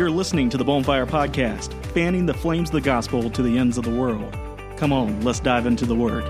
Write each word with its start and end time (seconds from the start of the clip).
You're 0.00 0.10
listening 0.10 0.48
to 0.48 0.56
the 0.56 0.64
Bonfire 0.64 1.04
Podcast, 1.04 1.74
fanning 1.92 2.24
the 2.24 2.32
flames 2.32 2.70
of 2.70 2.72
the 2.72 2.80
gospel 2.80 3.28
to 3.28 3.42
the 3.42 3.58
ends 3.58 3.76
of 3.76 3.84
the 3.84 3.90
world. 3.90 4.34
Come 4.78 4.94
on, 4.94 5.20
let's 5.20 5.40
dive 5.40 5.66
into 5.66 5.84
the 5.84 5.94
Word. 5.94 6.24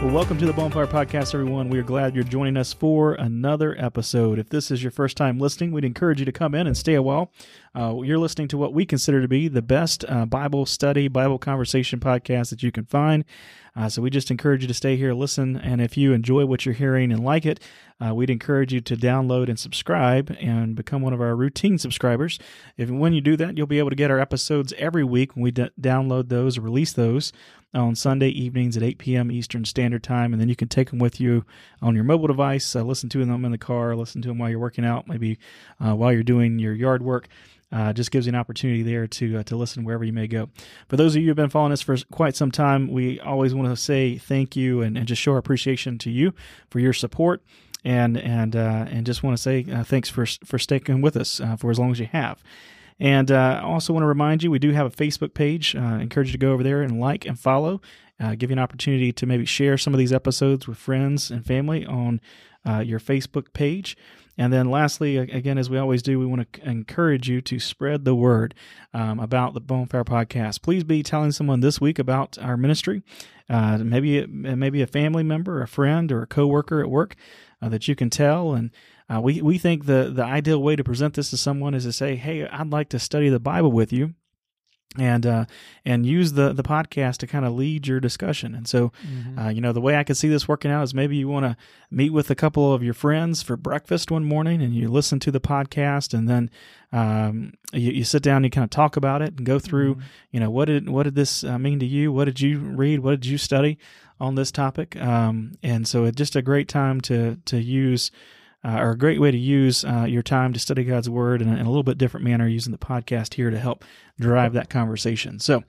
Well, 0.00 0.14
welcome 0.14 0.38
to 0.38 0.46
the 0.46 0.52
Bonfire 0.52 0.86
Podcast, 0.86 1.34
everyone. 1.34 1.70
We 1.70 1.80
are 1.80 1.82
glad 1.82 2.14
you're 2.14 2.22
joining 2.22 2.56
us 2.56 2.72
for 2.72 3.14
another 3.14 3.74
episode. 3.76 4.38
If 4.38 4.48
this 4.48 4.70
is 4.70 4.80
your 4.80 4.92
first 4.92 5.16
time 5.16 5.40
listening, 5.40 5.72
we'd 5.72 5.84
encourage 5.84 6.20
you 6.20 6.24
to 6.24 6.30
come 6.30 6.54
in 6.54 6.68
and 6.68 6.76
stay 6.76 6.94
a 6.94 7.02
while. 7.02 7.32
Uh, 7.74 8.00
you're 8.02 8.16
listening 8.16 8.46
to 8.48 8.56
what 8.56 8.72
we 8.72 8.86
consider 8.86 9.20
to 9.20 9.26
be 9.26 9.48
the 9.48 9.60
best 9.60 10.04
uh, 10.08 10.24
Bible 10.24 10.66
study, 10.66 11.08
Bible 11.08 11.38
conversation 11.38 11.98
podcast 11.98 12.50
that 12.50 12.62
you 12.62 12.70
can 12.70 12.84
find. 12.84 13.24
Uh, 13.76 13.88
so 13.88 14.00
we 14.00 14.10
just 14.10 14.30
encourage 14.30 14.62
you 14.62 14.68
to 14.68 14.74
stay 14.74 14.96
here, 14.96 15.14
listen, 15.14 15.56
and 15.56 15.80
if 15.80 15.96
you 15.96 16.12
enjoy 16.12 16.44
what 16.44 16.64
you're 16.64 16.74
hearing 16.74 17.12
and 17.12 17.22
like 17.22 17.46
it, 17.46 17.60
uh, 18.04 18.12
we'd 18.12 18.30
encourage 18.30 18.72
you 18.72 18.80
to 18.80 18.96
download 18.96 19.48
and 19.48 19.58
subscribe 19.58 20.36
and 20.40 20.74
become 20.74 21.00
one 21.00 21.12
of 21.12 21.20
our 21.20 21.36
routine 21.36 21.78
subscribers. 21.78 22.40
If 22.76 22.90
when 22.90 23.12
you 23.12 23.20
do 23.20 23.36
that, 23.36 23.56
you'll 23.56 23.68
be 23.68 23.78
able 23.78 23.90
to 23.90 23.96
get 23.96 24.10
our 24.10 24.18
episodes 24.18 24.72
every 24.78 25.04
week 25.04 25.36
when 25.36 25.42
we 25.42 25.50
d- 25.50 25.70
download 25.80 26.28
those 26.28 26.58
release 26.58 26.92
those 26.92 27.32
on 27.74 27.94
Sunday 27.94 28.28
evenings 28.28 28.76
at 28.76 28.82
8 28.82 28.98
p.m. 28.98 29.30
Eastern 29.30 29.64
Standard 29.64 30.02
Time, 30.02 30.32
and 30.32 30.40
then 30.40 30.48
you 30.48 30.56
can 30.56 30.68
take 30.68 30.90
them 30.90 30.98
with 30.98 31.20
you 31.20 31.44
on 31.82 31.94
your 31.94 32.04
mobile 32.04 32.26
device. 32.26 32.74
Uh, 32.74 32.82
listen 32.82 33.08
to 33.10 33.24
them 33.24 33.44
in 33.44 33.52
the 33.52 33.58
car, 33.58 33.94
listen 33.94 34.22
to 34.22 34.28
them 34.28 34.38
while 34.38 34.48
you're 34.48 34.58
working 34.58 34.84
out, 34.84 35.06
maybe 35.06 35.38
uh, 35.84 35.94
while 35.94 36.12
you're 36.12 36.22
doing 36.22 36.58
your 36.58 36.74
yard 36.74 37.02
work. 37.02 37.28
Uh, 37.70 37.92
just 37.92 38.10
gives 38.10 38.24
you 38.24 38.30
an 38.30 38.34
opportunity 38.34 38.82
there 38.82 39.06
to 39.06 39.38
uh, 39.38 39.42
to 39.42 39.54
listen 39.54 39.84
wherever 39.84 40.02
you 40.02 40.12
may 40.12 40.26
go. 40.26 40.48
For 40.88 40.96
those 40.96 41.14
of 41.14 41.20
you 41.20 41.26
who 41.26 41.30
have 41.30 41.36
been 41.36 41.50
following 41.50 41.72
us 41.72 41.82
for 41.82 41.98
quite 42.10 42.34
some 42.34 42.50
time, 42.50 42.90
we 42.90 43.20
always 43.20 43.54
want 43.54 43.68
to 43.68 43.76
say 43.76 44.16
thank 44.16 44.56
you 44.56 44.80
and, 44.80 44.96
and 44.96 45.06
just 45.06 45.20
show 45.20 45.32
our 45.32 45.38
appreciation 45.38 45.98
to 45.98 46.10
you 46.10 46.32
for 46.70 46.78
your 46.78 46.94
support 46.94 47.42
and 47.84 48.16
and 48.16 48.56
uh, 48.56 48.86
and 48.88 49.04
just 49.04 49.22
want 49.22 49.36
to 49.36 49.42
say 49.42 49.66
uh, 49.70 49.84
thanks 49.84 50.08
for 50.08 50.24
for 50.46 50.58
sticking 50.58 51.02
with 51.02 51.16
us 51.16 51.40
uh, 51.40 51.56
for 51.56 51.70
as 51.70 51.78
long 51.78 51.90
as 51.90 52.00
you 52.00 52.06
have. 52.06 52.42
And 53.00 53.30
uh, 53.30 53.60
I 53.62 53.62
also 53.62 53.92
want 53.92 54.02
to 54.02 54.08
remind 54.08 54.42
you, 54.42 54.50
we 54.50 54.58
do 54.58 54.72
have 54.72 54.86
a 54.86 54.90
Facebook 54.90 55.34
page. 55.34 55.76
Uh, 55.76 55.98
encourage 56.00 56.28
you 56.28 56.32
to 56.32 56.38
go 56.38 56.52
over 56.52 56.62
there 56.62 56.82
and 56.82 57.00
like 57.00 57.24
and 57.26 57.38
follow. 57.38 57.80
Uh, 58.20 58.34
give 58.34 58.50
you 58.50 58.54
an 58.54 58.58
opportunity 58.58 59.12
to 59.12 59.26
maybe 59.26 59.44
share 59.44 59.78
some 59.78 59.94
of 59.94 59.98
these 59.98 60.12
episodes 60.12 60.66
with 60.66 60.76
friends 60.76 61.30
and 61.30 61.46
family 61.46 61.86
on 61.86 62.20
uh, 62.66 62.80
your 62.80 62.98
Facebook 62.98 63.52
page. 63.52 63.96
And 64.36 64.52
then, 64.52 64.70
lastly, 64.70 65.16
again, 65.16 65.58
as 65.58 65.68
we 65.68 65.78
always 65.78 66.00
do, 66.00 66.18
we 66.18 66.26
want 66.26 66.52
to 66.52 66.68
encourage 66.68 67.28
you 67.28 67.40
to 67.42 67.58
spread 67.58 68.04
the 68.04 68.14
word 68.14 68.54
um, 68.94 69.18
about 69.18 69.52
the 69.54 69.60
Bonfire 69.60 70.04
Podcast. 70.04 70.62
Please 70.62 70.84
be 70.84 71.02
telling 71.02 71.32
someone 71.32 71.58
this 71.58 71.80
week 71.80 71.98
about 71.98 72.38
our 72.38 72.56
ministry, 72.56 73.02
uh, 73.50 73.78
maybe 73.78 74.24
maybe 74.26 74.80
a 74.80 74.86
family 74.86 75.24
member, 75.24 75.60
a 75.60 75.66
friend, 75.66 76.12
or 76.12 76.22
a 76.22 76.26
coworker 76.26 76.80
at 76.80 76.88
work 76.88 77.16
uh, 77.60 77.68
that 77.68 77.88
you 77.88 77.96
can 77.96 78.10
tell. 78.10 78.54
And 78.54 78.70
uh, 79.12 79.20
we 79.20 79.40
we 79.42 79.58
think 79.58 79.86
the 79.86 80.10
the 80.14 80.24
ideal 80.24 80.62
way 80.62 80.76
to 80.76 80.84
present 80.84 81.14
this 81.14 81.30
to 81.30 81.36
someone 81.36 81.74
is 81.74 81.84
to 81.84 81.92
say, 81.92 82.16
"Hey, 82.16 82.46
I'd 82.46 82.70
like 82.70 82.88
to 82.90 82.98
study 82.98 83.28
the 83.28 83.40
Bible 83.40 83.72
with 83.72 83.92
you." 83.92 84.14
and 84.96 85.26
uh, 85.26 85.44
and 85.84 86.06
use 86.06 86.32
the 86.32 86.52
the 86.52 86.62
podcast 86.62 87.18
to 87.18 87.26
kind 87.26 87.44
of 87.44 87.52
lead 87.52 87.86
your 87.86 88.00
discussion. 88.00 88.54
And 88.54 88.66
so, 88.66 88.92
mm-hmm. 89.06 89.38
uh, 89.38 89.48
you 89.50 89.60
know, 89.60 89.72
the 89.72 89.80
way 89.80 89.96
I 89.96 90.04
could 90.04 90.16
see 90.16 90.28
this 90.28 90.48
working 90.48 90.70
out 90.70 90.82
is 90.82 90.94
maybe 90.94 91.16
you 91.16 91.28
want 91.28 91.44
to 91.44 91.56
meet 91.90 92.10
with 92.10 92.30
a 92.30 92.34
couple 92.34 92.72
of 92.72 92.82
your 92.82 92.94
friends 92.94 93.42
for 93.42 93.56
breakfast 93.56 94.10
one 94.10 94.24
morning, 94.24 94.62
and 94.62 94.74
you 94.74 94.88
listen 94.88 95.20
to 95.20 95.30
the 95.30 95.40
podcast, 95.40 96.14
and 96.14 96.28
then 96.28 96.50
um, 96.92 97.52
you, 97.72 97.92
you, 97.92 98.04
sit 98.04 98.22
down, 98.22 98.36
and 98.36 98.46
you 98.46 98.50
kind 98.50 98.64
of 98.64 98.70
talk 98.70 98.96
about 98.96 99.20
it, 99.20 99.36
and 99.36 99.44
go 99.44 99.58
through, 99.58 99.96
mm-hmm. 99.96 100.06
you 100.32 100.40
know, 100.40 100.50
what 100.50 100.66
did 100.66 100.88
what 100.88 101.02
did 101.02 101.14
this 101.14 101.44
uh, 101.44 101.58
mean 101.58 101.78
to 101.80 101.86
you? 101.86 102.10
What 102.10 102.24
did 102.24 102.40
you 102.40 102.58
read? 102.58 103.00
What 103.00 103.20
did 103.20 103.26
you 103.26 103.38
study 103.38 103.78
on 104.18 104.36
this 104.36 104.50
topic? 104.50 104.96
Um, 104.96 105.52
and 105.62 105.86
so, 105.86 106.04
it's 106.04 106.16
just 106.16 106.34
a 106.34 106.42
great 106.42 106.68
time 106.68 107.00
to 107.02 107.36
to 107.44 107.58
use 107.60 108.10
uh, 108.64 108.68
are 108.68 108.90
a 108.90 108.98
great 108.98 109.20
way 109.20 109.30
to 109.30 109.38
use 109.38 109.84
uh, 109.84 110.04
your 110.08 110.22
time 110.22 110.52
to 110.52 110.58
study 110.58 110.82
God's 110.82 111.08
Word 111.08 111.42
in 111.42 111.48
a, 111.48 111.52
in 111.52 111.66
a, 111.66 111.68
little 111.68 111.84
bit 111.84 111.96
different 111.96 112.24
manner 112.24 112.48
using 112.48 112.72
the 112.72 112.78
podcast 112.78 113.34
here 113.34 113.50
to 113.50 113.58
help 113.58 113.84
drive 114.18 114.52
that 114.54 114.68
conversation. 114.68 115.38
So, 115.38 115.62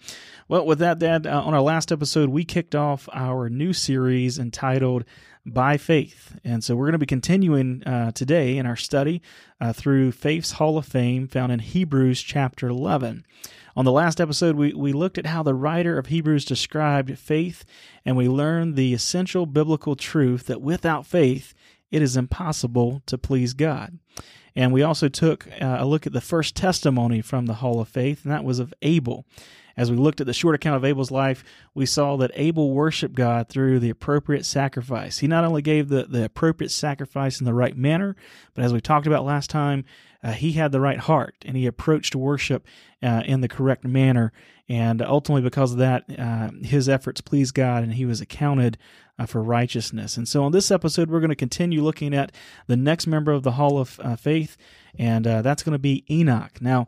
well, 0.48 0.66
with 0.66 0.80
that, 0.80 0.98
Dad, 0.98 1.28
uh, 1.28 1.44
on 1.44 1.54
our 1.54 1.62
last 1.62 1.92
episode, 1.92 2.30
we 2.30 2.44
kicked 2.44 2.74
off 2.74 3.08
our 3.14 3.48
new 3.48 3.74
series 3.74 4.40
entitled 4.40 5.06
By 5.46 5.78
Faith. 5.78 6.40
And 6.44 6.64
so 6.64 6.76
we're 6.76 6.86
going 6.86 6.94
to 6.94 6.98
be 7.00 7.06
continuing 7.06 7.84
uh, 7.84 8.12
today 8.12 8.58
in 8.58 8.66
our 8.66 8.76
study 8.76 9.22
uh, 9.62 9.72
through 9.72 10.12
Faith's 10.12 10.54
Hall 10.54 10.78
of 10.78 10.88
Fame 10.88 11.28
found 11.28 11.52
in 11.52 11.60
Hebrews 11.60 12.24
chapter 12.24 12.70
11. 12.70 13.24
On 13.76 13.86
the 13.86 13.92
last 13.92 14.20
episode, 14.20 14.56
we, 14.56 14.74
we 14.74 14.94
looked 14.94 15.18
at 15.18 15.28
how 15.28 15.44
the 15.44 15.54
writer 15.54 15.98
of 15.98 16.08
Hebrews 16.08 16.44
described 16.44 17.18
faith, 17.20 17.64
and 18.04 18.18
we 18.18 18.28
learned 18.28 18.76
the 18.76 18.94
essential 18.96 19.46
biblical 19.46 19.96
truth 19.96 20.48
that 20.48 20.60
without 20.60 21.06
faith, 21.06 21.54
it 21.92 22.02
is 22.02 22.18
impossible 22.18 23.02
to 23.06 23.18
please 23.18 23.54
God. 23.54 24.00
And 24.56 24.74
we 24.74 24.84
also 24.84 25.08
took 25.08 25.48
uh, 25.62 25.78
a 25.80 25.86
look 25.86 26.06
at 26.06 26.14
the 26.14 26.22
first 26.22 26.56
testimony 26.56 27.22
from 27.22 27.46
the 27.46 27.56
Hall 27.56 27.80
of 27.80 27.88
Faith, 27.88 28.24
and 28.24 28.34
that 28.34 28.44
was 28.44 28.60
of 28.60 28.74
Abel. 28.82 29.26
As 29.78 29.90
we 29.90 29.96
looked 29.96 30.20
at 30.20 30.28
the 30.28 30.34
short 30.34 30.56
account 30.56 30.76
of 30.76 30.84
Abel's 30.84 31.12
life, 31.12 31.44
we 31.74 31.86
saw 31.86 32.18
that 32.18 32.32
Abel 32.34 32.72
worshiped 32.72 33.16
God 33.16 33.48
through 33.48 33.80
the 33.80 33.90
appropriate 33.90 34.46
sacrifice. 34.46 35.20
He 35.20 35.28
not 35.28 35.46
only 35.46 35.62
gave 35.62 35.88
the, 35.88 36.04
the 36.04 36.26
appropriate 36.26 36.72
sacrifice 36.72 37.40
in 37.40 37.46
the 37.46 37.54
right 37.54 37.78
manner, 37.78 38.18
but 38.54 38.66
as 38.66 38.74
we 38.74 38.82
talked 38.82 39.08
about 39.08 39.24
last 39.24 39.50
time, 39.50 39.86
uh, 40.22 40.34
he 40.34 40.52
had 40.54 40.74
the 40.74 40.82
right 40.82 41.00
heart 41.00 41.36
and 41.46 41.56
he 41.56 41.66
approached 41.66 42.14
worship 42.14 42.68
uh, 43.02 43.24
in 43.26 43.40
the 43.40 43.48
correct 43.48 43.86
manner. 43.86 44.34
And 44.70 45.02
ultimately, 45.02 45.42
because 45.42 45.72
of 45.72 45.80
that, 45.80 46.06
uh, 46.18 46.52
his 46.62 46.88
efforts 46.88 47.22
pleased 47.22 47.56
God 47.56 47.84
and 47.84 47.96
he 47.96 48.06
was 48.06 48.22
accounted 48.22 48.78
uh, 49.18 49.26
for 49.26 49.42
righteousness. 49.42 50.16
And 50.16 50.28
so, 50.28 50.44
on 50.44 50.52
this 50.52 50.70
episode, 50.70 51.10
we're 51.10 51.20
going 51.20 51.30
to 51.30 51.36
continue 51.36 51.82
looking 51.82 52.14
at 52.14 52.32
the 52.68 52.78
next 52.78 53.08
member 53.08 53.32
of 53.32 53.44
the 53.44 53.54
Hall 53.54 53.80
of 53.80 54.00
uh, 54.04 54.16
Faith, 54.16 54.58
and 54.98 55.26
uh, 55.26 55.42
that's 55.42 55.64
going 55.64 55.74
to 55.74 55.80
be 55.80 56.06
Enoch. 56.10 56.62
Now, 56.62 56.88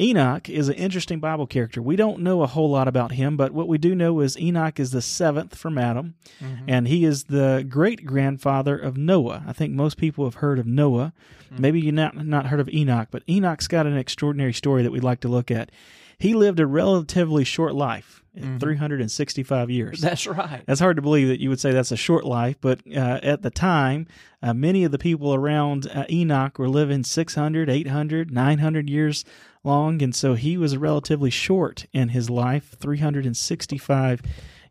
Enoch 0.00 0.48
is 0.48 0.68
an 0.68 0.76
interesting 0.76 1.18
Bible 1.18 1.46
character. 1.46 1.82
We 1.82 1.96
don't 1.96 2.20
know 2.20 2.42
a 2.42 2.46
whole 2.46 2.70
lot 2.70 2.88
about 2.88 3.12
him, 3.12 3.36
but 3.36 3.52
what 3.52 3.68
we 3.68 3.78
do 3.78 3.94
know 3.94 4.20
is 4.20 4.38
Enoch 4.38 4.78
is 4.78 4.92
the 4.92 5.02
seventh 5.02 5.56
from 5.56 5.76
Adam, 5.76 6.14
mm-hmm. 6.40 6.64
and 6.68 6.86
he 6.88 7.04
is 7.04 7.24
the 7.24 7.66
great 7.68 8.06
grandfather 8.06 8.78
of 8.78 8.96
Noah. 8.96 9.44
I 9.46 9.52
think 9.52 9.74
most 9.74 9.96
people 9.96 10.24
have 10.24 10.36
heard 10.36 10.58
of 10.58 10.66
Noah. 10.66 11.12
Mm-hmm. 11.46 11.62
Maybe 11.62 11.80
you 11.80 11.92
not 11.92 12.16
not 12.24 12.46
heard 12.46 12.60
of 12.60 12.68
Enoch, 12.70 13.08
but 13.10 13.24
Enoch's 13.28 13.68
got 13.68 13.86
an 13.86 13.96
extraordinary 13.96 14.52
story 14.52 14.82
that 14.82 14.92
we'd 14.92 15.04
like 15.04 15.20
to 15.20 15.28
look 15.28 15.50
at. 15.50 15.70
He 16.18 16.34
lived 16.34 16.58
a 16.58 16.66
relatively 16.66 17.44
short 17.44 17.74
life, 17.74 18.24
mm-hmm. 18.36 18.58
365 18.58 19.70
years. 19.70 20.00
That's 20.00 20.26
right. 20.26 20.64
That's 20.66 20.80
hard 20.80 20.96
to 20.96 21.02
believe 21.02 21.28
that 21.28 21.40
you 21.40 21.48
would 21.48 21.60
say 21.60 21.70
that's 21.70 21.92
a 21.92 21.96
short 21.96 22.24
life, 22.24 22.56
but 22.60 22.80
uh, 22.88 23.20
at 23.22 23.42
the 23.42 23.50
time, 23.50 24.06
uh, 24.42 24.52
many 24.52 24.82
of 24.84 24.90
the 24.90 24.98
people 24.98 25.32
around 25.32 25.88
uh, 25.88 26.04
Enoch 26.10 26.58
were 26.58 26.68
living 26.68 27.04
600, 27.04 27.70
800, 27.70 28.32
900 28.32 28.90
years 28.90 29.24
long, 29.62 30.02
and 30.02 30.14
so 30.14 30.34
he 30.34 30.56
was 30.56 30.76
relatively 30.76 31.30
short 31.30 31.86
in 31.92 32.08
his 32.08 32.28
life, 32.28 32.74
365 32.80 34.22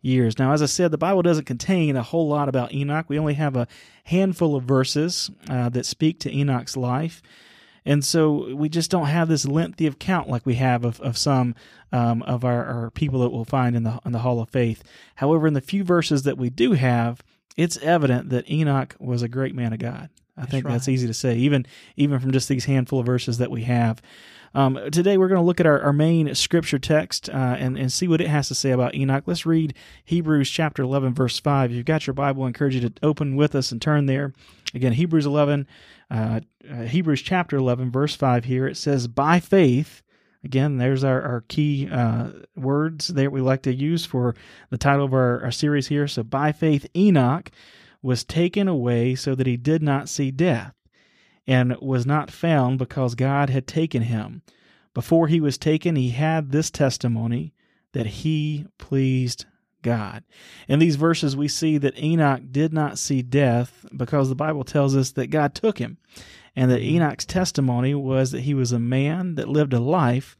years. 0.02 0.38
Now, 0.38 0.53
as 0.53 0.62
I 0.62 0.66
said, 0.66 0.91
the 0.91 0.97
Bible 0.97 1.22
doesn't 1.22 1.46
contain 1.46 1.96
a 1.96 2.03
whole 2.03 2.28
lot 2.28 2.50
about 2.50 2.74
Enoch. 2.74 3.06
We 3.07 3.19
only 3.19 3.36
have 3.36 3.56
a 3.56 3.68
handful 4.06 4.56
of 4.56 4.63
verses 4.63 5.31
uh, 5.50 5.69
that 5.69 5.86
speak 5.86 6.19
to 6.22 6.36
Enoch's 6.36 6.75
life. 6.75 7.22
And 7.88 8.03
so 8.03 8.53
we 8.53 8.68
just 8.68 8.92
don't 8.92 9.06
have 9.06 9.30
this 9.30 9.46
lengthy 9.46 9.88
account 9.88 10.28
like 10.28 10.46
we 10.46 10.56
have 10.56 10.84
of, 10.84 11.00
of 11.00 11.18
some 11.18 11.56
um, 11.94 12.22
of 12.24 12.44
our, 12.44 12.66
our, 12.66 12.92
people 12.92 13.22
that 13.22 13.30
we'll 13.30 13.46
find 13.46 13.78
in 13.78 13.84
the 13.84 14.02
in 14.06 14.12
the 14.12 14.20
Hall 14.20 14.42
of 14.42 14.50
Faith. 14.50 14.84
However, 15.16 15.48
in 15.48 15.53
the 15.53 15.62
few 15.62 15.86
verses 15.86 16.24
that 16.24 16.38
we 16.38 16.50
do 16.50 16.74
have, 16.74 17.24
it's 17.56 17.78
evident 17.78 18.30
that 18.30 18.50
Enoch 18.52 18.98
was 19.00 19.22
a 19.22 19.30
great 19.30 19.56
man 19.56 19.72
of 19.72 19.80
God. 19.80 20.09
I 20.36 20.42
that's 20.42 20.52
think 20.52 20.66
right. 20.66 20.74
that's 20.74 20.90
easy 20.90 21.08
to 21.08 21.14
say, 21.14 21.38
even 21.38 21.66
even 21.96 22.20
from 22.20 22.34
just 22.34 22.50
these 22.50 22.66
handful 22.66 23.00
of 23.00 23.06
verses 23.06 23.38
that 23.38 23.50
we 23.50 23.64
have. 23.64 24.02
Um, 24.54 24.78
today 24.92 25.18
we're 25.18 25.28
going 25.30 25.40
to 25.40 25.46
look 25.46 25.62
at 25.62 25.66
our, 25.66 25.81
our 25.81 25.94
main 25.94 26.34
scripture 26.36 26.80
text 26.80 27.30
uh, 27.30 27.56
and, 27.59 27.78
and 27.78 27.92
see 27.92 28.08
what 28.08 28.22
it 28.22 28.28
has 28.28 28.48
to 28.48 28.56
say 28.56 28.72
about 28.72 28.96
Enoch. 28.96 29.24
Let's 29.25 29.46
read 29.46 29.74
Hebrews 30.04 30.50
chapter 30.50 30.84
11, 30.84 31.14
verse 31.14 31.40
5. 31.40 31.72
If 31.72 31.78
you've 31.78 31.86
got 31.86 32.07
your 32.07 32.13
Bible, 32.13 32.44
I 32.44 32.48
encourage 32.48 32.75
you 32.75 32.81
to 32.81 32.94
open 33.04 33.36
with 33.36 33.56
us 33.56 33.72
and 33.72 33.81
turn 33.81 34.07
there. 34.07 34.33
Again, 34.74 34.94
Hebrews 34.94 35.25
11, 35.25 35.68
uh, 36.09 36.39
uh, 36.69 36.83
Hebrews 36.83 37.21
chapter 37.21 37.57
11, 37.57 37.92
verse 37.92 38.15
5 38.15 38.45
here. 38.45 38.68
It 38.68 38.77
says, 38.77 39.07
By 39.07 39.39
faith, 39.39 40.01
again, 40.44 40.77
there's 40.77 41.04
our, 41.04 41.21
our 41.21 41.42
key 41.42 41.89
uh, 41.92 42.30
words 42.56 43.09
that 43.09 43.31
we 43.31 43.42
like 43.42 43.63
to 43.63 43.74
use 43.74 44.06
for 44.06 44.36
the 44.69 44.77
title 44.77 45.06
of 45.06 45.13
our, 45.13 45.44
our 45.44 45.51
series 45.51 45.88
here. 45.88 46.07
So, 46.07 46.24
by 46.24 46.51
faith, 46.51 46.88
Enoch 46.95 47.51
was 48.01 48.24
taken 48.24 48.68
away 48.68 49.15
so 49.15 49.36
that 49.36 49.48
he 49.48 49.57
did 49.57 49.81
not 49.81 50.09
see 50.09 50.31
death 50.31 50.74
and 51.45 51.75
was 51.81 52.06
not 52.06 52.31
found 52.31 52.77
because 52.77 53.15
God 53.15 53.50
had 53.50 53.68
taken 53.68 54.04
him. 54.04 54.42
Before 54.94 55.27
he 55.27 55.39
was 55.39 55.57
taken, 55.57 55.95
he 55.95 56.09
had 56.09 56.51
this 56.51 56.71
testimony 56.71 57.54
that 57.94 58.07
he 58.07 58.65
pleased 58.77 59.45
God. 59.81 60.24
In 60.68 60.79
these 60.79 60.95
verses, 60.95 61.35
we 61.35 61.47
see 61.47 61.77
that 61.77 61.97
Enoch 61.97 62.44
did 62.51 62.74
not 62.74 63.00
see 63.00 63.21
death 63.21 63.85
because 63.95 64.29
the 64.29 64.35
Bible 64.35 64.63
tells 64.63 64.95
us 64.95 65.12
that 65.12 65.27
God 65.27 65.53
took 65.53 65.77
him, 65.77 65.97
and 66.56 66.71
that 66.71 66.81
mm-hmm. 66.81 66.95
Enoch's 66.95 67.25
testimony 67.25 67.94
was 67.94 68.31
that 68.31 68.41
he 68.41 68.53
was 68.53 68.71
a 68.71 68.79
man 68.79 69.35
that 69.35 69.50
lived 69.50 69.74
a 69.74 69.79
life 69.79 70.38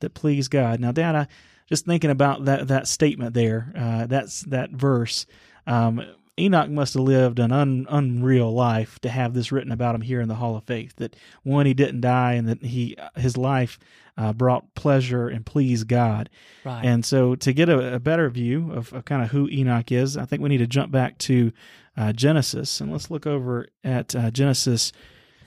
that 0.00 0.14
pleased 0.14 0.50
God. 0.50 0.80
Now, 0.80 0.92
Dad, 0.92 1.16
I 1.16 1.26
just 1.68 1.84
thinking 1.84 2.10
about 2.10 2.44
that 2.44 2.68
that 2.68 2.88
statement 2.88 3.34
there, 3.34 3.72
uh, 3.76 4.06
that's 4.06 4.42
that 4.42 4.70
verse. 4.70 5.26
Um, 5.66 6.02
Enoch 6.38 6.68
must 6.68 6.94
have 6.94 7.02
lived 7.02 7.38
an 7.38 7.50
un, 7.50 7.86
unreal 7.88 8.52
life 8.52 8.98
to 9.00 9.08
have 9.08 9.32
this 9.32 9.50
written 9.50 9.72
about 9.72 9.94
him 9.94 10.02
here 10.02 10.20
in 10.20 10.28
the 10.28 10.34
Hall 10.34 10.54
of 10.56 10.64
Faith. 10.64 10.94
That 10.96 11.16
one, 11.42 11.64
he 11.64 11.74
didn't 11.74 12.02
die, 12.02 12.34
and 12.34 12.48
that 12.48 12.62
he 12.62 12.96
his 13.16 13.36
life 13.36 13.78
uh, 14.16 14.32
brought 14.32 14.74
pleasure 14.74 15.28
and 15.28 15.44
pleased 15.44 15.88
God. 15.88 16.30
Right. 16.64 16.84
And 16.84 17.04
so, 17.04 17.34
to 17.36 17.52
get 17.52 17.68
a, 17.68 17.94
a 17.94 18.00
better 18.00 18.28
view 18.30 18.72
of, 18.72 18.92
of, 18.92 19.04
kind 19.04 19.22
of 19.22 19.30
who 19.30 19.48
Enoch 19.48 19.92
is, 19.92 20.16
I 20.16 20.24
think 20.24 20.42
we 20.42 20.48
need 20.48 20.58
to 20.58 20.66
jump 20.66 20.90
back 20.90 21.18
to 21.18 21.52
uh, 21.96 22.12
Genesis 22.12 22.80
and 22.80 22.92
let's 22.92 23.10
look 23.10 23.26
over 23.26 23.66
at 23.84 24.14
uh, 24.14 24.30
Genesis, 24.30 24.92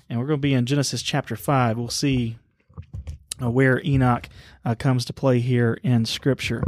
and 0.10 0.19
we're 0.19 0.27
going 0.27 0.39
to 0.39 0.42
be 0.42 0.54
in 0.54 0.66
Genesis 0.66 1.01
chapter 1.01 1.36
five. 1.36 1.77
We'll 1.77 1.89
see 1.89 2.38
uh, 3.42 3.50
where 3.50 3.81
Enoch 3.83 4.27
uh, 4.66 4.75
comes 4.75 5.06
to 5.06 5.13
play 5.13 5.39
here 5.39 5.80
in 5.83 6.06
Scripture. 6.06 6.63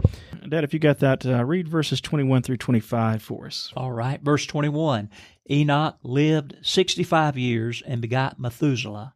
Dad, 0.47 0.63
if 0.63 0.73
you 0.73 0.79
got 0.79 0.99
that, 0.99 1.25
uh, 1.25 1.43
read 1.45 1.67
verses 1.67 2.01
21 2.01 2.41
through 2.41 2.57
25 2.57 3.21
for 3.21 3.45
us. 3.45 3.71
All 3.75 3.91
right. 3.91 4.21
Verse 4.21 4.45
21 4.45 5.09
Enoch 5.49 5.97
lived 6.03 6.55
65 6.61 7.37
years 7.37 7.83
and 7.85 8.01
begot 8.01 8.39
Methuselah. 8.39 9.13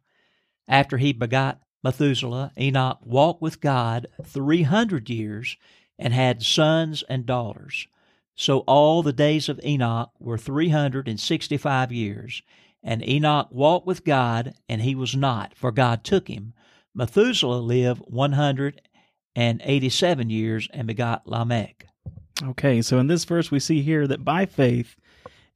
After 0.68 0.98
he 0.98 1.12
begot 1.12 1.60
Methuselah, 1.86 2.50
Enoch 2.58 2.98
walked 3.04 3.40
with 3.40 3.60
God 3.60 4.08
300 4.24 5.08
years 5.08 5.56
and 5.96 6.12
had 6.12 6.42
sons 6.42 7.04
and 7.08 7.24
daughters. 7.24 7.86
So 8.34 8.64
all 8.66 9.04
the 9.04 9.12
days 9.12 9.48
of 9.48 9.60
Enoch 9.64 10.10
were 10.18 10.36
365 10.36 11.92
years. 11.92 12.42
And 12.82 13.08
Enoch 13.08 13.46
walked 13.52 13.86
with 13.86 14.02
God, 14.02 14.54
and 14.68 14.82
he 14.82 14.96
was 14.96 15.14
not, 15.14 15.54
for 15.54 15.70
God 15.70 16.02
took 16.02 16.26
him. 16.26 16.54
Methuselah 16.92 17.60
lived 17.60 18.02
187 18.08 20.30
years 20.30 20.68
and 20.72 20.88
begot 20.88 21.28
Lamech. 21.28 21.86
Okay, 22.42 22.82
so 22.82 22.98
in 22.98 23.06
this 23.06 23.24
verse, 23.24 23.52
we 23.52 23.60
see 23.60 23.82
here 23.82 24.08
that 24.08 24.24
by 24.24 24.44
faith, 24.44 24.96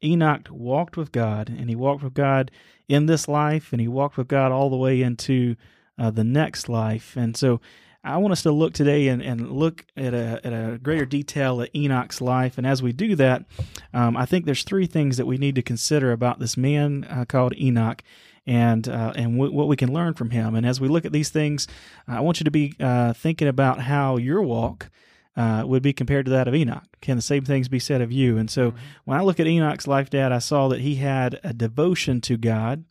Enoch 0.04 0.46
walked 0.48 0.96
with 0.96 1.10
God, 1.10 1.48
and 1.48 1.68
he 1.68 1.74
walked 1.74 2.04
with 2.04 2.14
God 2.14 2.52
in 2.88 3.06
this 3.06 3.26
life, 3.26 3.72
and 3.72 3.80
he 3.80 3.88
walked 3.88 4.16
with 4.16 4.28
God 4.28 4.52
all 4.52 4.70
the 4.70 4.76
way 4.76 5.02
into 5.02 5.56
uh, 5.98 6.10
the 6.10 6.24
next 6.24 6.68
life. 6.68 7.16
And 7.16 7.36
so 7.36 7.60
I 8.02 8.16
want 8.16 8.32
us 8.32 8.42
to 8.42 8.52
look 8.52 8.72
today 8.72 9.08
and, 9.08 9.20
and 9.20 9.50
look 9.50 9.84
at 9.96 10.14
a, 10.14 10.40
at 10.42 10.52
a 10.52 10.78
greater 10.78 11.04
detail 11.04 11.60
at 11.60 11.74
Enoch's 11.74 12.20
life. 12.20 12.56
And 12.56 12.66
as 12.66 12.82
we 12.82 12.92
do 12.92 13.14
that, 13.16 13.44
um, 13.92 14.16
I 14.16 14.24
think 14.24 14.46
there's 14.46 14.62
three 14.62 14.86
things 14.86 15.18
that 15.18 15.26
we 15.26 15.36
need 15.36 15.54
to 15.56 15.62
consider 15.62 16.12
about 16.12 16.38
this 16.38 16.56
man 16.56 17.04
uh, 17.04 17.24
called 17.26 17.54
Enoch 17.58 18.02
and 18.46 18.88
uh, 18.88 19.12
and 19.14 19.36
w- 19.36 19.52
what 19.52 19.68
we 19.68 19.76
can 19.76 19.92
learn 19.92 20.14
from 20.14 20.30
him. 20.30 20.54
And 20.54 20.64
as 20.64 20.80
we 20.80 20.88
look 20.88 21.04
at 21.04 21.12
these 21.12 21.28
things, 21.28 21.68
I 22.08 22.20
want 22.20 22.40
you 22.40 22.44
to 22.44 22.50
be 22.50 22.74
uh, 22.80 23.12
thinking 23.12 23.48
about 23.48 23.80
how 23.80 24.16
your 24.16 24.40
walk 24.42 24.90
uh, 25.36 25.64
would 25.66 25.82
be 25.82 25.92
compared 25.92 26.24
to 26.24 26.30
that 26.32 26.48
of 26.48 26.54
Enoch. 26.54 26.84
Can 27.00 27.16
the 27.16 27.22
same 27.22 27.44
things 27.44 27.68
be 27.68 27.78
said 27.78 28.00
of 28.00 28.10
you? 28.10 28.38
And 28.38 28.50
so, 28.50 28.70
mm-hmm. 28.70 28.78
when 29.04 29.18
I 29.18 29.22
look 29.22 29.40
at 29.40 29.46
Enoch's 29.46 29.86
life, 29.86 30.10
Dad, 30.10 30.32
I 30.32 30.38
saw 30.38 30.68
that 30.68 30.80
he 30.80 30.96
had 30.96 31.38
a 31.44 31.52
devotion 31.52 32.20
to 32.22 32.36
God, 32.36 32.84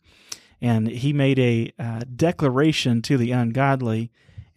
and 0.60 0.88
he 0.88 1.12
made 1.12 1.38
a 1.38 1.72
uh, 1.78 2.00
declaration 2.16 3.02
to 3.02 3.16
the 3.16 3.32
ungodly 3.32 4.10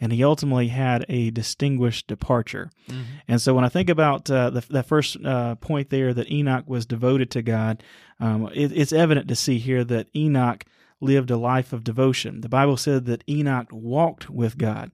and 0.03 0.11
he 0.11 0.21
ultimately 0.21 0.67
had 0.67 1.05
a 1.07 1.29
distinguished 1.31 2.07
departure. 2.07 2.69
Mm-hmm. 2.89 3.03
And 3.29 3.41
so 3.41 3.53
when 3.53 3.63
I 3.63 3.69
think 3.69 3.89
about 3.89 4.29
uh, 4.29 4.50
the, 4.50 4.59
that 4.71 4.85
first 4.85 5.15
uh, 5.23 5.55
point 5.55 5.91
there 5.91 6.13
that 6.13 6.29
Enoch 6.29 6.65
was 6.67 6.85
devoted 6.85 7.31
to 7.31 7.41
God, 7.41 7.81
um, 8.19 8.50
it, 8.53 8.73
it's 8.73 8.91
evident 8.91 9.29
to 9.29 9.35
see 9.35 9.59
here 9.59 9.85
that 9.85 10.07
Enoch 10.13 10.65
lived 11.00 11.31
a 11.31 11.38
life 11.38 11.71
of 11.71 11.85
devotion. 11.85 12.41
The 12.41 12.49
Bible 12.49 12.75
said 12.75 13.06
that 13.06 13.23
Enoch 13.29 13.69
walked 13.71 14.29
with 14.29 14.57
God. 14.57 14.91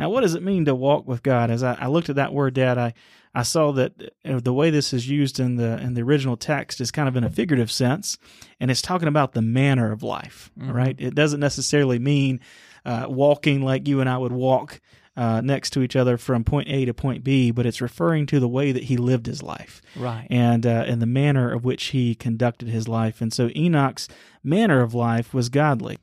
Now, 0.00 0.08
what 0.08 0.22
does 0.22 0.34
it 0.34 0.42
mean 0.42 0.64
to 0.64 0.74
walk 0.74 1.06
with 1.06 1.22
God? 1.22 1.50
As 1.50 1.62
I, 1.62 1.74
I 1.74 1.86
looked 1.88 2.08
at 2.08 2.16
that 2.16 2.32
word, 2.32 2.54
Dad, 2.54 2.78
I, 2.78 2.94
I 3.34 3.42
saw 3.42 3.70
that 3.72 3.92
uh, 4.24 4.40
the 4.40 4.54
way 4.54 4.70
this 4.70 4.94
is 4.94 5.10
used 5.10 5.38
in 5.38 5.56
the 5.56 5.78
in 5.78 5.92
the 5.92 6.00
original 6.00 6.38
text 6.38 6.80
is 6.80 6.90
kind 6.90 7.06
of 7.06 7.16
in 7.16 7.22
a 7.22 7.28
figurative 7.28 7.70
sense, 7.70 8.16
and 8.58 8.70
it's 8.70 8.80
talking 8.80 9.08
about 9.08 9.32
the 9.34 9.42
manner 9.42 9.92
of 9.92 10.02
life. 10.02 10.50
Mm-hmm. 10.58 10.72
Right? 10.72 10.96
It 10.98 11.14
doesn't 11.14 11.38
necessarily 11.38 11.98
mean 11.98 12.40
uh, 12.86 13.06
walking 13.10 13.62
like 13.62 13.86
you 13.86 14.00
and 14.00 14.08
I 14.08 14.16
would 14.16 14.32
walk 14.32 14.80
uh, 15.18 15.42
next 15.42 15.70
to 15.74 15.82
each 15.82 15.96
other 15.96 16.16
from 16.16 16.44
point 16.44 16.68
A 16.70 16.86
to 16.86 16.94
point 16.94 17.22
B, 17.22 17.50
but 17.50 17.66
it's 17.66 17.82
referring 17.82 18.24
to 18.26 18.40
the 18.40 18.48
way 18.48 18.72
that 18.72 18.84
he 18.84 18.96
lived 18.96 19.26
his 19.26 19.42
life, 19.42 19.82
right? 19.94 20.26
And 20.30 20.64
uh, 20.64 20.84
and 20.86 21.02
the 21.02 21.06
manner 21.06 21.52
of 21.52 21.62
which 21.62 21.88
he 21.88 22.14
conducted 22.14 22.68
his 22.68 22.88
life. 22.88 23.20
And 23.20 23.34
so 23.34 23.50
Enoch's 23.54 24.08
manner 24.42 24.80
of 24.80 24.94
life 24.94 25.34
was 25.34 25.50
godly. 25.50 25.98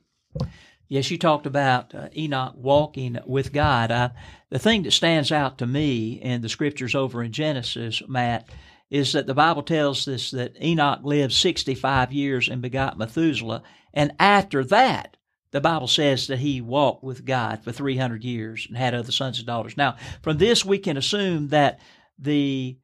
Yes, 0.88 1.10
you 1.10 1.18
talked 1.18 1.46
about 1.46 1.94
uh, 1.94 2.08
Enoch 2.16 2.54
walking 2.56 3.18
with 3.26 3.52
God. 3.52 3.90
Uh, 3.90 4.08
the 4.48 4.58
thing 4.58 4.84
that 4.84 4.92
stands 4.92 5.30
out 5.30 5.58
to 5.58 5.66
me 5.66 6.12
in 6.12 6.40
the 6.40 6.48
scriptures 6.48 6.94
over 6.94 7.22
in 7.22 7.30
Genesis, 7.30 8.02
Matt, 8.08 8.48
is 8.90 9.12
that 9.12 9.26
the 9.26 9.34
Bible 9.34 9.62
tells 9.62 10.08
us 10.08 10.30
that 10.30 10.56
Enoch 10.62 11.00
lived 11.02 11.34
65 11.34 12.10
years 12.10 12.48
and 12.48 12.62
begot 12.62 12.96
Methuselah. 12.96 13.62
And 13.92 14.12
after 14.18 14.64
that, 14.64 15.18
the 15.50 15.60
Bible 15.60 15.88
says 15.88 16.26
that 16.28 16.38
he 16.38 16.62
walked 16.62 17.04
with 17.04 17.26
God 17.26 17.62
for 17.62 17.72
300 17.72 18.24
years 18.24 18.66
and 18.66 18.76
had 18.76 18.94
other 18.94 19.12
sons 19.12 19.38
and 19.38 19.46
daughters. 19.46 19.76
Now, 19.76 19.96
from 20.22 20.38
this, 20.38 20.64
we 20.64 20.78
can 20.78 20.96
assume 20.96 21.48
that 21.48 21.80
the 22.18 22.78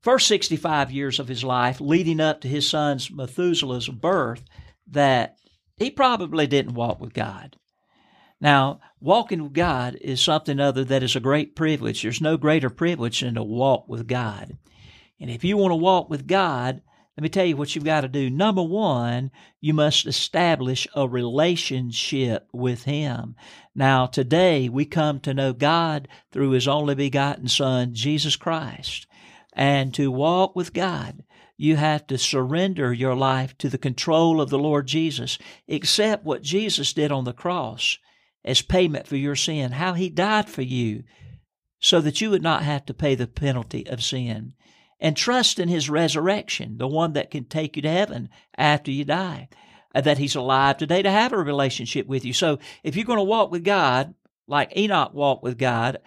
first 0.00 0.26
65 0.26 0.90
years 0.90 1.18
of 1.18 1.28
his 1.28 1.44
life, 1.44 1.80
leading 1.80 2.20
up 2.20 2.40
to 2.42 2.48
his 2.48 2.68
son's 2.68 3.10
Methuselah's 3.10 3.88
birth, 3.88 4.42
that 4.88 5.36
he 5.82 5.90
probably 5.90 6.46
didn't 6.46 6.74
walk 6.74 7.00
with 7.00 7.12
God. 7.12 7.56
Now, 8.40 8.80
walking 9.00 9.42
with 9.42 9.52
God 9.52 9.96
is 10.00 10.20
something 10.20 10.58
other 10.58 10.84
that 10.84 11.02
is 11.02 11.14
a 11.14 11.20
great 11.20 11.54
privilege. 11.54 12.02
There's 12.02 12.20
no 12.20 12.36
greater 12.36 12.70
privilege 12.70 13.20
than 13.20 13.34
to 13.34 13.42
walk 13.42 13.88
with 13.88 14.06
God. 14.06 14.56
And 15.20 15.30
if 15.30 15.44
you 15.44 15.56
want 15.56 15.70
to 15.70 15.76
walk 15.76 16.10
with 16.10 16.26
God, 16.26 16.82
let 17.16 17.22
me 17.22 17.28
tell 17.28 17.44
you 17.44 17.56
what 17.56 17.74
you've 17.74 17.84
got 17.84 18.00
to 18.00 18.08
do. 18.08 18.30
Number 18.30 18.62
one, 18.62 19.30
you 19.60 19.74
must 19.74 20.06
establish 20.06 20.88
a 20.96 21.06
relationship 21.06 22.48
with 22.52 22.84
Him. 22.84 23.36
Now, 23.74 24.06
today 24.06 24.68
we 24.68 24.86
come 24.86 25.20
to 25.20 25.34
know 25.34 25.52
God 25.52 26.08
through 26.32 26.50
His 26.50 26.66
only 26.66 26.94
begotten 26.94 27.48
Son, 27.48 27.94
Jesus 27.94 28.34
Christ. 28.34 29.06
And 29.52 29.92
to 29.94 30.10
walk 30.10 30.56
with 30.56 30.72
God, 30.72 31.22
you 31.62 31.76
have 31.76 32.06
to 32.08 32.18
surrender 32.18 32.92
your 32.92 33.14
life 33.14 33.56
to 33.58 33.68
the 33.68 33.78
control 33.78 34.40
of 34.40 34.50
the 34.50 34.58
Lord 34.58 34.86
Jesus. 34.86 35.38
Accept 35.68 36.24
what 36.24 36.42
Jesus 36.42 36.92
did 36.92 37.12
on 37.12 37.24
the 37.24 37.32
cross 37.32 37.98
as 38.44 38.62
payment 38.62 39.06
for 39.06 39.16
your 39.16 39.36
sin, 39.36 39.72
how 39.72 39.92
He 39.94 40.10
died 40.10 40.48
for 40.48 40.62
you 40.62 41.04
so 41.82 42.00
that 42.00 42.20
you 42.20 42.30
would 42.30 42.42
not 42.42 42.62
have 42.62 42.86
to 42.86 42.94
pay 42.94 43.14
the 43.14 43.26
penalty 43.26 43.86
of 43.88 44.02
sin 44.02 44.54
and 45.02 45.16
trust 45.16 45.58
in 45.58 45.68
his 45.68 45.90
resurrection, 45.90 46.78
the 46.78 46.86
one 46.86 47.12
that 47.14 47.30
can 47.30 47.44
take 47.44 47.74
you 47.74 47.82
to 47.82 47.90
heaven 47.90 48.28
after 48.56 48.92
you 48.92 49.04
die, 49.04 49.48
uh, 49.94 50.00
that 50.00 50.18
he's 50.18 50.36
alive 50.36 50.76
today 50.78 51.02
to 51.02 51.10
have 51.10 51.32
a 51.32 51.36
relationship 51.36 52.06
with 52.06 52.24
you. 52.24 52.32
So 52.32 52.60
if 52.84 52.94
you're 52.94 53.04
going 53.04 53.18
to 53.18 53.24
walk 53.24 53.50
with 53.50 53.64
God, 53.64 54.14
like 54.46 54.76
Enoch 54.76 55.12
walked 55.12 55.42
with 55.42 55.58
God, 55.58 55.98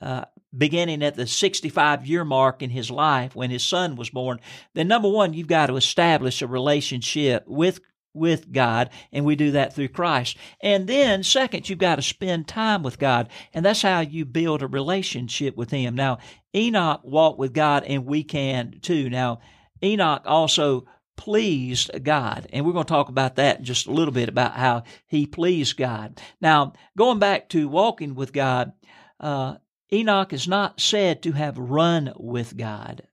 uh, 0.00 0.26
beginning 0.56 1.02
at 1.02 1.16
the 1.16 1.26
65 1.26 2.06
year 2.06 2.24
mark 2.24 2.62
in 2.62 2.70
his 2.70 2.90
life 2.90 3.34
when 3.34 3.50
his 3.50 3.64
son 3.64 3.96
was 3.96 4.10
born, 4.10 4.40
then 4.74 4.88
number 4.88 5.08
one, 5.08 5.34
you've 5.34 5.46
got 5.46 5.66
to 5.66 5.76
establish 5.76 6.42
a 6.42 6.46
relationship 6.46 7.44
with 7.46 7.80
with 8.14 8.52
God, 8.52 8.90
and 9.12 9.24
we 9.24 9.34
do 9.34 9.50
that 9.50 9.74
through 9.74 9.88
Christ. 9.88 10.36
And 10.60 10.86
then, 10.86 11.24
second, 11.24 11.68
you've 11.68 11.80
got 11.80 11.96
to 11.96 12.02
spend 12.02 12.46
time 12.46 12.84
with 12.84 12.98
God, 12.98 13.28
and 13.52 13.64
that's 13.64 13.82
how 13.82 14.00
you 14.00 14.24
build 14.24 14.62
a 14.62 14.68
relationship 14.68 15.56
with 15.56 15.70
Him. 15.70 15.96
Now, 15.96 16.18
Enoch 16.54 17.00
walked 17.02 17.40
with 17.40 17.52
God, 17.52 17.82
and 17.82 18.06
we 18.06 18.22
can 18.22 18.78
too. 18.80 19.10
Now, 19.10 19.40
Enoch 19.82 20.22
also 20.24 20.86
pleased 21.16 21.90
God, 22.02 22.46
and 22.52 22.64
we're 22.64 22.72
going 22.72 22.86
to 22.86 22.92
talk 22.92 23.08
about 23.08 23.36
that 23.36 23.62
just 23.62 23.86
a 23.86 23.92
little 23.92 24.14
bit 24.14 24.28
about 24.28 24.54
how 24.54 24.84
he 25.06 25.26
pleased 25.26 25.76
God. 25.76 26.20
Now, 26.40 26.72
going 26.96 27.18
back 27.18 27.48
to 27.50 27.68
walking 27.68 28.14
with 28.14 28.32
God, 28.32 28.72
uh, 29.20 29.56
Enoch 29.92 30.32
is 30.32 30.48
not 30.48 30.80
said 30.80 31.22
to 31.22 31.32
have 31.32 31.58
run 31.58 32.12
with 32.16 32.56
God, 32.56 33.06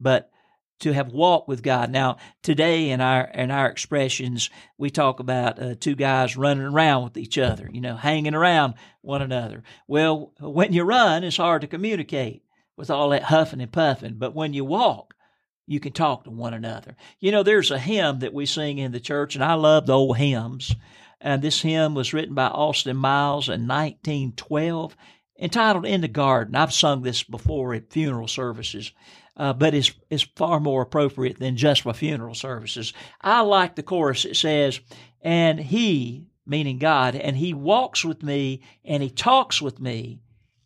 but 0.00 0.30
to 0.80 0.92
have 0.92 1.12
walked 1.12 1.48
with 1.48 1.62
God. 1.62 1.90
Now, 1.90 2.18
today 2.42 2.90
in 2.90 3.00
our 3.00 3.24
in 3.24 3.50
our 3.50 3.68
expressions, 3.68 4.50
we 4.76 4.90
talk 4.90 5.20
about 5.20 5.60
uh, 5.60 5.74
two 5.78 5.94
guys 5.94 6.36
running 6.36 6.66
around 6.66 7.04
with 7.04 7.16
each 7.16 7.38
other, 7.38 7.70
you 7.72 7.80
know, 7.80 7.96
hanging 7.96 8.34
around 8.34 8.74
one 9.00 9.22
another. 9.22 9.62
Well, 9.86 10.32
when 10.38 10.72
you 10.72 10.82
run, 10.82 11.24
it's 11.24 11.38
hard 11.38 11.62
to 11.62 11.68
communicate 11.68 12.42
with 12.76 12.90
all 12.90 13.08
that 13.10 13.24
huffing 13.24 13.60
and 13.60 13.72
puffing, 13.72 14.14
but 14.18 14.34
when 14.34 14.52
you 14.52 14.64
walk, 14.64 15.14
you 15.66 15.80
can 15.80 15.92
talk 15.92 16.24
to 16.24 16.30
one 16.30 16.54
another. 16.54 16.94
You 17.18 17.32
know, 17.32 17.42
there's 17.42 17.70
a 17.70 17.78
hymn 17.78 18.20
that 18.20 18.34
we 18.34 18.46
sing 18.46 18.78
in 18.78 18.92
the 18.92 19.00
church, 19.00 19.34
and 19.34 19.42
I 19.42 19.54
love 19.54 19.86
the 19.86 19.94
old 19.94 20.18
hymns. 20.18 20.74
And 21.20 21.40
this 21.40 21.62
hymn 21.62 21.94
was 21.94 22.12
written 22.12 22.34
by 22.34 22.48
Austin 22.48 22.96
Miles 22.96 23.48
in 23.48 23.66
1912, 23.66 24.94
entitled 25.38 25.86
In 25.86 26.00
the 26.00 26.08
Garden. 26.08 26.54
I've 26.54 26.72
sung 26.72 27.02
this 27.02 27.22
before 27.22 27.74
at 27.74 27.92
funeral 27.92 28.28
services 28.28 28.92
uh, 29.36 29.52
but 29.52 29.74
is 29.74 29.92
is 30.10 30.22
far 30.22 30.60
more 30.60 30.82
appropriate 30.82 31.38
than 31.38 31.56
just 31.56 31.82
for 31.82 31.92
funeral 31.92 32.34
services. 32.34 32.92
I 33.20 33.42
like 33.42 33.74
the 33.74 33.82
chorus. 33.82 34.24
It 34.24 34.36
says, 34.36 34.80
"And 35.20 35.60
He, 35.60 36.26
meaning 36.46 36.78
God, 36.78 37.14
and 37.14 37.36
He 37.36 37.52
walks 37.52 38.04
with 38.04 38.22
me, 38.22 38.62
and 38.84 39.02
He 39.02 39.10
talks 39.10 39.60
with 39.60 39.78
me, 39.78 40.20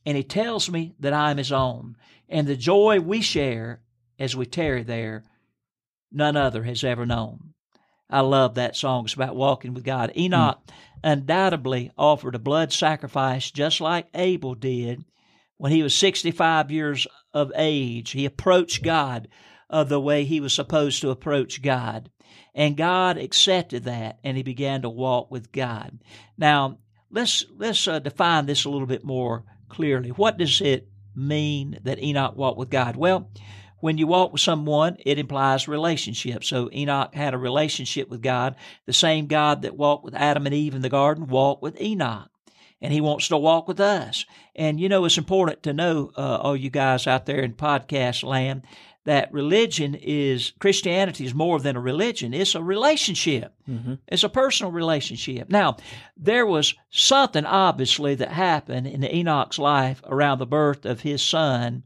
and 0.07 0.17
He 0.17 0.23
tells 0.23 0.71
me 0.71 0.95
that 1.01 1.13
I'm 1.13 1.39
His 1.39 1.53
own, 1.53 1.97
and 2.29 2.47
the 2.47 2.57
joy 2.57 3.01
we 3.01 3.21
share 3.21 3.83
as 4.19 4.37
we 4.37 4.47
tarry 4.47 4.83
there 4.83 5.25
none 6.13 6.37
other 6.37 6.65
has 6.65 6.85
ever 6.85 7.07
known. 7.07 7.55
I 8.11 8.21
love 8.21 8.57
that 8.57 8.77
song. 8.77 9.05
It's 9.05 9.15
about 9.15 9.37
walking 9.37 9.73
with 9.73 9.85
God. 9.85 10.13
Enoch 10.17 10.59
mm. 10.67 10.73
undoubtedly 11.05 11.93
offered 11.97 12.35
a 12.35 12.41
blood 12.41 12.73
sacrifice 12.73 13.51
just 13.51 13.81
like 13.81 14.09
Abel 14.15 14.55
did 14.55 15.05
when 15.57 15.73
he 15.73 15.83
was 15.83 15.95
65 15.95 16.71
years 16.71 17.07
of 17.33 17.53
age. 17.55 18.11
He 18.11 18.27
approached 18.27 18.83
God 18.83 19.29
uh, 19.69 19.85
the 19.85 20.01
way 20.01 20.25
he 20.25 20.41
was 20.41 20.53
supposed 20.53 21.01
to 21.03 21.11
approach 21.11 21.63
God. 21.63 22.11
And 22.55 22.77
God 22.77 23.17
accepted 23.17 23.85
that 23.85 24.19
and 24.25 24.37
he 24.37 24.43
began 24.43 24.83
to 24.83 24.91
walk 24.91 25.31
with 25.31 25.53
God. 25.53 26.01
Now, 26.37 26.79
let's, 27.11 27.45
let's 27.57 27.87
uh, 27.87 28.01
define 28.01 28.47
this 28.47 28.65
a 28.65 28.71
little 28.71 28.89
bit 28.89 29.05
more 29.05 29.45
clearly. 29.69 30.11
What 30.11 30.37
does 30.37 30.61
it 30.61 30.89
mean 31.15 31.79
that 31.85 32.03
Enoch 32.03 32.37
walked 32.37 32.59
with 32.59 32.71
God? 32.71 32.97
Well, 32.97 33.31
when 33.81 33.99
you 33.99 34.07
walk 34.07 34.33
with 34.33 34.41
someone, 34.41 34.97
it 35.05 35.19
implies 35.19 35.69
relationship. 35.69 36.45
So 36.45 36.71
Enoch 36.73 37.15
had 37.15 37.35
a 37.35 37.39
relationship 37.39 38.09
with 38.09 38.23
God. 38.23 38.57
The 38.87 38.93
same 38.93 39.27
God 39.27 39.63
that 39.63 39.77
walked 39.77 40.05
with 40.05 40.15
Adam 40.15 40.47
and 40.47 40.55
Eve 40.55 40.75
in 40.75 40.83
the 40.83 40.89
garden 40.89 41.27
walked 41.27 41.63
with 41.63 41.81
Enoch. 41.81 42.31
And 42.83 42.93
he 42.93 43.01
wants 43.01 43.29
to 43.29 43.37
walk 43.37 43.69
with 43.69 43.81
us. 43.81 44.25
And 44.55 44.81
you 44.81 44.89
know, 44.89 45.05
it's 45.05 45.19
important 45.19 45.63
to 45.65 45.73
know, 45.73 46.13
uh, 46.17 46.39
all 46.39 46.57
you 46.57 46.71
guys 46.71 47.07
out 47.07 47.27
there 47.27 47.41
in 47.41 47.53
podcast 47.53 48.23
land, 48.23 48.63
that 49.05 49.33
religion 49.33 49.95
is 49.95 50.53
Christianity 50.59 51.25
is 51.25 51.35
more 51.35 51.59
than 51.59 51.77
a 51.77 51.81
religion. 51.81 52.35
It's 52.35 52.55
a 52.55 52.63
relationship. 52.63 53.55
Mm-hmm. 53.69 53.95
It's 54.09 54.25
a 54.25 54.29
personal 54.29 54.73
relationship. 54.73 55.49
Now, 55.49 55.79
there 56.17 56.47
was 56.47 56.75
something 56.91 57.47
obviously 57.47 58.15
that 58.17 58.33
happened 58.33 58.87
in 58.87 59.03
Enoch's 59.03 59.59
life 59.59 60.03
around 60.07 60.39
the 60.39 60.47
birth 60.47 60.85
of 60.85 61.01
his 61.01 61.23
son 61.23 61.85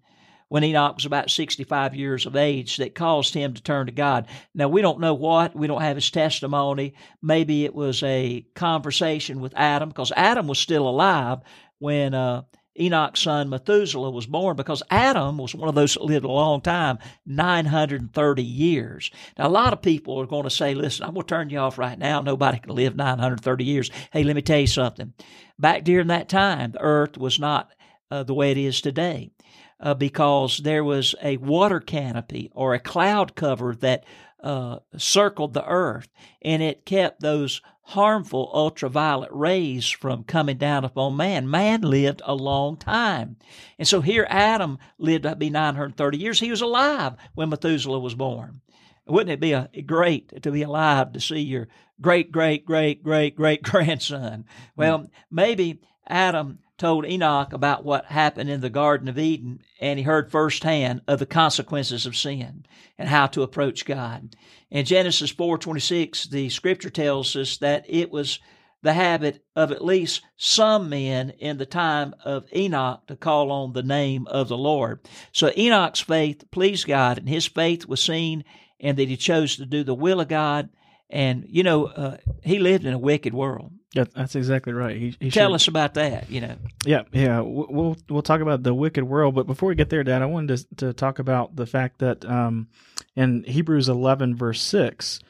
when 0.54 0.62
Enoch 0.62 0.94
was 0.94 1.04
about 1.04 1.30
65 1.30 1.96
years 1.96 2.26
of 2.26 2.36
age 2.36 2.76
that 2.76 2.94
caused 2.94 3.34
him 3.34 3.54
to 3.54 3.60
turn 3.60 3.86
to 3.86 3.92
God. 3.92 4.28
Now, 4.54 4.68
we 4.68 4.82
don't 4.82 5.00
know 5.00 5.14
what. 5.14 5.56
We 5.56 5.66
don't 5.66 5.82
have 5.82 5.96
his 5.96 6.12
testimony. 6.12 6.94
Maybe 7.20 7.64
it 7.64 7.74
was 7.74 8.04
a 8.04 8.46
conversation 8.54 9.40
with 9.40 9.52
Adam 9.56 9.88
because 9.88 10.12
Adam 10.14 10.46
was 10.46 10.60
still 10.60 10.88
alive 10.88 11.40
when 11.80 12.14
uh, 12.14 12.42
Enoch's 12.78 13.18
son 13.18 13.50
Methuselah 13.50 14.12
was 14.12 14.26
born 14.26 14.54
because 14.54 14.80
Adam 14.90 15.38
was 15.38 15.56
one 15.56 15.68
of 15.68 15.74
those 15.74 15.94
that 15.94 16.04
lived 16.04 16.24
a 16.24 16.30
long 16.30 16.60
time, 16.60 17.00
930 17.26 18.44
years. 18.44 19.10
Now, 19.36 19.48
a 19.48 19.50
lot 19.50 19.72
of 19.72 19.82
people 19.82 20.20
are 20.20 20.26
going 20.26 20.44
to 20.44 20.50
say, 20.50 20.72
listen, 20.72 21.04
I'm 21.04 21.14
going 21.14 21.26
to 21.26 21.34
turn 21.34 21.50
you 21.50 21.58
off 21.58 21.78
right 21.78 21.98
now. 21.98 22.20
Nobody 22.20 22.60
can 22.60 22.76
live 22.76 22.94
930 22.94 23.64
years. 23.64 23.90
Hey, 24.12 24.22
let 24.22 24.36
me 24.36 24.42
tell 24.42 24.60
you 24.60 24.68
something. 24.68 25.14
Back 25.58 25.82
during 25.82 26.06
that 26.06 26.28
time, 26.28 26.70
the 26.70 26.80
earth 26.80 27.18
was 27.18 27.40
not 27.40 27.70
uh, 28.12 28.22
the 28.22 28.34
way 28.34 28.52
it 28.52 28.56
is 28.56 28.80
today 28.80 29.32
uh, 29.80 29.94
because 29.94 30.58
there 30.58 30.84
was 30.84 31.14
a 31.22 31.36
water 31.38 31.80
canopy 31.80 32.50
or 32.54 32.74
a 32.74 32.80
cloud 32.80 33.34
cover 33.34 33.74
that 33.76 34.04
uh, 34.42 34.78
circled 34.96 35.54
the 35.54 35.66
earth 35.66 36.08
and 36.42 36.62
it 36.62 36.84
kept 36.84 37.20
those 37.20 37.62
harmful 37.88 38.50
ultraviolet 38.54 39.30
rays 39.32 39.88
from 39.88 40.24
coming 40.24 40.56
down 40.56 40.84
upon 40.84 41.16
man. 41.16 41.48
Man 41.48 41.82
lived 41.82 42.22
a 42.24 42.34
long 42.34 42.76
time. 42.76 43.36
And 43.78 43.86
so 43.86 44.00
here 44.00 44.26
Adam 44.30 44.78
lived 44.98 45.24
to 45.24 45.36
be 45.36 45.50
930 45.50 46.18
years. 46.18 46.40
He 46.40 46.50
was 46.50 46.62
alive 46.62 47.14
when 47.34 47.50
Methuselah 47.50 48.00
was 48.00 48.14
born. 48.14 48.60
Wouldn't 49.06 49.32
it 49.32 49.40
be 49.40 49.52
a, 49.52 49.68
great 49.84 50.42
to 50.42 50.50
be 50.50 50.62
alive 50.62 51.12
to 51.12 51.20
see 51.20 51.40
your 51.40 51.68
great, 52.00 52.32
great, 52.32 52.64
great, 52.64 53.02
great, 53.02 53.36
great 53.36 53.62
grandson? 53.70 54.46
Well, 54.76 55.10
maybe 55.30 55.80
Adam 56.06 56.60
told 56.76 57.06
Enoch 57.06 57.52
about 57.52 57.84
what 57.84 58.06
happened 58.06 58.50
in 58.50 58.60
the 58.60 58.70
Garden 58.70 59.08
of 59.08 59.18
Eden, 59.18 59.60
and 59.80 59.98
he 59.98 60.04
heard 60.04 60.30
firsthand 60.30 61.02
of 61.06 61.18
the 61.18 61.26
consequences 61.26 62.06
of 62.06 62.16
sin 62.16 62.66
and 62.98 63.08
how 63.08 63.26
to 63.28 63.42
approach 63.42 63.84
God. 63.84 64.34
In 64.70 64.84
Genesis 64.84 65.32
4:26, 65.32 66.24
the 66.24 66.48
scripture 66.48 66.90
tells 66.90 67.36
us 67.36 67.56
that 67.58 67.84
it 67.88 68.10
was 68.10 68.40
the 68.82 68.92
habit 68.92 69.42
of 69.56 69.72
at 69.72 69.84
least 69.84 70.20
some 70.36 70.90
men 70.90 71.30
in 71.38 71.56
the 71.56 71.64
time 71.64 72.14
of 72.22 72.44
Enoch 72.54 73.06
to 73.06 73.16
call 73.16 73.50
on 73.50 73.72
the 73.72 73.82
name 73.82 74.26
of 74.26 74.48
the 74.48 74.58
Lord. 74.58 75.00
So 75.32 75.50
Enoch's 75.56 76.00
faith 76.00 76.50
pleased 76.50 76.86
God, 76.86 77.16
and 77.18 77.28
his 77.28 77.46
faith 77.46 77.86
was 77.86 78.02
seen, 78.02 78.44
and 78.78 78.98
that 78.98 79.08
he 79.08 79.16
chose 79.16 79.56
to 79.56 79.64
do 79.64 79.84
the 79.84 79.94
will 79.94 80.20
of 80.20 80.28
God. 80.28 80.68
And 81.10 81.46
you 81.48 81.62
know, 81.62 81.86
uh, 81.86 82.16
he 82.42 82.58
lived 82.58 82.84
in 82.84 82.92
a 82.92 82.98
wicked 82.98 83.34
world. 83.34 83.72
Yeah, 83.92 84.04
that's 84.14 84.34
exactly 84.34 84.72
right. 84.72 84.96
He, 84.96 85.16
he 85.20 85.30
Tell 85.30 85.54
us 85.54 85.68
about 85.68 85.94
that. 85.94 86.28
You 86.28 86.40
know. 86.40 86.56
Yeah, 86.84 87.02
yeah. 87.12 87.40
We'll 87.40 87.96
we'll 88.08 88.22
talk 88.22 88.40
about 88.40 88.62
the 88.62 88.74
wicked 88.74 89.04
world, 89.04 89.34
but 89.34 89.46
before 89.46 89.68
we 89.68 89.76
get 89.76 89.90
there, 89.90 90.02
Dad, 90.02 90.22
I 90.22 90.26
wanted 90.26 90.56
to 90.56 90.76
to 90.76 90.92
talk 90.92 91.20
about 91.20 91.54
the 91.54 91.66
fact 91.66 92.00
that 92.00 92.24
um, 92.24 92.68
in 93.14 93.44
Hebrews 93.44 93.88
eleven 93.88 94.34
verse 94.34 94.60
six, 94.60 95.20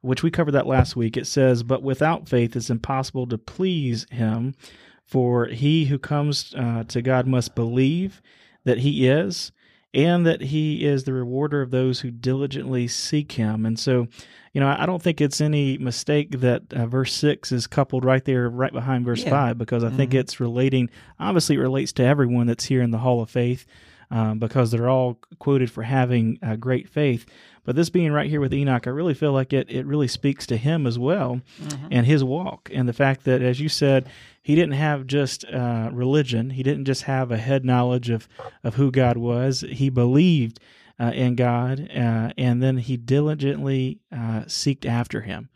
which 0.00 0.22
we 0.22 0.30
covered 0.30 0.52
that 0.52 0.66
last 0.66 0.96
week, 0.96 1.16
it 1.16 1.26
says, 1.26 1.62
"But 1.62 1.82
without 1.82 2.28
faith, 2.28 2.56
it's 2.56 2.70
impossible 2.70 3.26
to 3.26 3.36
please 3.36 4.06
Him, 4.10 4.54
for 5.04 5.46
he 5.46 5.86
who 5.86 5.98
comes 5.98 6.54
uh, 6.56 6.84
to 6.84 7.02
God 7.02 7.26
must 7.26 7.54
believe 7.54 8.22
that 8.64 8.78
He 8.78 9.06
is." 9.06 9.52
And 9.94 10.26
that 10.26 10.40
he 10.40 10.84
is 10.84 11.04
the 11.04 11.12
rewarder 11.12 11.62
of 11.62 11.70
those 11.70 12.00
who 12.00 12.10
diligently 12.10 12.88
seek 12.88 13.32
him. 13.32 13.64
And 13.64 13.78
so, 13.78 14.08
you 14.52 14.60
know, 14.60 14.74
I 14.76 14.86
don't 14.86 15.02
think 15.02 15.20
it's 15.20 15.40
any 15.40 15.78
mistake 15.78 16.40
that 16.40 16.72
uh, 16.72 16.86
verse 16.86 17.14
6 17.14 17.52
is 17.52 17.66
coupled 17.66 18.04
right 18.04 18.24
there, 18.24 18.48
right 18.50 18.72
behind 18.72 19.04
verse 19.04 19.22
yeah. 19.22 19.30
5, 19.30 19.58
because 19.58 19.84
I 19.84 19.88
mm-hmm. 19.88 19.96
think 19.96 20.14
it's 20.14 20.40
relating, 20.40 20.90
obviously, 21.20 21.56
it 21.56 21.60
relates 21.60 21.92
to 21.94 22.04
everyone 22.04 22.48
that's 22.48 22.64
here 22.64 22.82
in 22.82 22.90
the 22.90 22.98
Hall 22.98 23.22
of 23.22 23.30
Faith. 23.30 23.66
Um, 24.10 24.38
because 24.38 24.70
they're 24.70 24.88
all 24.88 25.18
quoted 25.38 25.72
for 25.72 25.82
having 25.82 26.38
uh, 26.42 26.56
great 26.56 26.88
faith. 26.88 27.24
But 27.64 27.76
this 27.76 27.90
being 27.90 28.12
right 28.12 28.28
here 28.28 28.40
with 28.40 28.52
Enoch, 28.52 28.86
I 28.86 28.90
really 28.90 29.14
feel 29.14 29.32
like 29.32 29.52
it, 29.52 29.70
it 29.70 29.86
really 29.86 30.08
speaks 30.08 30.46
to 30.46 30.56
him 30.56 30.86
as 30.86 30.98
well 30.98 31.40
mm-hmm. 31.60 31.88
and 31.90 32.06
his 32.06 32.22
walk. 32.22 32.70
And 32.72 32.88
the 32.88 32.92
fact 32.92 33.24
that, 33.24 33.42
as 33.42 33.60
you 33.60 33.68
said, 33.68 34.08
he 34.42 34.54
didn't 34.54 34.74
have 34.74 35.06
just 35.06 35.44
uh, 35.46 35.90
religion, 35.92 36.50
he 36.50 36.62
didn't 36.62 36.84
just 36.84 37.02
have 37.02 37.30
a 37.30 37.38
head 37.38 37.64
knowledge 37.64 38.10
of, 38.10 38.28
of 38.62 38.74
who 38.74 38.90
God 38.90 39.16
was, 39.16 39.64
he 39.68 39.90
believed. 39.90 40.60
Uh, 40.96 41.10
in 41.10 41.34
God, 41.34 41.90
uh, 41.90 42.30
and 42.38 42.62
then 42.62 42.76
he 42.76 42.96
diligently 42.96 43.98
uh, 44.12 44.42
seeked 44.46 44.86
after 44.86 45.22
Him, 45.22 45.48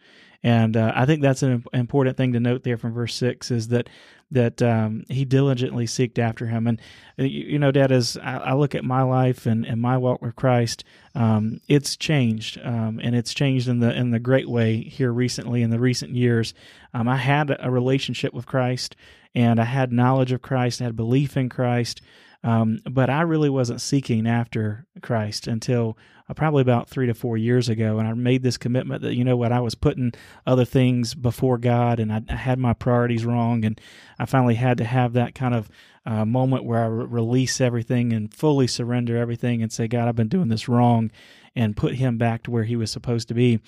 and 0.42 0.76
uh, 0.76 0.92
I 0.94 1.06
think 1.06 1.22
that's 1.22 1.42
an 1.42 1.64
important 1.72 2.16
thing 2.16 2.32
to 2.32 2.40
note 2.40 2.62
there 2.62 2.76
from 2.76 2.92
verse 2.92 3.14
six 3.14 3.50
is 3.50 3.68
that 3.68 3.88
that 4.30 4.60
um, 4.60 5.04
he 5.08 5.24
diligently 5.24 5.86
seeked 5.86 6.18
after 6.18 6.46
him. 6.46 6.66
And 6.66 6.80
uh, 7.18 7.24
you, 7.24 7.58
know, 7.58 7.70
Dad, 7.70 7.90
as 7.90 8.16
I, 8.22 8.36
I, 8.36 8.52
look 8.54 8.74
at 8.74 8.84
my 8.84 9.02
life 9.02 9.46
and, 9.46 9.64
and 9.64 9.80
my 9.80 9.96
walk 9.96 10.20
with 10.20 10.36
Christ, 10.36 10.84
um, 11.14 11.60
it's 11.66 11.96
changed, 11.96 12.60
um, 12.62 13.00
and 13.02 13.14
it's 13.14 13.32
changed 13.32 13.68
in 13.68 13.80
the 13.80 13.94
in 13.94 14.10
the 14.10 14.18
great 14.18 14.48
way 14.48 14.82
here 14.82 15.12
recently 15.12 15.62
in 15.62 15.70
the 15.70 15.80
recent 15.80 16.12
years. 16.12 16.54
Um, 16.92 17.08
I 17.08 17.16
had 17.16 17.56
a 17.58 17.70
relationship 17.70 18.34
with 18.34 18.46
Christ, 18.46 18.96
and 19.34 19.58
I 19.58 19.64
had 19.64 19.92
knowledge 19.92 20.32
of 20.32 20.42
Christ, 20.42 20.80
I 20.80 20.84
had 20.84 20.96
belief 20.96 21.36
in 21.36 21.48
Christ. 21.48 22.02
Um, 22.44 22.80
but 22.88 23.10
I 23.10 23.22
really 23.22 23.50
wasn't 23.50 23.80
seeking 23.80 24.26
after 24.26 24.86
Christ 25.02 25.48
until 25.48 25.98
uh, 26.28 26.34
probably 26.34 26.62
about 26.62 26.88
three 26.88 27.06
to 27.06 27.14
four 27.14 27.36
years 27.36 27.68
ago. 27.68 27.98
And 27.98 28.06
I 28.06 28.12
made 28.12 28.42
this 28.42 28.56
commitment 28.56 29.02
that, 29.02 29.14
you 29.14 29.24
know 29.24 29.36
what, 29.36 29.52
I 29.52 29.60
was 29.60 29.74
putting 29.74 30.12
other 30.46 30.64
things 30.64 31.14
before 31.14 31.58
God 31.58 31.98
and 31.98 32.12
I, 32.12 32.22
I 32.28 32.36
had 32.36 32.58
my 32.58 32.74
priorities 32.74 33.24
wrong. 33.24 33.64
And 33.64 33.80
I 34.18 34.26
finally 34.26 34.54
had 34.54 34.78
to 34.78 34.84
have 34.84 35.14
that 35.14 35.34
kind 35.34 35.54
of 35.54 35.68
uh, 36.06 36.24
moment 36.24 36.64
where 36.64 36.82
I 36.82 36.86
re- 36.86 37.06
release 37.06 37.60
everything 37.60 38.12
and 38.12 38.32
fully 38.32 38.66
surrender 38.66 39.16
everything 39.16 39.62
and 39.62 39.72
say, 39.72 39.88
God, 39.88 40.08
I've 40.08 40.16
been 40.16 40.28
doing 40.28 40.48
this 40.48 40.68
wrong 40.68 41.10
and 41.58 41.76
put 41.76 41.96
him 41.96 42.16
back 42.18 42.44
to 42.44 42.52
where 42.52 42.62
he 42.62 42.76
was 42.76 42.88
supposed 42.88 43.26
to 43.26 43.34
be. 43.34 43.58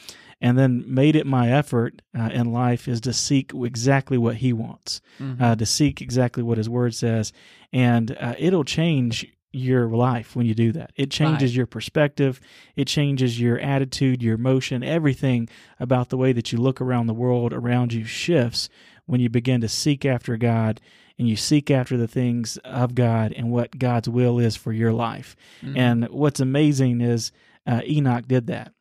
And 0.41 0.57
then 0.57 0.85
made 0.87 1.17
it 1.17 1.27
my 1.27 1.51
effort 1.51 2.01
uh, 2.17 2.31
in 2.33 2.53
life 2.53 2.87
is 2.87 3.01
to 3.03 3.13
seek 3.13 3.51
exactly 3.53 4.17
what 4.17 4.37
he 4.37 4.53
wants, 4.53 5.01
mm-hmm. 5.19 5.43
uh, 5.43 5.57
to 5.57 5.67
seek 5.67 6.01
exactly 6.01 6.45
what 6.45 6.57
his 6.57 6.69
word 6.69 6.95
says. 6.95 7.33
And 7.73 8.17
uh, 8.19 8.37
it'll 8.39 8.65
change 8.65 9.27
your 9.53 9.89
life 9.89 10.37
when 10.37 10.47
you 10.47 10.55
do 10.55 10.71
that. 10.71 10.93
It 10.95 11.11
changes 11.11 11.51
right. 11.51 11.57
your 11.57 11.67
perspective, 11.67 12.41
it 12.77 12.87
changes 12.87 13.41
your 13.41 13.59
attitude, 13.59 14.23
your 14.23 14.37
emotion, 14.37 14.85
everything 14.85 15.49
about 15.81 16.11
the 16.11 16.17
way 16.17 16.33
that 16.33 16.53
you 16.53 16.59
look 16.59 16.81
around 16.81 17.09
the 17.09 17.13
world 17.13 17.53
around 17.53 17.93
you 17.93 18.05
shifts 18.05 18.69
when 19.07 19.21
you 19.21 19.29
begin 19.29 19.61
to 19.63 19.69
seek 19.69 20.05
after 20.05 20.37
God 20.37 20.81
and 21.19 21.29
you 21.29 21.35
seek 21.35 21.73
after 21.73 21.97
the 21.97 22.07
things 22.07 22.57
of 22.59 22.95
God 22.95 23.33
and 23.33 23.51
what 23.51 23.81
God's 23.81 24.09
will 24.09 24.39
is 24.39 24.55
for 24.55 24.73
your 24.73 24.93
life. 24.93 25.35
Mm-hmm. 25.61 25.77
And 25.77 26.09
what's 26.11 26.39
amazing 26.39 27.01
is 27.01 27.33
uh, 27.71 27.83
Enoch 27.87 28.27
did 28.27 28.49
that. 28.49 28.73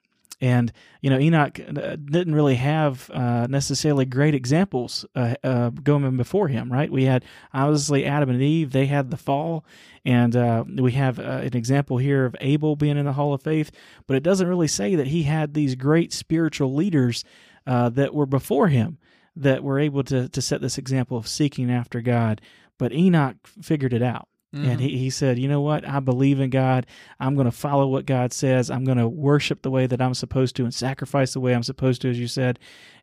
And 0.42 0.72
you 1.02 1.10
know, 1.10 1.20
Enoch 1.20 1.60
uh, 1.60 1.98
didn't 1.98 2.34
really 2.34 2.56
have 2.56 3.10
uh, 3.14 3.48
necessarily 3.50 4.06
great 4.06 4.34
examples 4.34 5.06
uh, 5.16 5.36
uh, 5.44 5.70
going 5.70 6.16
before 6.16 6.48
him, 6.48 6.72
right? 6.72 6.90
We 6.90 7.04
had 7.04 7.26
obviously 7.54 8.06
Adam 8.06 8.30
and 8.30 8.42
Eve; 8.42 8.72
they 8.72 8.86
had 8.86 9.12
the 9.12 9.18
fall, 9.18 9.66
and 10.06 10.36
uh, 10.36 10.64
we 10.66 10.94
have 10.94 11.20
an 11.20 11.56
example 11.56 11.98
here 11.98 12.24
of 12.26 12.38
Abel 12.40 12.78
being 12.78 12.98
in 12.98 13.06
the 13.06 13.14
Hall 13.14 13.34
of 13.34 13.42
Faith. 13.42 13.70
But 14.08 14.16
it 14.16 14.24
doesn't 14.24 14.48
really 14.48 14.70
say 14.70 14.96
that 14.96 15.08
he 15.08 15.24
had 15.24 15.54
these 15.54 15.76
great 15.76 16.14
spiritual 16.14 16.74
leaders 16.74 17.26
that 17.66 18.14
were 18.14 18.26
before 18.26 18.70
him 18.70 18.98
that 19.36 19.62
were 19.62 19.78
able 19.78 20.04
to 20.06 20.30
to 20.30 20.42
set 20.42 20.62
this 20.62 20.78
example 20.78 21.18
of 21.18 21.28
seeking 21.28 21.70
after 21.70 22.00
God. 22.00 22.40
But 22.78 22.94
Enoch 22.94 23.36
figured 23.62 23.92
it 23.92 24.02
out 24.02 24.30
Mm-hmm. 24.54 24.66
And 24.66 24.82
he, 24.82 24.98
he 24.98 25.10
said, 25.12 25.38
You 25.38 25.48
know 25.48 25.62
what? 25.62 25.88
I 25.88 26.00
believe 26.00 26.40
in 26.40 26.50
God. 26.50 26.88
I'm 27.20 27.36
going 27.36 27.46
to 27.46 27.52
follow 27.52 27.88
what 27.88 28.08
God 28.08 28.34
says. 28.34 28.72
I'm 28.72 28.84
going 28.84 28.98
to 28.98 29.08
worship 29.08 29.62
the 29.62 29.70
way 29.70 29.86
that 29.86 30.02
I'm 30.02 30.16
supposed 30.16 30.56
to 30.56 30.64
and 30.64 30.74
sacrifice 30.74 31.34
the 31.34 31.40
way 31.40 31.54
I'm 31.54 31.64
supposed 31.64 32.02
to, 32.02 32.10
as 32.10 32.20
you 32.20 32.28
said. 32.28 32.58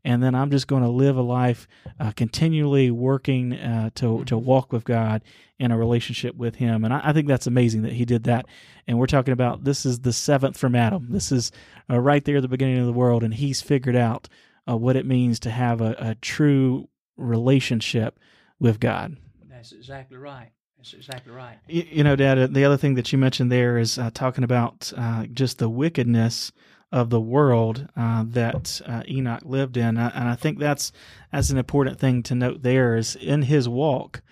And 0.04 0.22
then 0.22 0.34
I'm 0.34 0.50
just 0.50 0.66
going 0.66 0.82
to 0.82 0.88
live 0.88 1.16
a 1.16 1.22
life 1.22 1.68
uh, 2.00 2.12
continually 2.12 2.90
working 2.90 3.52
uh, 3.52 3.90
to, 3.96 4.24
to 4.24 4.36
walk 4.36 4.72
with 4.72 4.84
God 4.84 5.22
in 5.58 5.70
a 5.70 5.78
relationship 5.78 6.34
with 6.36 6.56
Him. 6.56 6.84
And 6.84 6.92
I, 6.92 7.00
I, 7.04 7.12
think 7.12 7.28
that's 7.28 7.46
amazing 7.46 7.82
that 7.82 7.92
he 7.92 8.04
did 8.04 8.24
that. 8.24 8.46
And 8.86 8.98
we're 8.98 9.06
talking 9.06 9.32
about 9.32 9.64
this 9.64 9.86
is 9.86 10.00
the 10.00 10.12
seventh 10.12 10.58
from 10.58 10.74
Adam. 10.74 11.08
This 11.10 11.32
is 11.32 11.50
uh, 11.88 11.98
right 12.00 12.24
there 12.24 12.36
at 12.36 12.42
the 12.42 12.48
beginning 12.48 12.78
of 12.78 12.86
the 12.86 12.92
world. 12.92 13.22
And 13.22 13.34
he's 13.34 13.62
figured 13.62 13.96
out 13.96 14.28
uh, 14.68 14.76
what 14.76 14.96
it 14.96 15.06
means 15.06 15.40
to 15.40 15.50
have 15.50 15.80
a, 15.80 15.94
a 15.98 16.14
true 16.16 16.88
relationship 17.16 18.18
with 18.58 18.80
God. 18.80 19.16
That's 19.48 19.72
exactly 19.72 20.16
right. 20.16 20.50
That's 20.86 20.94
exactly 20.94 21.32
right. 21.32 21.58
You, 21.66 21.84
you 21.90 22.04
know, 22.04 22.14
Dad, 22.14 22.38
uh, 22.38 22.46
the 22.46 22.64
other 22.64 22.76
thing 22.76 22.94
that 22.94 23.10
you 23.10 23.18
mentioned 23.18 23.50
there 23.50 23.76
is 23.76 23.98
uh, 23.98 24.10
talking 24.14 24.44
about 24.44 24.92
uh, 24.96 25.26
just 25.26 25.58
the 25.58 25.68
wickedness 25.68 26.52
of 26.92 27.10
the 27.10 27.20
world 27.20 27.88
uh, 27.96 28.24
that 28.28 28.80
uh, 28.86 29.02
Enoch 29.08 29.42
lived 29.44 29.76
in, 29.76 29.98
uh, 29.98 30.12
and 30.14 30.28
I 30.28 30.36
think 30.36 30.60
that's 30.60 30.92
that's 31.32 31.50
an 31.50 31.58
important 31.58 31.98
thing 31.98 32.22
to 32.24 32.36
note. 32.36 32.62
There 32.62 32.96
is 32.96 33.16
in 33.16 33.42
his 33.42 33.68
walk, 33.68 34.22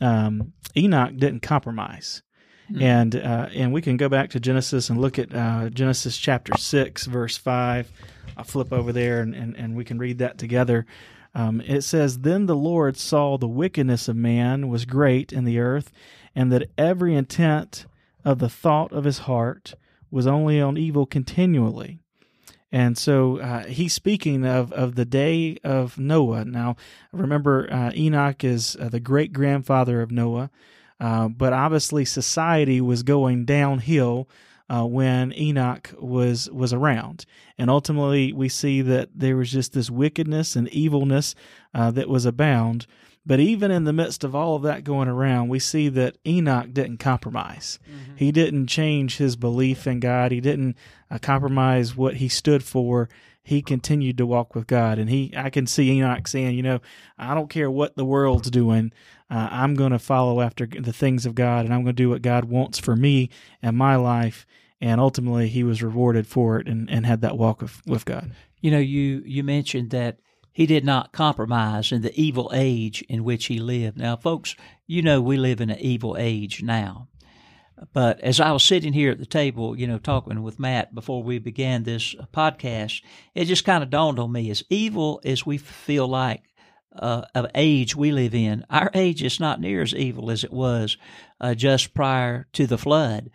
um, 0.00 0.52
Enoch 0.76 1.16
didn't 1.16 1.42
compromise, 1.42 2.24
mm. 2.68 2.82
and 2.82 3.14
and 3.14 3.72
we 3.72 3.80
can 3.80 3.96
go 3.96 4.08
back 4.08 4.30
to 4.30 4.40
Genesis 4.40 4.90
and 4.90 5.00
look 5.00 5.16
at 5.16 5.30
Genesis 5.72 6.18
chapter 6.18 6.56
six, 6.58 7.06
verse 7.06 7.36
five. 7.36 7.92
I'll 8.36 8.42
flip 8.42 8.72
over 8.72 8.92
there 8.92 9.20
and, 9.20 9.34
and, 9.34 9.56
and 9.56 9.76
we 9.76 9.84
can 9.84 9.98
read 9.98 10.18
that 10.18 10.38
together. 10.38 10.86
Um, 11.34 11.60
it 11.60 11.82
says, 11.82 12.20
Then 12.20 12.46
the 12.46 12.56
Lord 12.56 12.96
saw 12.96 13.38
the 13.38 13.48
wickedness 13.48 14.08
of 14.08 14.16
man 14.16 14.68
was 14.68 14.84
great 14.84 15.32
in 15.32 15.44
the 15.44 15.58
earth, 15.58 15.92
and 16.34 16.50
that 16.52 16.70
every 16.76 17.14
intent 17.14 17.86
of 18.24 18.38
the 18.38 18.48
thought 18.48 18.92
of 18.92 19.04
his 19.04 19.20
heart 19.20 19.74
was 20.10 20.26
only 20.26 20.60
on 20.60 20.76
evil 20.76 21.06
continually. 21.06 22.00
And 22.72 22.96
so 22.96 23.38
uh, 23.38 23.64
he's 23.64 23.92
speaking 23.92 24.46
of, 24.46 24.72
of 24.72 24.94
the 24.94 25.04
day 25.04 25.58
of 25.64 25.98
Noah. 25.98 26.44
Now, 26.44 26.76
remember, 27.12 27.68
uh, 27.72 27.90
Enoch 27.94 28.44
is 28.44 28.76
uh, 28.76 28.88
the 28.88 29.00
great 29.00 29.32
grandfather 29.32 30.02
of 30.02 30.12
Noah, 30.12 30.50
uh, 31.00 31.28
but 31.28 31.52
obviously 31.52 32.04
society 32.04 32.80
was 32.80 33.02
going 33.02 33.44
downhill 33.44 34.28
uh, 34.70 34.86
when 34.86 35.32
Enoch 35.36 35.92
was 35.98 36.48
was 36.50 36.72
around, 36.72 37.26
and 37.58 37.68
ultimately 37.68 38.32
we 38.32 38.48
see 38.48 38.82
that 38.82 39.08
there 39.14 39.36
was 39.36 39.50
just 39.50 39.72
this 39.72 39.90
wickedness 39.90 40.54
and 40.54 40.68
evilness 40.68 41.34
uh, 41.74 41.90
that 41.90 42.08
was 42.08 42.24
abound. 42.24 42.86
But 43.26 43.40
even 43.40 43.70
in 43.70 43.84
the 43.84 43.92
midst 43.92 44.24
of 44.24 44.34
all 44.34 44.56
of 44.56 44.62
that 44.62 44.84
going 44.84 45.08
around, 45.08 45.48
we 45.48 45.58
see 45.58 45.88
that 45.90 46.16
Enoch 46.26 46.72
didn't 46.72 46.98
compromise. 46.98 47.78
Mm-hmm. 47.84 48.16
He 48.16 48.32
didn't 48.32 48.68
change 48.68 49.18
his 49.18 49.36
belief 49.36 49.86
in 49.86 50.00
God. 50.00 50.32
He 50.32 50.40
didn't 50.40 50.76
uh, 51.10 51.18
compromise 51.18 51.94
what 51.94 52.16
he 52.16 52.28
stood 52.28 52.64
for. 52.64 53.10
He 53.42 53.62
continued 53.62 54.16
to 54.18 54.26
walk 54.26 54.54
with 54.54 54.66
God, 54.66 54.98
and 54.98 55.10
he 55.10 55.32
I 55.36 55.50
can 55.50 55.66
see 55.66 55.90
Enoch 55.90 56.28
saying, 56.28 56.56
you 56.56 56.62
know, 56.62 56.80
I 57.18 57.34
don't 57.34 57.50
care 57.50 57.70
what 57.70 57.96
the 57.96 58.04
world's 58.04 58.50
doing. 58.50 58.92
Uh, 59.30 59.48
I'm 59.50 59.74
going 59.74 59.92
to 59.92 59.98
follow 59.98 60.40
after 60.40 60.66
the 60.66 60.92
things 60.92 61.24
of 61.24 61.34
God, 61.36 61.64
and 61.64 61.72
I'm 61.72 61.84
going 61.84 61.94
to 61.94 62.02
do 62.02 62.10
what 62.10 62.22
God 62.22 62.46
wants 62.46 62.78
for 62.78 62.96
me 62.96 63.30
and 63.62 63.76
my 63.76 63.96
life 63.96 64.44
and 64.80 65.00
ultimately 65.00 65.48
he 65.48 65.62
was 65.62 65.82
rewarded 65.82 66.26
for 66.26 66.58
it 66.58 66.66
and, 66.66 66.90
and 66.90 67.04
had 67.04 67.20
that 67.20 67.36
walk 67.36 67.60
with, 67.62 67.82
with 67.86 68.04
God. 68.04 68.32
You 68.60 68.70
know, 68.70 68.78
you 68.78 69.22
you 69.24 69.42
mentioned 69.42 69.90
that 69.90 70.18
he 70.52 70.66
did 70.66 70.84
not 70.84 71.12
compromise 71.12 71.92
in 71.92 72.02
the 72.02 72.18
evil 72.20 72.50
age 72.54 73.02
in 73.08 73.24
which 73.24 73.46
he 73.46 73.58
lived. 73.58 73.96
Now, 73.96 74.16
folks, 74.16 74.56
you 74.86 75.02
know 75.02 75.20
we 75.20 75.36
live 75.36 75.60
in 75.60 75.70
an 75.70 75.78
evil 75.78 76.16
age 76.18 76.62
now. 76.62 77.08
But 77.94 78.20
as 78.20 78.40
I 78.40 78.52
was 78.52 78.62
sitting 78.62 78.92
here 78.92 79.10
at 79.10 79.18
the 79.18 79.24
table, 79.24 79.78
you 79.78 79.86
know, 79.86 79.96
talking 79.96 80.42
with 80.42 80.60
Matt 80.60 80.94
before 80.94 81.22
we 81.22 81.38
began 81.38 81.82
this 81.82 82.14
podcast, 82.30 83.00
it 83.34 83.46
just 83.46 83.64
kind 83.64 83.82
of 83.82 83.88
dawned 83.88 84.18
on 84.18 84.30
me 84.32 84.50
as 84.50 84.62
evil 84.68 85.22
as 85.24 85.46
we 85.46 85.56
feel 85.56 86.06
like 86.06 86.42
uh, 86.94 87.22
of 87.34 87.46
age 87.54 87.94
we 87.94 88.12
live 88.12 88.34
in, 88.34 88.64
our 88.70 88.90
age 88.94 89.22
is 89.22 89.40
not 89.40 89.60
near 89.60 89.82
as 89.82 89.94
evil 89.94 90.30
as 90.30 90.44
it 90.44 90.52
was 90.52 90.96
uh, 91.40 91.54
just 91.54 91.94
prior 91.94 92.46
to 92.52 92.66
the 92.66 92.78
flood 92.78 93.30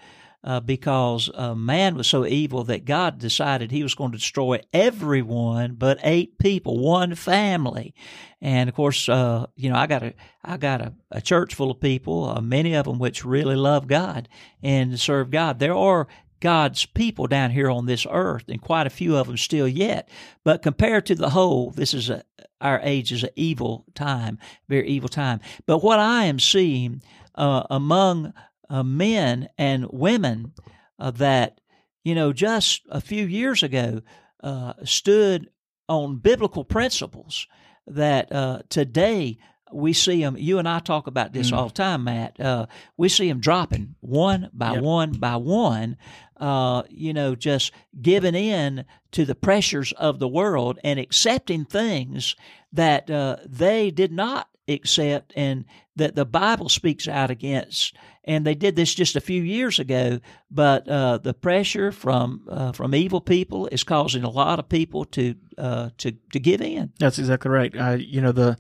uh, 0.46 0.60
because 0.60 1.30
uh, 1.34 1.56
man 1.56 1.96
was 1.96 2.08
so 2.08 2.26
evil 2.26 2.63
that 2.65 2.86
God 2.86 3.18
decided 3.18 3.72
he 3.72 3.82
was 3.82 3.96
going 3.96 4.12
to 4.12 4.18
destroy 4.18 4.62
everyone 4.72 5.74
but 5.74 5.98
eight 6.04 6.38
people, 6.38 6.78
one 6.78 7.15
family. 7.15 7.96
And 8.39 8.70
of 8.70 8.76
course, 8.76 9.10
uh, 9.10 9.48
you 9.56 9.72
know, 9.72 9.76
I 9.76 9.88
got 9.88 10.04
a 10.04 10.13
I 10.44 10.58
got 10.58 10.82
a, 10.82 10.94
a 11.10 11.20
church 11.20 11.56
full 11.56 11.72
of 11.72 11.80
people, 11.80 12.30
uh, 12.30 12.41
many 12.41 12.76
of 12.76 12.86
them 12.86 13.00
which 13.00 13.26
really 13.26 13.56
love 13.56 13.88
God 13.88 14.30
and 14.62 15.00
serve 15.00 15.32
God. 15.32 15.58
There 15.58 15.76
are 15.76 16.08
God's 16.41 16.86
people 16.86 17.26
down 17.26 17.50
here 17.50 17.72
on 17.72 17.88
this 17.88 18.06
earth, 18.08 18.44
and 18.48 18.62
quite 18.62 18.86
a 18.86 18.91
few 18.91 19.18
of 19.18 19.26
them 19.26 19.38
still 19.38 19.68
yet. 19.68 20.10
But 20.44 20.62
compared 20.62 21.08
to 21.08 21.15
the 21.15 21.32
whole, 21.32 21.72
this 21.72 21.96
is 21.96 22.12
a 22.12 22.24
our 22.62 22.80
age 22.84 23.12
is 23.12 23.24
an 23.24 23.30
evil 23.36 23.86
time, 23.96 24.39
very 24.68 24.88
evil 24.88 25.10
time. 25.10 25.39
But 25.65 25.80
what 25.80 26.00
I 26.00 26.26
am 26.26 26.39
seeing 26.39 27.02
uh, 27.36 27.63
among 27.70 28.34
uh, 28.70 28.84
men 28.84 29.50
and 29.58 29.88
women 29.91 30.54
uh, 31.00 31.12
that, 31.12 31.60
you 32.04 32.15
know, 32.15 32.34
just 32.34 32.82
a 32.89 33.02
few 33.02 33.26
years 33.26 33.63
ago 33.63 34.02
uh, 34.44 34.74
stood 34.84 35.50
on 35.88 36.18
biblical 36.18 36.63
principles 36.63 37.48
that 37.88 38.32
uh, 38.32 38.60
today 38.70 39.38
we 39.71 39.93
see 39.93 40.21
them. 40.21 40.38
You 40.38 40.60
and 40.60 40.67
I 40.67 40.80
talk 40.80 41.08
about 41.08 41.34
this 41.34 41.51
mm. 41.51 41.58
all 41.58 41.67
the 41.67 41.73
time, 41.73 42.04
Matt. 42.04 42.39
Uh, 42.39 42.67
we 42.97 43.10
see 43.10 43.28
them 43.28 43.39
dropping 43.39 43.95
one 43.99 44.49
by 44.54 44.73
yep. 44.73 44.84
one 44.84 45.12
by 45.13 45.36
one. 45.36 45.97
Uh, 46.38 46.84
you 46.89 47.13
know, 47.13 47.34
just 47.34 47.71
giving 48.01 48.36
in 48.36 48.86
to 49.12 49.23
the 49.23 49.36
pressures 49.36 49.93
of 49.93 50.19
the 50.19 50.28
world 50.28 50.80
and 50.84 50.99
accepting 50.99 51.63
things 51.63 52.36
that 52.73 53.10
uh, 53.10 53.38
they 53.45 53.89
did 53.89 54.12
not 54.12 54.49
accept 54.67 55.32
and 55.36 55.63
that 55.95 56.15
the 56.15 56.25
Bible 56.25 56.67
speaks 56.67 57.08
out 57.08 57.32
against 57.32 57.95
and 58.25 58.45
they 58.45 58.56
did 58.56 58.75
this 58.75 58.93
just 58.93 59.15
a 59.15 59.21
few 59.21 59.41
years 59.41 59.80
ago. 59.80 60.19
But 60.51 60.88
uh, 60.88 61.19
the 61.19 61.34
pressure 61.34 61.91
from 61.91 62.47
uh, 62.49 62.71
from 62.73 62.93
evil 62.93 63.21
people 63.21 63.67
is 63.67 63.84
causing 63.84 64.23
a 64.23 64.30
lot 64.30 64.60
of 64.60 64.67
people 64.67 65.06
to 65.06 65.36
uh, 65.58 65.89
to 65.99 66.12
to 66.34 66.39
give 66.39 66.62
in. 66.62 66.91
That's 66.99 67.19
exactly 67.19 67.51
right. 67.51 67.75
Uh, 67.75 67.97
you 67.99 68.21
know 68.21 68.32
the 68.32 68.58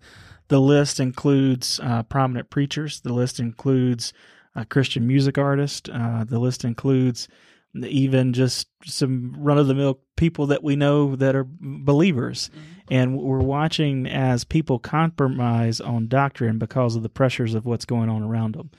the 0.47 0.61
list 0.61 0.99
includes 0.99 1.79
uh, 1.81 2.03
prominent 2.03 2.49
preachers. 2.49 3.01
The 3.01 3.13
list 3.13 3.39
includes 3.39 4.13
Christian 4.69 5.05
music 5.05 5.37
artists. 5.37 5.89
Uh, 5.91 6.23
the 6.27 6.39
list 6.39 6.63
includes 6.63 7.27
even 7.75 8.31
just 8.31 8.67
some 8.85 9.35
run 9.37 9.57
of 9.57 9.67
the 9.67 9.75
mill 9.75 9.99
people 10.15 10.47
that 10.47 10.63
we 10.63 10.75
know 10.77 11.15
that 11.15 11.35
are 11.35 11.47
believers. 11.49 12.49
Mm-hmm. 12.49 12.71
And 12.89 13.17
we're 13.17 13.39
watching 13.39 14.07
as 14.07 14.43
people 14.43 14.79
compromise 14.79 15.81
on 15.81 16.07
doctrine 16.07 16.57
because 16.57 16.95
of 16.95 17.03
the 17.03 17.09
pressures 17.09 17.53
of 17.53 17.65
what's 17.65 17.85
going 17.85 18.09
on 18.09 18.23
around 18.23 18.55
them 18.55 18.69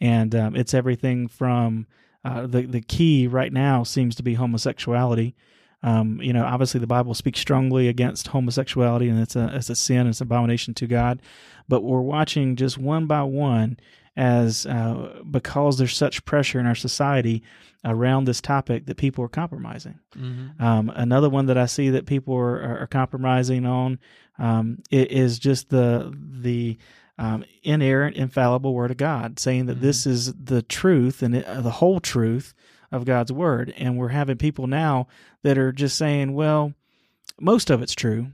and 0.00 0.34
um, 0.34 0.56
it's 0.56 0.74
everything 0.74 1.28
from 1.28 1.86
uh, 2.24 2.46
the 2.46 2.62
the 2.62 2.80
key 2.80 3.26
right 3.26 3.52
now 3.52 3.82
seems 3.82 4.14
to 4.16 4.22
be 4.22 4.34
homosexuality. 4.34 5.34
Um, 5.82 6.20
you 6.20 6.32
know, 6.32 6.44
obviously 6.44 6.80
the 6.80 6.86
Bible 6.86 7.14
speaks 7.14 7.40
strongly 7.40 7.88
against 7.88 8.28
homosexuality, 8.28 9.08
and 9.08 9.20
it's 9.20 9.36
a 9.36 9.50
it's 9.54 9.70
a 9.70 9.74
sin, 9.74 10.06
it's 10.06 10.20
an 10.20 10.26
abomination 10.26 10.74
to 10.74 10.86
God. 10.86 11.22
But 11.68 11.82
we're 11.82 12.00
watching 12.00 12.56
just 12.56 12.76
one 12.78 13.06
by 13.06 13.22
one 13.22 13.78
as 14.16 14.66
uh, 14.66 15.22
because 15.30 15.78
there's 15.78 15.96
such 15.96 16.24
pressure 16.24 16.60
in 16.60 16.66
our 16.66 16.74
society 16.74 17.42
around 17.84 18.24
this 18.24 18.40
topic 18.40 18.86
that 18.86 18.96
people 18.96 19.24
are 19.24 19.28
compromising. 19.28 19.98
Mm-hmm. 20.16 20.62
Um, 20.62 20.92
another 20.94 21.30
one 21.30 21.46
that 21.46 21.56
I 21.56 21.66
see 21.66 21.90
that 21.90 22.06
people 22.06 22.34
are, 22.34 22.80
are 22.80 22.86
compromising 22.86 23.64
on 23.64 23.98
um, 24.38 24.82
is 24.90 25.38
just 25.38 25.70
the 25.70 26.14
the 26.16 26.76
um, 27.18 27.44
inerrant, 27.62 28.16
infallible 28.16 28.74
Word 28.74 28.90
of 28.90 28.96
God, 28.96 29.38
saying 29.38 29.66
that 29.66 29.74
mm-hmm. 29.74 29.82
this 29.86 30.06
is 30.06 30.32
the 30.34 30.62
truth 30.62 31.22
and 31.22 31.36
it, 31.36 31.44
uh, 31.46 31.60
the 31.60 31.70
whole 31.70 32.00
truth 32.00 32.54
of 32.92 33.04
God's 33.04 33.32
Word. 33.32 33.72
And 33.76 33.96
we're 33.96 34.08
having 34.08 34.36
people 34.36 34.66
now 34.66 35.08
that 35.42 35.58
are 35.58 35.72
just 35.72 35.96
saying, 35.96 36.34
well, 36.34 36.74
most 37.40 37.70
of 37.70 37.82
it's 37.82 37.94
true. 37.94 38.28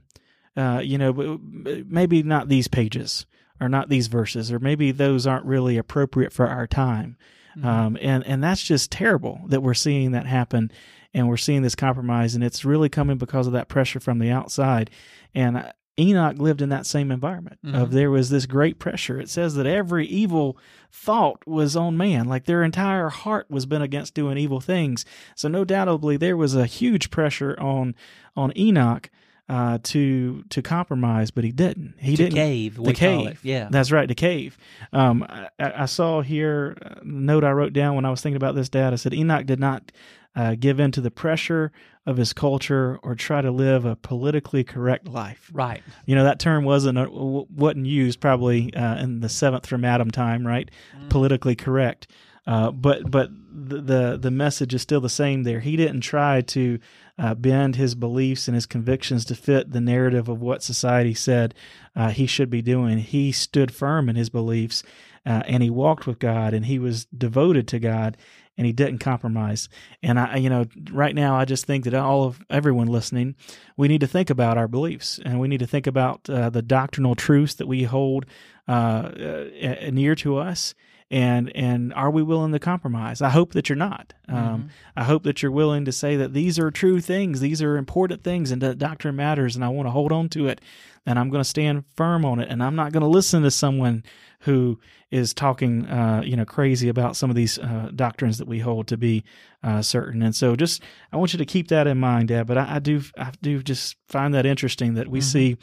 Uh, 0.57 0.81
you 0.83 0.97
know, 0.97 1.39
maybe 1.43 2.23
not 2.23 2.49
these 2.49 2.69
pages 2.69 3.27
or 3.61 3.69
not 3.69 3.89
these 3.89 4.07
verses, 4.07 4.51
or 4.53 4.59
maybe 4.59 4.91
those 4.91 5.27
aren't 5.27 5.45
really 5.45 5.77
appropriate 5.77 6.33
for 6.33 6.47
our 6.47 6.67
time. 6.67 7.17
Mm-hmm. 7.57 7.67
Um, 7.67 7.99
and, 8.01 8.25
and 8.27 8.43
that's 8.43 8.63
just 8.63 8.91
terrible 8.91 9.41
that 9.47 9.63
we're 9.63 9.75
seeing 9.75 10.13
that 10.13 10.27
happen 10.27 10.71
and 11.15 11.29
we're 11.29 11.37
seeing 11.39 11.63
this 11.63 11.75
compromise 11.75 12.35
and 12.35 12.45
it's 12.45 12.65
really 12.65 12.89
coming 12.89 13.17
because 13.17 13.47
of 13.47 13.55
that 13.55 13.69
pressure 13.69 14.01
from 14.01 14.19
the 14.19 14.31
outside. 14.31 14.91
And 15.35 15.73
Enoch 15.99 16.39
lived 16.39 16.61
in 16.61 16.69
that 16.69 16.87
same 16.87 17.11
environment 17.11 17.59
mm-hmm. 17.65 17.75
of 17.75 17.93
there 17.93 18.11
was 18.11 18.31
this 18.31 18.47
great 18.47 18.79
pressure. 18.79 19.19
It 19.19 19.31
says 19.31 19.55
that 19.55 19.67
every 19.67 20.07
evil 20.07 20.59
thought 20.91 21.47
was 21.47 21.77
on 21.77 21.97
man, 21.97 22.27
like 22.27 22.45
their 22.45 22.63
entire 22.63 23.09
heart 23.09 23.51
was 23.51 23.67
bent 23.67 23.83
against 23.83 24.15
doing 24.15 24.37
evil 24.37 24.61
things. 24.61 25.05
So 25.35 25.49
no 25.49 25.65
doubtably 25.65 26.19
there 26.19 26.37
was 26.37 26.55
a 26.55 26.67
huge 26.67 27.11
pressure 27.11 27.59
on 27.59 27.95
on 28.37 28.53
Enoch 28.57 29.11
uh, 29.49 29.79
to 29.85 30.43
to 30.51 30.61
compromise, 30.61 31.31
but 31.31 31.45
he 31.45 31.53
didn't. 31.53 31.95
He 31.99 32.17
to 32.17 32.25
didn't 32.25 32.35
cave. 32.35 32.83
The 32.83 32.93
cave. 32.93 33.41
Yeah. 33.43 33.69
That's 33.71 33.93
right, 33.93 34.09
the 34.09 34.15
cave. 34.15 34.59
Um, 34.93 35.25
I, 35.29 35.49
I 35.59 35.87
saw 35.87 36.21
here 36.21 36.77
a 36.81 37.05
note 37.05 37.45
I 37.45 37.53
wrote 37.53 37.73
down 37.73 37.95
when 37.95 38.05
I 38.05 38.11
was 38.11 38.21
thinking 38.21 38.37
about 38.37 38.55
this. 38.55 38.69
Dad, 38.69 38.93
I 38.93 38.97
said 38.97 39.15
Enoch 39.15 39.47
did 39.47 39.61
not 39.61 39.93
uh, 40.37 40.55
give 40.55 40.79
in 40.79 40.93
to 40.93 41.01
the 41.01 41.11
pressure 41.11 41.73
of 42.05 42.19
his 42.19 42.33
culture 42.33 43.01
or 43.03 43.17
try 43.17 43.41
to 43.41 43.51
live 43.51 43.85
a 43.85 43.97
politically 43.97 44.63
correct 44.63 45.09
life. 45.09 45.51
right. 45.53 45.83
You 46.05 46.15
know 46.15 46.25
that 46.25 46.39
term 46.39 46.65
wasn't 46.65 46.99
uh, 46.99 47.09
wasn't 47.11 47.87
used 47.87 48.21
probably 48.21 48.73
uh, 48.75 49.03
in 49.03 49.21
the 49.21 49.29
seventh 49.29 49.67
from 49.67 49.85
Adam 49.85 50.11
time, 50.11 50.47
right? 50.47 50.71
Mm. 50.97 51.09
Politically 51.09 51.57
correct. 51.57 52.07
Uh, 52.47 52.71
but 52.71 53.11
but 53.11 53.31
the, 53.51 53.81
the 53.81 54.19
the 54.23 54.31
message 54.31 54.73
is 54.73 54.83
still 54.83 55.01
the 55.01 55.09
same. 55.09 55.43
There, 55.43 55.59
he 55.59 55.77
didn't 55.77 56.03
try 56.03 56.43
to 56.43 56.79
uh, 57.19 57.35
bend 57.35 57.75
his 57.75 57.97
beliefs 57.97 58.47
and 58.47 58.55
his 58.55 58.67
convictions 58.67 59.25
to 59.25 59.35
fit 59.35 59.73
the 59.73 59.81
narrative 59.81 60.29
of 60.29 60.41
what 60.41 60.63
society 60.63 61.15
said 61.15 61.55
uh, 61.97 62.11
he 62.11 62.27
should 62.27 62.51
be 62.51 62.63
doing. 62.63 62.99
He 62.99 63.33
stood 63.33 63.75
firm 63.75 64.09
in 64.09 64.15
his 64.15 64.31
beliefs, 64.31 64.85
uh, 65.25 65.43
and 65.47 65.63
he 65.63 65.71
walked 65.71 66.07
with 66.07 66.21
God, 66.21 66.55
and 66.55 66.67
he 66.67 66.79
was 66.79 67.07
devoted 67.07 67.67
to 67.69 67.81
God, 67.81 68.17
and 68.57 68.67
he 68.67 68.73
didn't 68.73 68.99
compromise. 68.99 69.69
And 70.03 70.19
I, 70.19 70.37
you 70.37 70.49
know, 70.49 70.65
right 70.91 71.15
now, 71.15 71.37
I 71.37 71.45
just 71.45 71.67
think 71.67 71.85
that 71.85 71.95
all 71.95 72.25
of 72.25 72.45
everyone 72.49 72.87
listening, 72.87 73.35
we 73.77 73.89
need 73.89 74.01
to 74.01 74.07
think 74.07 74.31
about 74.31 74.57
our 74.57 74.69
beliefs, 74.69 75.21
and 75.25 75.41
we 75.41 75.49
need 75.49 75.61
to 75.61 75.67
think 75.67 75.87
about 75.87 76.29
uh, 76.29 76.51
the 76.51 76.63
doctrinal 76.63 77.15
truths 77.15 77.55
that 77.55 77.67
we 77.67 77.85
hold 77.85 78.27
uh, 78.69 78.73
uh, 78.73 79.91
near 79.93 80.15
to 80.17 80.39
us. 80.39 80.75
And 81.09 81.55
and 81.55 81.95
are 81.95 82.11
we 82.11 82.25
willing 82.25 82.51
to 82.51 82.59
compromise? 82.59 83.23
I 83.23 83.29
hope 83.29 83.53
that 83.53 83.69
you're 83.69 83.77
not. 83.77 84.13
Um, 84.29 84.71
i 84.97 85.05
hope 85.05 85.23
that 85.23 85.41
you're 85.41 85.53
willing 85.53 85.85
to 85.85 85.93
say 85.93 86.17
that 86.17 86.33
these 86.33 86.59
are 86.59 86.73
true 86.73 87.01
things 87.01 87.39
these 87.39 87.63
are 87.63 87.77
important 87.77 88.25
things 88.25 88.51
and 88.51 88.61
that 88.61 88.77
doctrine 88.77 89.15
matters 89.15 89.55
and 89.55 89.65
i 89.65 89.69
want 89.69 89.87
to 89.87 89.93
hold 89.93 90.11
on 90.11 90.29
to 90.31 90.49
it 90.49 90.61
and 91.07 91.19
i'm 91.19 91.31
going 91.31 91.41
to 91.43 91.49
stand 91.49 91.85
firm 91.97 92.25
on 92.25 92.39
it 92.41 92.49
and 92.51 92.63
i'm 92.63 92.75
not 92.77 92.93
going 92.93 93.01
to 93.03 93.07
listen 93.09 93.43
to 93.43 93.51
someone 93.51 94.03
who 94.41 94.79
is 95.11 95.33
talking 95.33 95.87
uh, 95.87 96.21
you 96.25 96.37
know 96.37 96.45
crazy 96.45 96.89
about 96.89 97.17
some 97.17 97.31
of 97.31 97.37
these 97.37 97.59
uh, 97.59 97.91
doctrines 97.95 98.39
that 98.39 98.47
we 98.49 98.59
hold 98.59 98.87
to 98.89 98.97
be 98.97 99.25
uh, 99.63 99.81
certain 99.81 100.23
and 100.23 100.35
so 100.37 100.55
just 100.57 100.83
i 101.13 101.17
want 101.17 101.33
you 101.33 101.39
to 101.39 101.45
keep 101.47 101.69
that 101.69 101.87
in 101.87 101.99
mind 101.99 102.29
dad 102.29 102.47
but 102.47 102.59
i, 102.59 102.77
I 102.77 102.79
do 102.81 103.01
i 103.17 103.31
do 103.41 103.63
just 103.63 103.97
find 104.09 104.35
that 104.35 104.45
interesting 104.47 104.95
that 104.95 105.09
we 105.09 105.21
Mhm. 105.21 105.23
see 105.23 105.57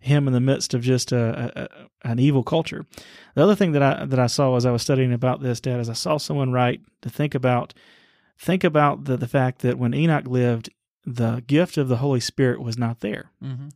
him 0.00 0.26
in 0.26 0.32
the 0.32 0.40
midst 0.40 0.72
of 0.74 0.82
just 0.82 1.12
a, 1.12 1.52
a, 1.56 1.62
a 1.64 1.68
an 2.10 2.18
evil 2.18 2.42
culture 2.42 2.86
the 3.34 3.42
other 3.42 3.54
thing 3.54 3.72
that 3.72 3.82
I 3.82 4.04
that 4.06 4.18
I 4.18 4.26
saw 4.26 4.56
as 4.56 4.64
I 4.66 4.70
was 4.72 4.82
studying 4.82 5.12
about 5.12 5.40
this, 5.40 5.60
Dad, 5.60 5.78
is 5.78 5.88
I 5.88 5.92
saw 5.92 6.16
someone 6.16 6.50
write 6.52 6.80
to 7.02 7.08
think 7.10 7.34
about 7.34 7.72
think 8.38 8.64
about 8.64 9.04
the 9.04 9.16
the 9.16 9.28
fact 9.28 9.60
that 9.62 9.78
when 9.78 9.94
Enoch 9.94 10.26
lived, 10.26 10.68
the 11.06 11.42
gift 11.46 11.76
of 11.78 11.88
the 11.88 11.98
Holy 11.98 12.18
Spirit 12.20 12.60
was 12.60 12.76
not 12.78 13.00
there. 13.00 13.30
hmm 13.40 13.68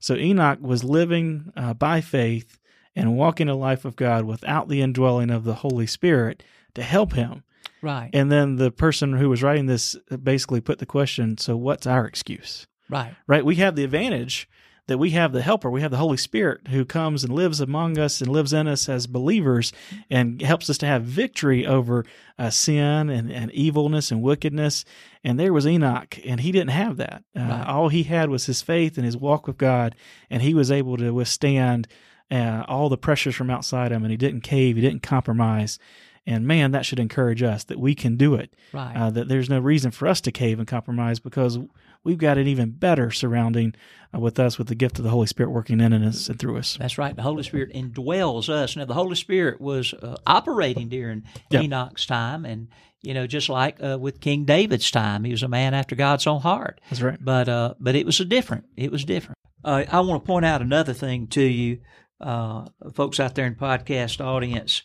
So 0.00 0.16
Enoch 0.16 0.58
was 0.60 0.82
living 0.82 1.52
uh, 1.56 1.74
by 1.74 2.00
faith 2.00 2.58
and 2.96 3.16
walking 3.16 3.48
a 3.48 3.54
life 3.54 3.84
of 3.84 3.96
God 3.96 4.24
without 4.24 4.68
the 4.68 4.82
indwelling 4.82 5.30
of 5.30 5.44
the 5.44 5.56
Holy 5.56 5.86
Spirit 5.86 6.42
to 6.74 6.82
help 6.82 7.12
him. 7.12 7.44
Right. 7.82 8.10
And 8.12 8.30
then 8.32 8.56
the 8.56 8.70
person 8.70 9.14
who 9.14 9.28
was 9.28 9.42
writing 9.42 9.66
this 9.66 9.96
basically 10.22 10.60
put 10.60 10.78
the 10.78 10.86
question, 10.86 11.38
so 11.38 11.56
what's 11.56 11.86
our 11.86 12.06
excuse? 12.06 12.66
right. 12.90 13.14
right? 13.26 13.44
We 13.44 13.56
have 13.56 13.76
the 13.76 13.84
advantage 13.84 14.48
that 14.90 14.98
we 14.98 15.10
have 15.10 15.32
the 15.32 15.40
helper, 15.40 15.70
we 15.70 15.80
have 15.80 15.90
the 15.92 15.96
Holy 15.96 16.16
Spirit 16.16 16.68
who 16.68 16.84
comes 16.84 17.24
and 17.24 17.32
lives 17.32 17.60
among 17.60 17.96
us 17.96 18.20
and 18.20 18.30
lives 18.30 18.52
in 18.52 18.66
us 18.68 18.88
as 18.88 19.06
believers 19.06 19.72
and 20.10 20.42
helps 20.42 20.68
us 20.68 20.76
to 20.78 20.86
have 20.86 21.04
victory 21.04 21.64
over 21.66 22.04
uh, 22.38 22.50
sin 22.50 23.08
and, 23.08 23.30
and 23.30 23.50
evilness 23.52 24.10
and 24.10 24.20
wickedness. 24.20 24.84
And 25.24 25.38
there 25.38 25.52
was 25.52 25.66
Enoch, 25.66 26.18
and 26.26 26.40
he 26.40 26.50
didn't 26.52 26.70
have 26.70 26.96
that. 26.98 27.22
Uh, 27.36 27.40
Right. 27.40 27.66
All 27.66 27.88
he 27.88 28.02
had 28.02 28.30
was 28.30 28.46
his 28.46 28.62
faith 28.62 28.96
and 28.96 29.04
his 29.06 29.16
walk 29.16 29.46
with 29.46 29.58
God, 29.58 29.94
and 30.28 30.42
he 30.42 30.54
was 30.54 30.70
able 30.70 30.96
to 30.96 31.12
withstand 31.14 31.86
uh, 32.30 32.64
all 32.68 32.88
the 32.88 32.98
pressures 32.98 33.34
from 33.36 33.48
outside 33.50 33.92
him, 33.92 34.02
and 34.02 34.10
he 34.10 34.16
didn't 34.16 34.40
cave, 34.42 34.76
he 34.76 34.82
didn't 34.82 35.02
compromise. 35.02 35.78
And 36.26 36.46
man, 36.46 36.72
that 36.72 36.84
should 36.84 36.98
encourage 36.98 37.42
us 37.42 37.64
that 37.64 37.78
we 37.80 37.94
can 37.94 38.16
do 38.16 38.34
it 38.34 38.54
Right. 38.72 38.94
uh, 38.96 39.10
that 39.10 39.28
there's 39.28 39.48
no 39.48 39.58
reason 39.60 39.90
for 39.90 40.06
us 40.06 40.20
to 40.22 40.30
cave 40.32 40.58
and 40.58 40.68
compromise 40.68 41.18
because 41.20 41.58
we've 42.04 42.18
got 42.18 42.38
an 42.38 42.46
even 42.46 42.70
better 42.70 43.10
surrounding 43.10 43.74
uh, 44.14 44.18
with 44.18 44.38
us 44.38 44.58
with 44.58 44.68
the 44.68 44.74
gift 44.74 44.98
of 44.98 45.04
the 45.04 45.10
Holy 45.10 45.26
Spirit 45.26 45.50
working 45.50 45.80
in 45.80 45.92
us 45.92 46.28
and 46.28 46.38
through 46.38 46.56
us. 46.58 46.76
That's 46.80 46.98
right. 46.98 47.14
The 47.14 47.22
Holy 47.22 47.42
Spirit 47.42 47.72
indwells 47.72 48.48
us. 48.48 48.76
Now, 48.76 48.84
the 48.84 48.94
Holy 48.94 49.16
Spirit 49.16 49.60
was 49.60 49.94
uh, 49.94 50.16
operating 50.26 50.88
during 50.88 51.24
Yeah. 51.50 51.60
Enoch's 51.62 52.06
time, 52.06 52.44
and 52.44 52.68
you 53.02 53.14
know, 53.14 53.26
just 53.26 53.48
like 53.48 53.82
uh, 53.82 53.98
with 53.98 54.20
King 54.20 54.44
David's 54.44 54.90
time, 54.90 55.24
he 55.24 55.30
was 55.30 55.42
a 55.42 55.48
man 55.48 55.72
after 55.74 55.94
God's 55.94 56.26
own 56.26 56.40
heart. 56.40 56.80
That's 56.90 57.00
right. 57.02 57.18
But 57.20 57.48
uh, 57.48 57.74
but 57.80 57.94
it 57.94 58.04
was 58.06 58.20
a 58.20 58.24
different. 58.24 58.64
It 58.76 58.90
was 58.92 59.04
different. 59.04 59.38
Uh, 59.64 59.84
I 59.90 60.00
want 60.00 60.22
to 60.22 60.26
point 60.26 60.44
out 60.44 60.62
another 60.62 60.92
thing 60.94 61.26
to 61.28 61.42
you, 61.42 61.80
uh, 62.20 62.66
folks 62.94 63.20
out 63.20 63.34
there 63.34 63.46
in 63.46 63.54
podcast 63.54 64.24
audience. 64.24 64.82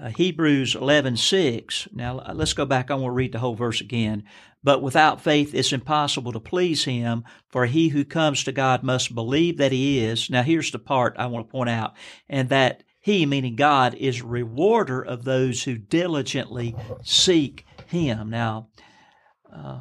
Uh, 0.00 0.08
Hebrews 0.08 0.74
eleven 0.74 1.16
six. 1.16 1.86
Now 1.92 2.18
uh, 2.18 2.32
let's 2.34 2.54
go 2.54 2.64
back. 2.64 2.90
I 2.90 2.94
want 2.94 3.06
to 3.06 3.10
read 3.14 3.32
the 3.32 3.38
whole 3.38 3.54
verse 3.54 3.80
again. 3.80 4.24
But 4.64 4.80
without 4.80 5.20
faith, 5.20 5.54
it's 5.54 5.72
impossible 5.72 6.32
to 6.32 6.40
please 6.40 6.84
Him. 6.84 7.24
For 7.48 7.66
he 7.66 7.88
who 7.88 8.04
comes 8.04 8.44
to 8.44 8.52
God 8.52 8.82
must 8.82 9.14
believe 9.14 9.58
that 9.58 9.72
He 9.72 10.02
is. 10.02 10.30
Now 10.30 10.42
here's 10.42 10.70
the 10.70 10.78
part 10.78 11.16
I 11.18 11.26
want 11.26 11.46
to 11.46 11.52
point 11.52 11.70
out, 11.70 11.92
and 12.28 12.48
that 12.48 12.84
He, 13.00 13.26
meaning 13.26 13.56
God, 13.56 13.94
is 13.94 14.22
rewarder 14.22 15.02
of 15.02 15.24
those 15.24 15.64
who 15.64 15.76
diligently 15.76 16.74
seek 17.02 17.66
Him. 17.86 18.30
Now. 18.30 18.68
Uh, 19.52 19.80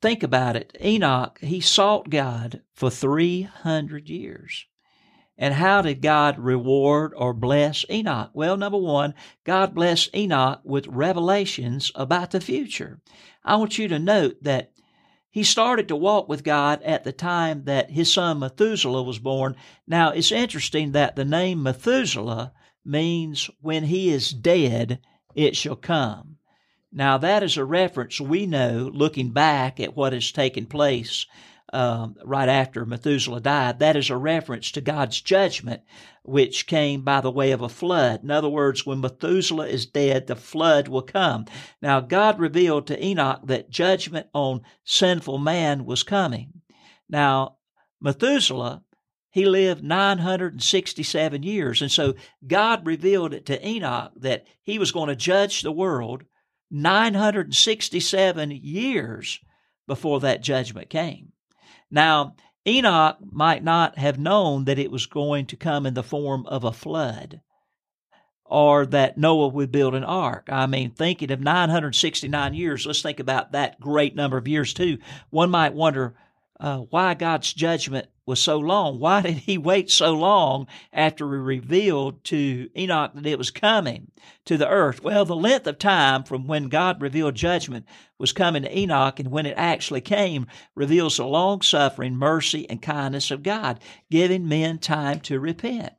think 0.00 0.22
about 0.22 0.56
it. 0.56 0.76
Enoch, 0.82 1.38
he 1.42 1.60
sought 1.60 2.08
God 2.08 2.62
for 2.72 2.90
300 2.90 4.08
years. 4.08 4.66
And 5.40 5.54
how 5.54 5.80
did 5.80 6.02
God 6.02 6.38
reward 6.38 7.14
or 7.16 7.32
bless 7.32 7.86
Enoch? 7.90 8.30
Well, 8.34 8.58
number 8.58 8.76
one, 8.76 9.14
God 9.42 9.74
blessed 9.74 10.14
Enoch 10.14 10.60
with 10.64 10.86
revelations 10.86 11.90
about 11.94 12.32
the 12.32 12.42
future. 12.42 13.00
I 13.42 13.56
want 13.56 13.78
you 13.78 13.88
to 13.88 13.98
note 13.98 14.42
that 14.42 14.72
he 15.30 15.42
started 15.42 15.88
to 15.88 15.96
walk 15.96 16.28
with 16.28 16.44
God 16.44 16.82
at 16.82 17.04
the 17.04 17.12
time 17.12 17.64
that 17.64 17.90
his 17.90 18.12
son 18.12 18.40
Methuselah 18.40 19.02
was 19.02 19.18
born. 19.18 19.56
Now, 19.86 20.10
it's 20.10 20.30
interesting 20.30 20.92
that 20.92 21.16
the 21.16 21.24
name 21.24 21.62
Methuselah 21.62 22.52
means 22.84 23.48
when 23.62 23.84
he 23.84 24.10
is 24.10 24.30
dead, 24.32 25.00
it 25.34 25.56
shall 25.56 25.76
come. 25.76 26.36
Now, 26.92 27.16
that 27.16 27.42
is 27.42 27.56
a 27.56 27.64
reference 27.64 28.20
we 28.20 28.44
know 28.44 28.90
looking 28.92 29.30
back 29.30 29.80
at 29.80 29.96
what 29.96 30.12
has 30.12 30.32
taken 30.32 30.66
place 30.66 31.24
um, 31.72 32.16
right 32.24 32.48
after 32.48 32.84
Methuselah 32.84 33.40
died. 33.40 33.78
That 33.78 33.96
is 33.96 34.10
a 34.10 34.16
reference 34.16 34.70
to 34.72 34.80
God's 34.80 35.20
judgment, 35.20 35.82
which 36.22 36.66
came 36.66 37.02
by 37.02 37.20
the 37.20 37.30
way 37.30 37.52
of 37.52 37.62
a 37.62 37.68
flood. 37.68 38.22
In 38.22 38.30
other 38.30 38.48
words, 38.48 38.84
when 38.84 39.00
Methuselah 39.00 39.68
is 39.68 39.86
dead, 39.86 40.26
the 40.26 40.36
flood 40.36 40.88
will 40.88 41.02
come. 41.02 41.46
Now, 41.80 42.00
God 42.00 42.38
revealed 42.38 42.86
to 42.88 43.04
Enoch 43.04 43.40
that 43.44 43.70
judgment 43.70 44.26
on 44.32 44.62
sinful 44.84 45.38
man 45.38 45.84
was 45.84 46.02
coming. 46.02 46.60
Now, 47.08 47.56
Methuselah, 48.00 48.82
he 49.30 49.44
lived 49.44 49.84
967 49.84 51.42
years. 51.42 51.82
And 51.82 51.90
so 51.90 52.14
God 52.46 52.86
revealed 52.86 53.32
it 53.32 53.46
to 53.46 53.66
Enoch 53.66 54.12
that 54.16 54.46
he 54.62 54.78
was 54.78 54.92
going 54.92 55.08
to 55.08 55.16
judge 55.16 55.62
the 55.62 55.72
world 55.72 56.24
967 56.70 58.50
years 58.50 59.40
before 59.86 60.20
that 60.20 60.42
judgment 60.42 60.88
came. 60.88 61.32
Now, 61.90 62.34
Enoch 62.66 63.18
might 63.20 63.64
not 63.64 63.98
have 63.98 64.18
known 64.18 64.64
that 64.64 64.78
it 64.78 64.90
was 64.90 65.06
going 65.06 65.46
to 65.46 65.56
come 65.56 65.86
in 65.86 65.94
the 65.94 66.02
form 66.02 66.46
of 66.46 66.64
a 66.64 66.72
flood 66.72 67.40
or 68.44 68.84
that 68.84 69.16
Noah 69.16 69.48
would 69.48 69.70
build 69.70 69.94
an 69.94 70.04
ark. 70.04 70.48
I 70.50 70.66
mean, 70.66 70.90
thinking 70.90 71.30
of 71.30 71.40
969 71.40 72.52
years, 72.54 72.84
let's 72.84 73.00
think 73.00 73.20
about 73.20 73.52
that 73.52 73.80
great 73.80 74.16
number 74.16 74.36
of 74.36 74.48
years 74.48 74.74
too. 74.74 74.98
One 75.30 75.50
might 75.50 75.72
wonder 75.72 76.16
uh, 76.60 76.78
why 76.90 77.14
God's 77.14 77.52
judgment 77.52 78.06
was 78.26 78.40
so 78.40 78.58
long. 78.58 79.00
Why 79.00 79.22
did 79.22 79.38
he 79.38 79.58
wait 79.58 79.90
so 79.90 80.14
long 80.14 80.66
after 80.92 81.24
he 81.26 81.38
revealed 81.38 82.22
to 82.24 82.68
Enoch 82.76 83.12
that 83.14 83.26
it 83.26 83.38
was 83.38 83.50
coming 83.50 84.12
to 84.44 84.56
the 84.56 84.68
earth? 84.68 85.02
Well, 85.02 85.24
the 85.24 85.34
length 85.34 85.66
of 85.66 85.78
time 85.78 86.22
from 86.22 86.46
when 86.46 86.68
God 86.68 87.00
revealed 87.00 87.34
judgment 87.34 87.86
was 88.18 88.32
coming 88.32 88.62
to 88.62 88.78
Enoch 88.78 89.18
and 89.18 89.30
when 89.30 89.46
it 89.46 89.54
actually 89.56 90.02
came 90.02 90.46
reveals 90.74 91.16
the 91.16 91.24
long 91.24 91.62
suffering, 91.62 92.14
mercy, 92.14 92.68
and 92.68 92.82
kindness 92.82 93.30
of 93.30 93.42
God, 93.42 93.80
giving 94.10 94.46
men 94.46 94.78
time 94.78 95.20
to 95.20 95.40
repent. 95.40 95.94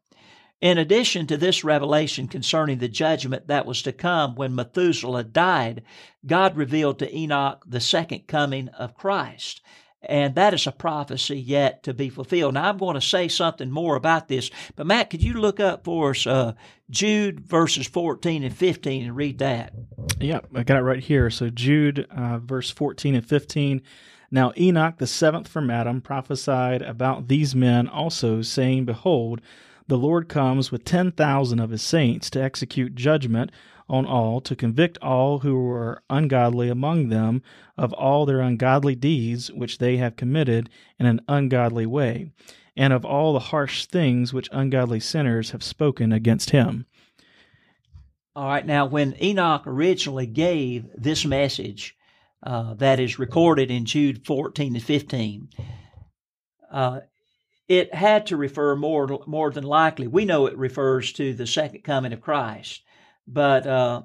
In 0.62 0.78
addition 0.78 1.26
to 1.26 1.38
this 1.38 1.64
revelation 1.64 2.28
concerning 2.28 2.78
the 2.78 2.88
judgment 2.88 3.48
that 3.48 3.66
was 3.66 3.82
to 3.82 3.92
come 3.92 4.36
when 4.36 4.54
Methuselah 4.54 5.24
died, 5.24 5.82
God 6.24 6.56
revealed 6.56 7.00
to 7.00 7.18
Enoch 7.18 7.64
the 7.68 7.80
second 7.80 8.28
coming 8.28 8.70
of 8.70 8.94
Christ. 8.94 9.62
And 10.04 10.34
that 10.36 10.54
is 10.54 10.66
a 10.66 10.72
prophecy 10.72 11.40
yet 11.40 11.84
to 11.84 11.94
be 11.94 12.10
fulfilled. 12.10 12.56
Now, 12.56 12.70
I'm 12.70 12.78
going 12.78 12.96
to 12.96 13.02
say 13.02 13.28
something 13.28 13.70
more 13.70 13.96
about 13.96 14.28
this, 14.28 14.50
but 14.76 14.88
Matt, 14.88 15.12
could 15.12 15.22
you 15.22 15.34
look 15.34 15.60
up 15.60 15.84
for 15.84 16.12
us 16.12 16.26
uh, 16.26 16.54
Jude 16.90 17.42
verses 17.42 17.88
14 17.88 18.44
and 18.44 18.56
15 18.56 19.04
and 19.04 19.16
read 19.16 19.38
that? 19.38 19.74
Yeah, 20.20 20.40
I 20.56 20.64
got 20.64 20.78
it 20.78 20.82
right 20.82 21.04
here. 21.04 21.30
So 21.30 21.50
Jude, 21.50 22.08
uh, 22.10 22.40
verse 22.40 22.72
14 22.72 23.14
and 23.16 23.26
15. 23.26 23.82
Now 24.32 24.54
Enoch, 24.58 24.98
the 24.98 25.08
seventh 25.08 25.48
from 25.48 25.70
Adam, 25.70 26.02
prophesied 26.02 26.82
about 26.82 27.28
these 27.28 27.54
men 27.54 27.88
also, 27.88 28.42
saying, 28.42 28.86
Behold, 28.86 29.42
the 29.88 29.98
Lord 29.98 30.30
comes 30.30 30.72
with 30.72 30.86
ten 30.86 31.12
thousand 31.12 31.60
of 31.60 31.70
his 31.70 31.82
saints 31.82 32.30
to 32.30 32.42
execute 32.42 32.96
judgment 32.96 33.52
on 33.92 34.06
all, 34.06 34.40
to 34.40 34.56
convict 34.56 34.98
all 35.00 35.40
who 35.40 35.54
were 35.54 36.02
ungodly 36.10 36.70
among 36.70 37.10
them 37.10 37.44
of 37.78 37.92
all 37.94 38.26
their 38.26 38.40
ungodly 38.40 38.96
deeds 38.96 39.52
which 39.52 39.80
they 39.80 39.98
have 39.98 40.16
committed 40.16 40.70
in 40.98 41.06
an 41.06 41.20
ungodly 41.28 41.86
way, 41.86 42.32
and 42.78 42.94
of 42.94 43.04
all 43.04 43.34
the 43.34 43.40
harsh 43.40 43.86
things 43.86 44.34
which 44.34 44.48
ungodly 44.54 45.00
sinners 45.00 45.52
have 45.52 45.62
spoken 45.62 46.14
against 46.14 46.52
him. 46.52 46.86
All 48.34 48.48
right, 48.48 48.66
now 48.66 48.86
when 48.86 49.14
Enoch 49.22 49.64
originally 49.68 50.26
gave 50.26 50.86
this 50.96 51.26
message 51.26 51.98
uh, 52.44 52.76
that 52.76 52.98
is 53.02 53.20
recorded 53.20 53.70
in 53.70 53.86
Jude 53.86 54.26
14 54.26 54.74
and 54.74 54.84
15, 54.84 55.50
uh, 56.72 57.02
it 57.68 57.94
had 57.94 58.28
to 58.28 58.38
refer 58.38 58.78
more 58.78 59.20
more 59.28 59.52
than 59.52 59.66
likely. 59.66 60.08
We 60.08 60.24
know 60.24 60.46
it 60.46 60.58
refers 60.58 61.12
to 61.14 61.34
the 61.34 61.46
second 61.46 61.84
coming 61.84 62.14
of 62.14 62.22
Christ, 62.22 62.84
but 63.28 63.66
uh, 63.68 64.02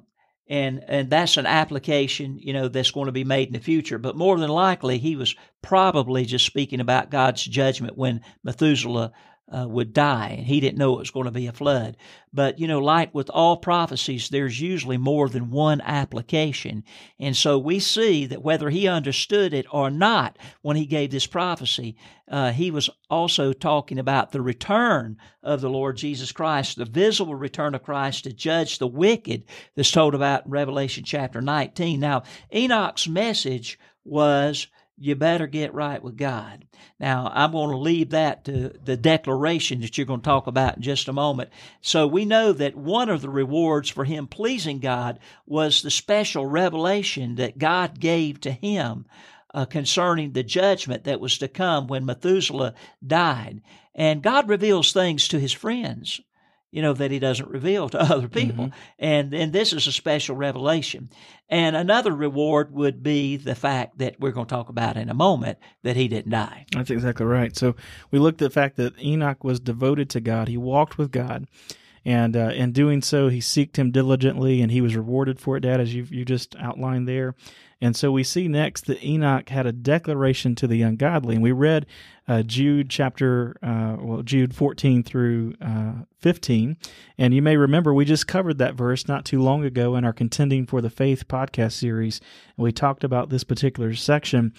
and 0.49 0.85
and 0.87 1.11
that's 1.11 1.37
an 1.37 1.47
application 1.47 2.39
you 2.39 2.53
know 2.53 2.69
that's 2.69 2.91
going 2.91 3.07
to 3.07 3.13
be 3.13 3.25
made 3.25 3.49
in 3.49 3.55
the 3.55 3.61
future. 3.61 3.99
But 3.99 4.17
more 4.17 4.39
than 4.39 4.51
likely, 4.51 4.99
he 4.99 5.17
was 5.17 5.35
probably 5.63 6.25
just 6.25 6.47
speaking 6.47 6.81
about 6.81 7.11
God's 7.11 7.43
judgment 7.45 7.97
when 7.97 8.23
Methuselah 8.45 9.13
uh, 9.55 9.67
would 9.69 9.93
die, 9.93 10.35
and 10.39 10.47
he 10.47 10.59
didn't 10.59 10.79
know 10.79 10.95
it 10.95 11.01
was 11.01 11.11
going 11.11 11.27
to 11.27 11.31
be 11.31 11.47
a 11.47 11.53
flood. 11.53 11.97
But, 12.33 12.59
you 12.59 12.67
know, 12.67 12.81
like 12.81 13.15
with 13.15 13.31
all 13.31 13.57
prophecies, 13.57 14.29
there's 14.29 14.61
usually 14.61 14.99
more 14.99 15.29
than 15.29 15.51
one 15.51 15.81
application. 15.81 16.83
And 17.21 17.37
so 17.37 17.57
we 17.57 17.79
see 17.79 18.27
that 18.27 18.43
whether 18.43 18.71
he 18.71 18.89
understood 18.89 19.55
it 19.55 19.67
or 19.71 19.91
not 19.91 20.37
when 20.63 20.77
he 20.77 20.85
gave 20.85 21.13
this 21.13 21.27
prophecy, 21.27 21.97
uh, 22.29 22.51
he 22.51 22.73
was 22.73 22.91
also 23.09 23.53
talking 23.53 24.01
about 24.01 24.33
the 24.33 24.43
return 24.43 25.17
of 25.45 25.61
the 25.61 25.71
Lord 25.71 25.97
Jesus 25.97 26.33
Christ, 26.33 26.77
the 26.77 26.85
visible 26.85 27.37
return 27.37 27.75
of 27.75 27.85
Christ 27.85 28.25
to 28.25 28.33
judge 28.33 28.79
the 28.79 28.89
wicked 28.89 29.45
that's 29.77 29.93
told 29.93 30.15
about 30.15 30.47
in 30.47 30.51
Revelation 30.51 31.05
chapter 31.05 31.41
19. 31.41 32.01
Now, 32.01 32.25
Enoch's 32.53 33.09
message 33.09 33.79
was 34.05 34.67
you 34.99 35.15
better 35.15 35.47
get 35.47 35.75
right 35.75 36.03
with 36.03 36.17
God. 36.17 36.67
Now, 36.99 37.31
I'm 37.35 37.53
going 37.53 37.71
to 37.71 37.77
leave 37.77 38.11
that 38.11 38.45
to 38.47 38.71
the 38.83 38.97
declaration 38.97 39.81
that 39.81 39.97
you're 39.99 40.07
going 40.07 40.21
to 40.21 40.25
talk 40.25 40.47
about 40.47 40.77
in 40.77 40.83
just 40.83 41.09
a 41.09 41.13
moment. 41.13 41.51
So 41.83 42.07
we 42.07 42.25
know 42.25 42.53
that 42.53 42.77
one 42.77 43.11
of 43.11 43.21
the 43.21 43.29
rewards 43.29 43.91
for 43.91 44.05
him 44.05 44.27
pleasing 44.27 44.79
God 44.79 45.19
was 45.45 45.83
the 45.83 45.91
special 45.91 46.47
revelation 46.47 47.35
that 47.37 47.59
God 47.59 48.01
gave 48.01 48.41
to 48.41 48.53
him 48.53 49.07
uh, 49.53 49.67
concerning 49.67 50.33
the 50.33 50.43
judgment 50.43 51.05
that 51.05 51.21
was 51.21 51.39
to 51.39 51.49
come 51.49 51.87
when 51.87 52.07
Methuselah 52.07 52.75
died. 53.07 53.61
And 53.95 54.23
God 54.23 54.49
reveals 54.49 54.93
things 54.93 55.29
to 55.29 55.39
his 55.39 55.53
friends 55.53 56.21
you 56.71 56.83
know, 56.83 56.93
that 56.93 57.11
he 57.11 57.19
doesn't 57.19 57.49
reveal 57.49 57.89
to 57.89 58.01
other 58.01 58.29
people. 58.29 58.67
Mm-hmm. 58.67 58.79
And 58.99 59.35
and 59.35 59.53
this 59.53 59.73
is 59.73 59.87
a 59.87 59.93
special 59.93 60.37
revelation. 60.37 61.11
And 61.49 61.77
another 61.77 62.13
reward 62.13 62.73
would 62.73 63.03
be 63.03 63.37
the 63.37 63.55
fact 63.55 63.99
that 63.99 64.19
we're 64.19 64.33
going 64.33 64.47
to 64.47 64.55
talk 64.55 64.69
about 64.69 64.97
in 64.97 65.09
a 65.09 65.15
moment 65.15 65.59
that 65.85 65.97
he 65.97 66.09
didn't 66.09 66.33
die. 66.33 66.67
That's 66.73 66.91
exactly 66.91 67.27
right. 67.27 67.57
So 67.57 67.77
we 68.11 68.19
looked 68.19 68.43
at 68.43 68.47
the 68.47 68.55
fact 68.55 68.77
that 68.77 68.99
Enoch 69.01 69.45
was 69.45 69.61
devoted 69.61 70.11
to 70.11 70.21
God. 70.21 70.49
He 70.49 70.57
walked 70.57 70.99
with 70.99 71.13
God. 71.13 71.47
And 72.05 72.37
uh, 72.37 72.51
in 72.55 72.71
doing 72.71 73.03
so, 73.03 73.29
he 73.29 73.41
seeked 73.41 73.75
him 73.75 73.91
diligently, 73.91 74.63
and 74.63 74.71
he 74.71 74.81
was 74.81 74.95
rewarded 74.95 75.41
for 75.41 75.57
it, 75.57 75.63
Dad, 75.63 75.81
as 75.81 75.93
you 75.93 76.07
you 76.09 76.25
just 76.25 76.55
outlined 76.57 77.09
there. 77.09 77.35
And 77.81 77.97
so 77.97 78.11
we 78.11 78.23
see 78.23 78.49
next 78.49 78.87
that 78.87 79.05
Enoch 79.05 79.49
had 79.49 79.67
a 79.67 79.73
declaration 79.73 80.55
to 80.57 80.67
the 80.67 80.83
ungodly. 80.83 81.35
And 81.35 81.43
we 81.43 81.53
read 81.53 81.87
uh, 82.29 82.43
Jude 82.43 82.91
chapter, 82.91 83.57
uh, 83.63 83.97
well, 84.01 84.23
Jude 84.23 84.55
14 84.55 85.03
through 85.03 85.55
uh, 85.61 85.93
15. 86.19 86.77
And 87.19 87.35
you 87.35 87.41
may 87.41 87.57
remember 87.57 87.95
we 87.95 88.05
just 88.05 88.27
covered 88.27 88.59
that 88.59 88.75
verse 88.75 89.07
not 89.07 89.25
too 89.25 89.41
long 89.41 89.65
ago 89.65 89.95
in 89.95 90.05
our 90.05 90.13
Contending 90.13 90.67
for 90.67 90.81
the 90.81 90.91
Faith 90.91 91.29
podcast 91.29 91.73
series. 91.73 92.21
And 92.57 92.65
we 92.65 92.73
talked 92.73 93.05
about 93.05 93.31
this 93.31 93.45
particular 93.45 93.95
section. 93.95 94.53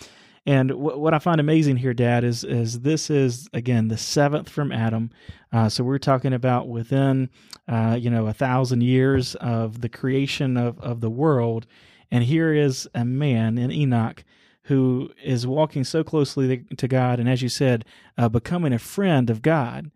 And 0.46 0.70
w- 0.70 0.98
what 0.98 1.14
I 1.14 1.20
find 1.20 1.42
amazing 1.42 1.78
here, 1.78 1.94
Dad, 1.94 2.24
is 2.24 2.46
is 2.46 2.80
this 2.80 3.10
is 3.10 3.50
again 3.54 3.90
the 3.90 3.98
seventh 3.98 4.48
from 4.48 4.72
Adam. 4.72 5.12
Uh, 5.52 5.68
so 5.68 5.84
we're 5.84 5.98
talking 5.98 6.32
about 6.32 6.70
within, 6.70 7.30
uh, 7.68 7.98
you 8.00 8.10
know, 8.10 8.28
a 8.28 8.34
thousand 8.34 8.82
years 8.82 9.36
of 9.36 9.82
the 9.82 9.90
creation 9.90 10.56
of 10.56 10.80
of 10.80 11.02
the 11.02 11.10
world, 11.10 11.68
and 12.10 12.24
here 12.24 12.54
is 12.54 12.88
a 12.96 13.04
man 13.04 13.58
in 13.58 13.72
Enoch 13.74 14.24
who 14.68 15.12
is 15.24 15.48
walking 15.48 15.84
so 15.84 16.04
closely 16.04 16.66
to 16.76 16.88
God, 16.88 17.20
and 17.20 17.30
as 17.30 17.42
you 17.42 17.50
said, 17.50 17.86
uh, 18.18 18.30
becoming 18.30 18.74
a 18.74 18.80
friend 18.80 19.30
of 19.30 19.42
God 19.42 19.92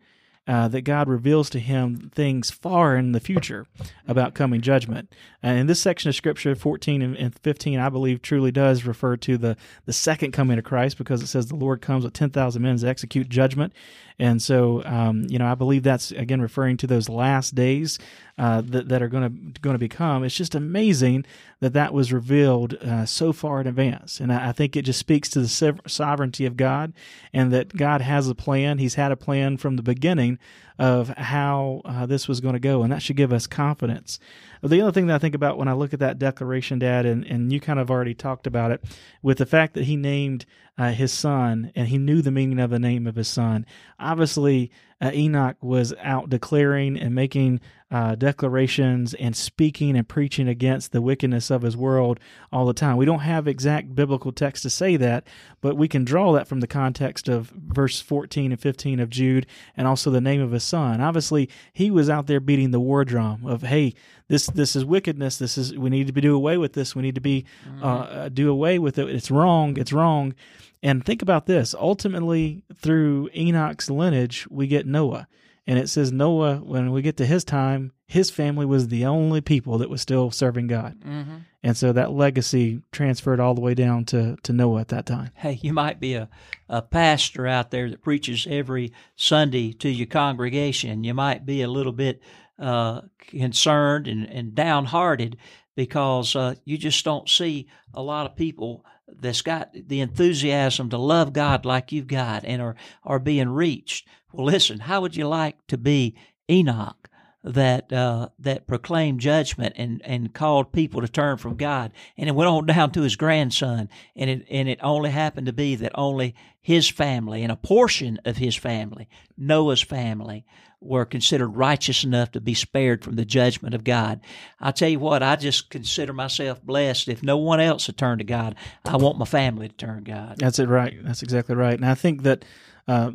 uh, 0.47 0.67
that 0.67 0.81
God 0.81 1.07
reveals 1.07 1.49
to 1.51 1.59
him 1.59 2.09
things 2.13 2.49
far 2.49 2.95
in 2.95 3.11
the 3.11 3.19
future 3.19 3.67
about 4.07 4.33
coming 4.33 4.59
judgment. 4.59 5.13
And 5.43 5.69
this 5.69 5.79
section 5.79 6.09
of 6.09 6.15
Scripture, 6.15 6.55
14 6.55 7.01
and 7.01 7.39
15, 7.39 7.79
I 7.79 7.89
believe 7.89 8.21
truly 8.21 8.51
does 8.51 8.83
refer 8.83 9.17
to 9.17 9.37
the, 9.37 9.55
the 9.85 9.93
second 9.93 10.31
coming 10.31 10.57
of 10.57 10.63
Christ 10.63 10.97
because 10.97 11.21
it 11.21 11.27
says 11.27 11.47
the 11.47 11.55
Lord 11.55 11.81
comes 11.81 12.03
with 12.03 12.13
10,000 12.13 12.61
men 12.61 12.77
to 12.77 12.87
execute 12.87 13.29
judgment. 13.29 13.71
And 14.17 14.41
so, 14.41 14.83
um, 14.85 15.25
you 15.29 15.37
know, 15.37 15.47
I 15.47 15.55
believe 15.55 15.83
that's 15.83 16.11
again 16.11 16.41
referring 16.41 16.77
to 16.77 16.87
those 16.87 17.07
last 17.07 17.55
days 17.55 17.99
uh, 18.41 18.59
that, 18.61 18.89
that 18.89 19.03
are 19.03 19.07
going 19.07 19.53
to 19.53 19.61
going 19.61 19.75
to 19.75 19.79
become. 19.79 20.23
It's 20.23 20.35
just 20.35 20.55
amazing 20.55 21.25
that 21.59 21.73
that 21.73 21.93
was 21.93 22.11
revealed 22.11 22.73
uh, 22.73 23.05
so 23.05 23.31
far 23.33 23.61
in 23.61 23.67
advance, 23.67 24.19
and 24.19 24.33
I, 24.33 24.49
I, 24.49 24.51
think 24.51 24.75
it 24.75 24.81
just 24.81 24.97
speaks 24.97 25.29
to 25.29 25.41
the 25.41 25.79
sovereignty 25.85 26.47
of 26.47 26.57
God 26.57 26.91
and 27.31 27.53
that 27.53 27.77
God 27.77 28.01
has 28.01 28.27
a 28.27 28.33
plan. 28.33 28.79
He's 28.79 28.95
had 28.95 29.11
a 29.11 29.15
plan 29.15 29.57
from 29.57 29.75
the 29.75 29.83
beginning 29.83 30.39
of 30.79 31.09
how 31.09 31.83
uh, 31.85 32.07
this 32.07 32.27
was 32.27 32.41
going 32.41 32.53
to 32.53 32.59
go, 32.59 32.81
and 32.81 32.91
that 32.91 33.03
should 33.03 33.15
give 33.15 33.31
us 33.31 33.45
confidence. 33.45 34.19
The 34.63 34.81
other 34.81 34.91
thing 34.91 35.05
that 35.05 35.15
I 35.15 35.19
think 35.19 35.35
about 35.35 35.59
when 35.59 35.67
I 35.67 35.73
look 35.73 35.93
at 35.93 35.99
that 35.99 36.17
declaration, 36.17 36.79
Dad, 36.79 37.05
and, 37.05 37.23
and 37.23 37.53
you 37.53 37.59
kind 37.59 37.77
of 37.77 37.91
already 37.91 38.15
talked 38.15 38.47
about 38.47 38.71
it, 38.71 38.83
with 39.21 39.37
the 39.37 39.45
fact 39.45 39.75
that 39.75 39.83
he 39.83 39.95
named 39.95 40.47
uh, 40.79 40.91
his 40.91 41.13
son 41.13 41.71
and 41.75 41.89
he 41.89 41.99
knew 41.99 42.23
the 42.23 42.31
meaning 42.31 42.59
of 42.59 42.71
the 42.71 42.79
name 42.79 43.05
of 43.05 43.15
his 43.15 43.27
son. 43.27 43.67
Obviously, 43.99 44.71
uh, 44.99 45.11
Enoch 45.13 45.57
was 45.61 45.93
out 46.01 46.29
declaring 46.29 46.97
and 46.97 47.13
making 47.13 47.59
uh, 47.91 48.15
declarations 48.15 49.13
and 49.15 49.35
speaking 49.35 49.97
and 49.97 50.07
preaching 50.07 50.47
against 50.47 50.93
the 50.93 51.01
wickedness 51.01 51.51
of 51.51 51.61
his 51.61 51.75
world 51.75 52.19
all 52.51 52.65
the 52.65 52.73
time. 52.73 52.95
We 52.95 53.05
don't 53.05 53.19
have 53.19 53.47
exact 53.47 53.93
biblical 53.93 54.31
text 54.31 54.63
to 54.63 54.69
say 54.69 54.95
that, 54.95 55.27
but 55.59 55.75
we 55.75 55.89
can 55.89 56.05
draw 56.05 56.31
that 56.31 56.47
from 56.47 56.61
the 56.61 56.67
context 56.67 57.27
of 57.27 57.49
verse 57.49 57.99
14 57.99 58.53
and 58.53 58.61
15 58.61 58.99
of 59.01 59.09
Jude 59.09 59.45
and 59.75 59.87
also 59.87 60.09
the 60.09 60.21
name 60.21 60.41
of 60.41 60.51
his 60.51 60.63
son. 60.63 61.01
Obviously, 61.01 61.49
he 61.73 61.91
was 61.91 62.09
out 62.09 62.27
there 62.27 62.39
beating 62.39 62.71
the 62.71 62.79
war 62.79 63.03
drum 63.03 63.45
of, 63.45 63.63
hey, 63.63 63.93
this 64.29 64.45
this 64.45 64.77
is 64.77 64.85
wickedness. 64.85 65.37
This 65.37 65.57
is 65.57 65.77
we 65.77 65.89
need 65.89 66.07
to 66.07 66.21
do 66.21 66.33
away 66.33 66.57
with 66.57 66.71
this. 66.71 66.95
We 66.95 67.01
need 67.01 67.15
to 67.15 67.21
be 67.21 67.43
mm-hmm. 67.67 67.83
uh, 67.83 68.29
do 68.29 68.49
away 68.49 68.79
with 68.79 68.97
it. 68.97 69.09
It's 69.09 69.29
wrong. 69.29 69.77
It's 69.77 69.91
wrong. 69.91 70.33
And 70.81 71.05
think 71.05 71.21
about 71.21 71.45
this. 71.45 71.75
Ultimately, 71.75 72.63
through 72.73 73.29
Enoch's 73.35 73.89
lineage, 73.89 74.47
we 74.49 74.67
get 74.67 74.87
Noah. 74.87 75.27
And 75.67 75.77
it 75.77 75.89
says 75.89 76.11
Noah, 76.11 76.55
when 76.57 76.91
we 76.91 77.01
get 77.01 77.17
to 77.17 77.25
his 77.25 77.43
time, 77.43 77.91
his 78.07 78.29
family 78.29 78.65
was 78.65 78.87
the 78.87 79.05
only 79.05 79.41
people 79.41 79.77
that 79.77 79.89
was 79.89 80.01
still 80.01 80.31
serving 80.31 80.67
God. 80.67 80.99
Mm-hmm. 80.99 81.37
And 81.63 81.77
so 81.77 81.93
that 81.93 82.11
legacy 82.11 82.81
transferred 82.91 83.39
all 83.39 83.53
the 83.53 83.61
way 83.61 83.75
down 83.75 84.05
to, 84.05 84.35
to 84.43 84.53
Noah 84.53 84.81
at 84.81 84.87
that 84.87 85.05
time. 85.05 85.29
Hey, 85.35 85.59
you 85.61 85.71
might 85.71 85.99
be 85.99 86.15
a, 86.15 86.27
a 86.67 86.81
pastor 86.81 87.45
out 87.47 87.69
there 87.69 87.89
that 87.89 88.01
preaches 88.01 88.47
every 88.49 88.91
Sunday 89.15 89.71
to 89.73 89.89
your 89.89 90.07
congregation. 90.07 91.03
You 91.03 91.13
might 91.13 91.45
be 91.45 91.61
a 91.61 91.69
little 91.69 91.93
bit 91.93 92.21
uh, 92.57 93.01
concerned 93.27 94.07
and, 94.07 94.25
and 94.25 94.55
downhearted 94.55 95.37
because 95.75 96.35
uh, 96.35 96.55
you 96.65 96.77
just 96.77 97.05
don't 97.05 97.29
see 97.29 97.67
a 97.93 98.01
lot 98.01 98.25
of 98.25 98.35
people 98.35 98.83
that's 99.19 99.41
got 99.41 99.71
the 99.73 99.99
enthusiasm 99.99 100.89
to 100.89 100.97
love 100.97 101.33
God 101.33 101.65
like 101.65 101.91
you've 101.91 102.07
got 102.07 102.45
and 102.45 102.61
are, 102.61 102.75
are 103.03 103.19
being 103.19 103.49
reached. 103.49 104.07
Well, 104.33 104.45
listen, 104.45 104.79
how 104.79 105.01
would 105.01 105.15
you 105.15 105.27
like 105.27 105.65
to 105.67 105.77
be 105.77 106.15
Enoch 106.49 107.09
that 107.43 107.91
uh, 107.91 108.29
that 108.39 108.67
proclaimed 108.67 109.19
judgment 109.19 109.73
and, 109.77 110.01
and 110.05 110.33
called 110.33 110.71
people 110.71 111.01
to 111.01 111.07
turn 111.07 111.37
from 111.37 111.55
God, 111.55 111.91
and 112.17 112.29
it 112.29 112.35
went 112.35 112.49
on 112.49 112.65
down 112.65 112.91
to 112.91 113.01
his 113.01 113.15
grandson, 113.15 113.89
and 114.15 114.29
it 114.29 114.45
and 114.49 114.69
it 114.69 114.79
only 114.83 115.09
happened 115.09 115.47
to 115.47 115.53
be 115.53 115.75
that 115.75 115.91
only 115.95 116.35
his 116.61 116.87
family 116.87 117.41
and 117.41 117.51
a 117.51 117.55
portion 117.55 118.19
of 118.25 118.37
his 118.37 118.55
family, 118.55 119.09
Noah's 119.37 119.81
family, 119.81 120.45
were 120.81 121.05
considered 121.05 121.49
righteous 121.49 122.03
enough 122.03 122.31
to 122.31 122.41
be 122.41 122.55
spared 122.55 123.03
from 123.03 123.15
the 123.15 123.23
judgment 123.23 123.75
of 123.75 123.83
God. 123.83 124.19
I 124.59 124.71
tell 124.71 124.89
you 124.89 124.99
what, 124.99 125.21
I 125.21 125.35
just 125.35 125.69
consider 125.69 126.11
myself 126.11 126.61
blessed. 126.61 127.07
If 127.07 127.21
no 127.21 127.37
one 127.37 127.59
else 127.59 127.85
had 127.85 127.97
turned 127.97 128.19
to 128.19 128.25
God, 128.25 128.55
I 128.83 128.97
want 128.97 129.19
my 129.19 129.25
family 129.25 129.69
to 129.69 129.75
turn 129.75 130.03
to 130.03 130.11
God. 130.11 130.35
That's 130.37 130.59
it, 130.59 130.67
right? 130.67 130.97
That's 131.03 131.21
exactly 131.21 131.55
right. 131.55 131.75
And 131.75 131.85
I 131.85 131.93
think 131.93 132.23
that 132.23 132.43
uh, 132.87 133.11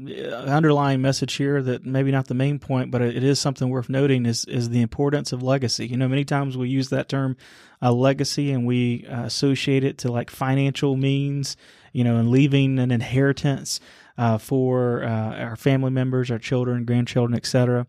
underlying 0.47 1.03
message 1.03 1.35
here 1.35 1.61
that 1.61 1.85
maybe 1.85 2.13
not 2.13 2.29
the 2.29 2.35
main 2.35 2.61
point, 2.61 2.93
but 2.93 3.03
it 3.03 3.25
is 3.25 3.41
something 3.41 3.69
worth 3.69 3.89
noting 3.89 4.25
is 4.25 4.45
is 4.45 4.71
the 4.71 4.81
importance 4.81 5.33
of 5.33 5.43
legacy. 5.43 5.89
You 5.89 5.97
know, 5.97 6.09
many 6.09 6.25
times 6.25 6.57
we 6.57 6.69
use 6.69 6.89
that 6.91 7.09
term 7.09 7.37
uh, 7.83 7.93
legacy 7.93 8.53
and 8.53 8.65
we 8.65 9.07
uh, 9.07 9.25
associate 9.25 9.83
it 9.83 9.99
to 9.99 10.13
like 10.13 10.31
financial 10.31 10.97
means 10.97 11.57
you 11.97 12.05
know, 12.05 12.19
and 12.19 12.29
leaving 12.29 12.79
an 12.79 12.91
inheritance 12.91 13.81
uh, 14.19 14.39
for 14.39 15.05
uh, 15.05 15.35
our 15.37 15.57
family 15.57 15.91
members, 15.91 16.31
our 16.31 16.39
children, 16.39 16.85
grandchildren, 16.85 17.37
etc. 17.37 17.87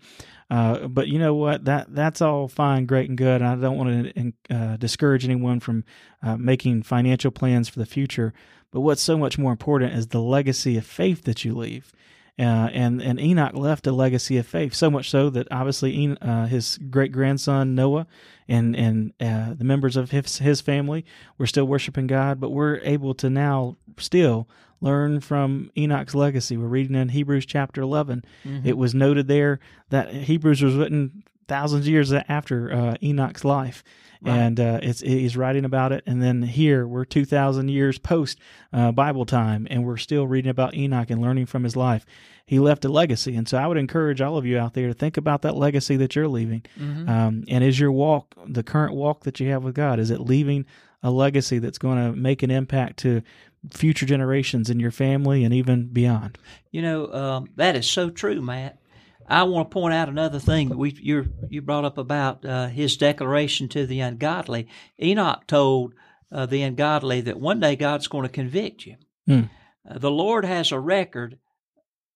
Uh, 0.49 0.87
but 0.87 1.07
you 1.07 1.19
know 1.19 1.35
what? 1.35 1.65
That 1.65 1.93
that's 1.93 2.21
all 2.21 2.47
fine, 2.47 2.85
great, 2.85 3.09
and 3.09 3.17
good. 3.17 3.41
I 3.41 3.55
don't 3.55 3.77
want 3.77 4.15
to 4.15 4.33
uh, 4.49 4.77
discourage 4.77 5.25
anyone 5.25 5.59
from 5.59 5.83
uh, 6.23 6.37
making 6.37 6.83
financial 6.83 7.31
plans 7.31 7.67
for 7.67 7.79
the 7.79 7.85
future. 7.85 8.33
But 8.71 8.81
what's 8.81 9.01
so 9.01 9.17
much 9.17 9.37
more 9.37 9.51
important 9.51 9.93
is 9.93 10.07
the 10.07 10.21
legacy 10.21 10.77
of 10.77 10.85
faith 10.85 11.23
that 11.23 11.43
you 11.43 11.53
leave. 11.53 11.91
Uh, 12.39 12.69
and 12.71 13.01
and 13.01 13.19
Enoch 13.19 13.55
left 13.55 13.87
a 13.87 13.91
legacy 13.91 14.37
of 14.37 14.45
faith, 14.45 14.73
so 14.73 14.91
much 14.91 15.09
so 15.09 15.29
that 15.31 15.47
obviously 15.49 16.15
uh, 16.21 16.45
his 16.45 16.77
great 16.89 17.11
grandson 17.11 17.73
Noah 17.73 18.05
and 18.47 18.75
and 18.75 19.13
the 19.19 19.63
members 19.63 19.97
of 19.97 20.11
his 20.11 20.37
his 20.37 20.61
family 20.61 21.03
were 21.37 21.47
still 21.47 21.65
worshiping 21.65 22.07
God, 22.07 22.39
but 22.39 22.51
we're 22.51 22.77
able 22.83 23.15
to 23.15 23.29
now 23.29 23.75
still 23.97 24.47
learn 24.81 25.19
from 25.19 25.71
Enoch's 25.77 26.15
legacy. 26.15 26.57
We're 26.57 26.67
reading 26.67 26.95
in 26.95 27.09
Hebrews 27.09 27.45
chapter 27.45 27.81
11. 27.81 28.25
Mm-hmm. 28.45 28.67
It 28.67 28.77
was 28.77 28.93
noted 28.93 29.27
there 29.27 29.59
that 29.89 30.13
Hebrews 30.13 30.61
was 30.61 30.75
written 30.75 31.23
thousands 31.47 31.85
of 31.85 31.91
years 31.91 32.11
after 32.11 32.71
uh, 32.71 32.95
Enoch's 33.01 33.45
life. 33.45 33.83
Right. 34.21 34.35
And 34.35 34.59
uh, 34.59 34.79
it's 34.81 35.01
he's 35.01 35.37
writing 35.37 35.63
about 35.63 35.91
it, 35.91 36.03
and 36.07 36.23
then 36.23 36.41
here 36.41 36.87
we're 36.87 37.05
two 37.05 37.23
thousand 37.23 37.69
years 37.69 37.99
post 37.99 38.39
uh, 38.73 38.91
Bible 38.91 39.27
time, 39.27 39.67
and 39.69 39.85
we're 39.85 39.97
still 39.97 40.25
reading 40.25 40.49
about 40.49 40.73
Enoch 40.73 41.11
and 41.11 41.21
learning 41.21 41.45
from 41.45 41.63
his 41.63 41.75
life. 41.75 42.03
He 42.43 42.57
left 42.57 42.83
a 42.83 42.89
legacy, 42.89 43.35
and 43.35 43.47
so 43.47 43.59
I 43.59 43.67
would 43.67 43.77
encourage 43.77 44.19
all 44.19 44.35
of 44.35 44.43
you 44.43 44.57
out 44.57 44.73
there 44.73 44.87
to 44.87 44.93
think 44.95 45.17
about 45.17 45.43
that 45.43 45.55
legacy 45.55 45.97
that 45.97 46.15
you're 46.15 46.27
leaving. 46.27 46.63
Mm-hmm. 46.79 47.07
Um, 47.07 47.43
and 47.47 47.63
is 47.63 47.79
your 47.79 47.91
walk 47.91 48.33
the 48.47 48.63
current 48.63 48.95
walk 48.95 49.23
that 49.25 49.39
you 49.39 49.51
have 49.51 49.63
with 49.63 49.75
God? 49.75 49.99
Is 49.99 50.09
it 50.09 50.21
leaving 50.21 50.65
a 51.03 51.11
legacy 51.11 51.59
that's 51.59 51.77
going 51.77 51.97
to 51.97 52.17
make 52.17 52.41
an 52.41 52.49
impact 52.49 52.97
to 52.97 53.21
future 53.71 54.05
generations 54.05 54.69
in 54.69 54.79
your 54.79 54.91
family 54.91 55.43
and 55.43 55.53
even 55.53 55.87
beyond? 55.87 56.37
You 56.71 56.81
know 56.81 57.13
um, 57.13 57.49
that 57.55 57.75
is 57.75 57.89
so 57.89 58.09
true, 58.09 58.41
Matt. 58.41 58.79
I 59.27 59.43
want 59.43 59.69
to 59.69 59.73
point 59.73 59.93
out 59.93 60.09
another 60.09 60.39
thing 60.39 60.69
that 60.69 60.77
we 60.77 60.91
you 60.91 61.31
you 61.49 61.61
brought 61.61 61.85
up 61.85 61.97
about 61.97 62.45
uh, 62.45 62.67
his 62.67 62.97
declaration 62.97 63.67
to 63.69 63.85
the 63.85 63.99
ungodly. 63.99 64.67
Enoch 65.01 65.45
told 65.47 65.93
uh, 66.31 66.45
the 66.45 66.61
ungodly 66.61 67.21
that 67.21 67.39
one 67.39 67.59
day 67.59 67.75
God's 67.75 68.07
going 68.07 68.23
to 68.23 68.29
convict 68.29 68.85
you. 68.85 68.95
Mm. 69.27 69.49
Uh, 69.89 69.97
the 69.97 70.11
Lord 70.11 70.45
has 70.45 70.71
a 70.71 70.79
record 70.79 71.37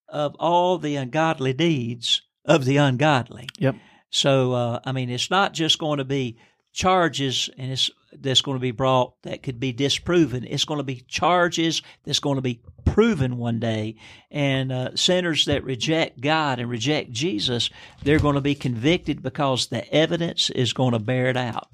of 0.08 0.34
all 0.38 0.78
the 0.78 0.96
ungodly 0.96 1.52
deeds 1.52 2.22
of 2.44 2.64
the 2.64 2.78
ungodly. 2.78 3.48
Yep. 3.58 3.76
So 4.10 4.52
uh, 4.52 4.80
I 4.84 4.92
mean, 4.92 5.10
it's 5.10 5.30
not 5.30 5.52
just 5.52 5.78
going 5.78 5.98
to 5.98 6.04
be 6.04 6.38
charges 6.72 7.50
and 7.58 7.72
it's 7.72 7.90
that's 8.20 8.40
going 8.40 8.56
to 8.56 8.62
be 8.62 8.70
brought 8.70 9.20
that 9.22 9.42
could 9.42 9.60
be 9.60 9.72
disproven. 9.72 10.44
It's 10.44 10.64
going 10.64 10.78
to 10.78 10.84
be 10.84 11.04
charges 11.08 11.82
that's 12.04 12.20
going 12.20 12.36
to 12.36 12.42
be 12.42 12.60
proven 12.84 13.38
one 13.38 13.58
day. 13.58 13.96
And 14.30 14.72
uh, 14.72 14.96
sinners 14.96 15.46
that 15.46 15.64
reject 15.64 16.20
God 16.20 16.58
and 16.58 16.68
reject 16.68 17.10
Jesus, 17.10 17.70
they're 18.02 18.18
going 18.18 18.34
to 18.34 18.40
be 18.40 18.54
convicted 18.54 19.22
because 19.22 19.66
the 19.66 19.92
evidence 19.94 20.50
is 20.50 20.72
going 20.72 20.92
to 20.92 20.98
bear 20.98 21.26
it 21.26 21.36
out. 21.36 21.68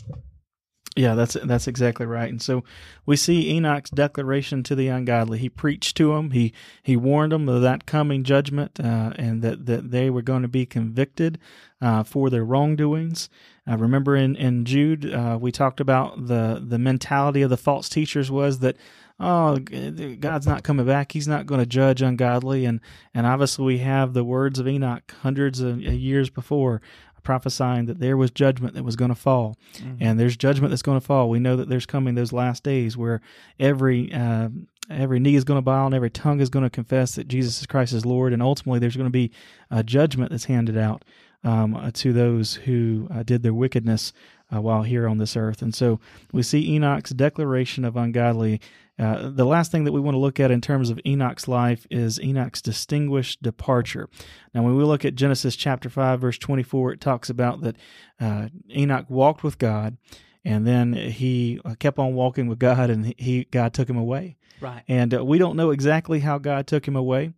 Yeah, 0.98 1.14
that's 1.14 1.34
that's 1.44 1.68
exactly 1.68 2.06
right. 2.06 2.28
And 2.28 2.42
so 2.42 2.64
we 3.06 3.14
see 3.14 3.50
Enoch's 3.50 3.90
declaration 3.90 4.64
to 4.64 4.74
the 4.74 4.88
ungodly. 4.88 5.38
He 5.38 5.48
preached 5.48 5.96
to 5.98 6.12
them. 6.12 6.32
He 6.32 6.52
he 6.82 6.96
warned 6.96 7.30
them 7.30 7.48
of 7.48 7.62
that 7.62 7.87
coming 7.87 8.24
judgment, 8.24 8.80
uh, 8.80 9.12
and 9.14 9.40
that 9.42 9.66
that 9.66 9.92
they 9.92 10.11
were 10.11 10.22
going 10.22 10.42
to 10.42 10.48
be 10.48 10.66
convicted 10.66 11.38
uh, 11.80 12.02
for 12.02 12.30
their 12.30 12.44
wrongdoings. 12.44 13.30
Uh, 13.70 13.76
remember 13.76 14.16
in 14.16 14.34
in 14.34 14.64
Jude, 14.64 15.12
uh, 15.14 15.38
we 15.40 15.52
talked 15.52 15.78
about 15.78 16.26
the 16.26 16.61
the 16.66 16.80
mentality 16.80 17.42
of 17.42 17.50
the 17.50 17.56
false 17.56 17.88
teachers 17.88 18.28
was 18.28 18.58
that 18.58 18.76
oh 19.20 19.58
God's 19.58 20.48
not 20.48 20.64
coming 20.64 20.87
back. 20.87 21.12
He's 21.12 21.28
not 21.28 21.46
going 21.46 21.61
to 21.61 21.66
judge 21.66 22.02
ungodly, 22.02 22.64
and 22.64 22.80
and 23.14 23.24
obviously 23.24 23.64
we 23.64 23.78
have 23.78 24.14
the 24.14 24.24
words 24.24 24.58
of 24.58 24.66
Enoch 24.66 25.14
hundreds 25.22 25.61
of 25.61 25.80
years 25.80 26.28
before 26.28 26.82
prophesying 27.28 27.84
that 27.84 28.00
there 28.00 28.16
was 28.16 28.30
judgment 28.30 28.72
that 28.72 28.84
was 28.84 28.96
going 28.96 29.10
to 29.10 29.14
fall, 29.14 29.58
mm-hmm. 29.74 29.96
and 30.00 30.18
there's 30.18 30.34
judgment 30.34 30.70
that's 30.70 30.80
going 30.80 30.98
to 30.98 31.06
fall. 31.06 31.28
We 31.28 31.38
know 31.38 31.56
that 31.56 31.68
there's 31.68 31.84
coming 31.84 32.14
those 32.14 32.32
last 32.32 32.62
days 32.62 32.96
where 32.96 33.20
every 33.60 34.10
uh, 34.10 34.48
every 34.88 35.20
knee 35.20 35.34
is 35.34 35.44
going 35.44 35.58
to 35.58 35.62
bow 35.62 35.84
and 35.84 35.94
every 35.94 36.08
tongue 36.08 36.40
is 36.40 36.48
going 36.48 36.62
to 36.62 36.70
confess 36.70 37.16
that 37.16 37.28
Jesus 37.28 37.66
Christ 37.66 37.92
is 37.92 38.06
Lord, 38.06 38.32
and 38.32 38.42
ultimately 38.42 38.78
there's 38.78 38.96
going 38.96 39.04
to 39.04 39.10
be 39.10 39.30
a 39.70 39.84
judgment 39.84 40.30
that's 40.30 40.46
handed 40.46 40.78
out 40.78 41.04
um, 41.44 41.76
uh, 41.76 41.90
to 41.92 42.14
those 42.14 42.54
who 42.54 43.06
uh, 43.12 43.22
did 43.22 43.42
their 43.42 43.52
wickedness 43.52 44.14
uh, 44.50 44.62
while 44.62 44.84
here 44.84 45.06
on 45.06 45.18
this 45.18 45.36
earth. 45.36 45.60
And 45.60 45.74
so 45.74 46.00
we 46.32 46.42
see 46.42 46.74
Enoch's 46.74 47.10
declaration 47.10 47.84
of 47.84 47.94
ungodly. 47.94 48.58
Uh, 48.98 49.30
the 49.30 49.44
last 49.44 49.70
thing 49.70 49.84
that 49.84 49.92
we 49.92 50.00
want 50.00 50.14
to 50.14 50.18
look 50.18 50.40
at 50.40 50.50
in 50.50 50.61
terms 50.61 50.90
of 50.90 51.00
Enoch's 51.06 51.46
life 51.46 51.87
is 51.90 52.18
Enoch's 52.20 52.61
distinguished 52.61 53.42
departure. 53.42 54.08
Now, 54.54 54.62
when 54.62 54.76
we 54.76 54.82
look 54.82 55.04
at 55.04 55.14
Genesis 55.14 55.54
chapter 55.54 55.88
5, 55.88 56.20
verse 56.20 56.38
24, 56.38 56.94
it 56.94 57.00
talks 57.00 57.30
about 57.30 57.61
that 57.61 57.76
uh, 58.20 58.48
Enoch 58.74 59.06
walked 59.08 59.44
with 59.44 59.58
God 59.58 59.96
and 60.44 60.66
then 60.66 60.94
he 60.94 61.61
uh, 61.64 61.74
kept 61.78 61.98
on 61.98 62.14
walking 62.14 62.46
with 62.46 62.58
God 62.58 62.90
and 62.90 63.14
he 63.18 63.44
God 63.50 63.74
took 63.74 63.88
him 63.88 63.98
away. 63.98 64.37
Right. 64.61 64.82
And 64.88 65.12
we 65.26 65.38
don't 65.38 65.56
know 65.56 65.70
exactly 65.70 66.20
how 66.20 66.38
God 66.38 66.66
took 66.66 66.87
him 66.87 66.96
away. 66.96 67.32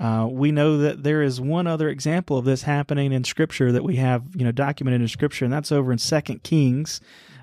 Uh, 0.00 0.26
we 0.28 0.50
know 0.50 0.78
that 0.78 1.02
there 1.02 1.22
is 1.22 1.40
one 1.40 1.66
other 1.66 1.88
example 1.88 2.36
of 2.36 2.44
this 2.44 2.62
happening 2.62 3.12
in 3.12 3.22
Scripture 3.22 3.70
that 3.70 3.84
we 3.84 3.96
have, 3.96 4.24
you 4.34 4.44
know, 4.44 4.50
documented 4.50 5.00
in 5.00 5.08
Scripture, 5.08 5.44
and 5.44 5.54
that's 5.54 5.70
over 5.70 5.92
in 5.92 5.98
Second 5.98 6.42
Kings, 6.42 7.00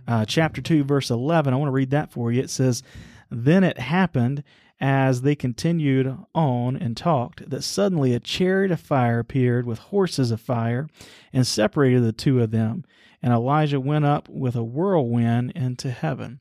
uh, 0.08 0.26
chapter 0.26 0.62
two, 0.62 0.84
verse 0.84 1.10
eleven. 1.10 1.54
I 1.54 1.58
want 1.58 1.70
to 1.70 1.74
read 1.74 1.92
that 1.92 2.12
for 2.12 2.32
you. 2.32 2.42
It 2.42 2.50
says, 2.50 2.84
"Then 3.32 3.64
it 3.64 3.80
happened." 3.80 4.44
As 4.84 5.22
they 5.22 5.36
continued 5.36 6.18
on 6.34 6.76
and 6.76 6.98
talked, 6.98 7.48
that 7.50 7.64
suddenly 7.64 8.14
a 8.14 8.20
chariot 8.20 8.72
of 8.72 8.80
fire 8.80 9.20
appeared 9.20 9.66
with 9.66 9.78
horses 9.78 10.32
of 10.32 10.42
fire 10.42 10.88
and 11.32 11.46
separated 11.46 12.02
the 12.04 12.12
two 12.12 12.42
of 12.42 12.50
them. 12.50 12.84
And 13.22 13.32
Elijah 13.32 13.80
went 13.80 14.06
up 14.06 14.28
with 14.28 14.56
a 14.56 14.64
whirlwind 14.64 15.52
into 15.52 15.92
heaven. 15.92 16.40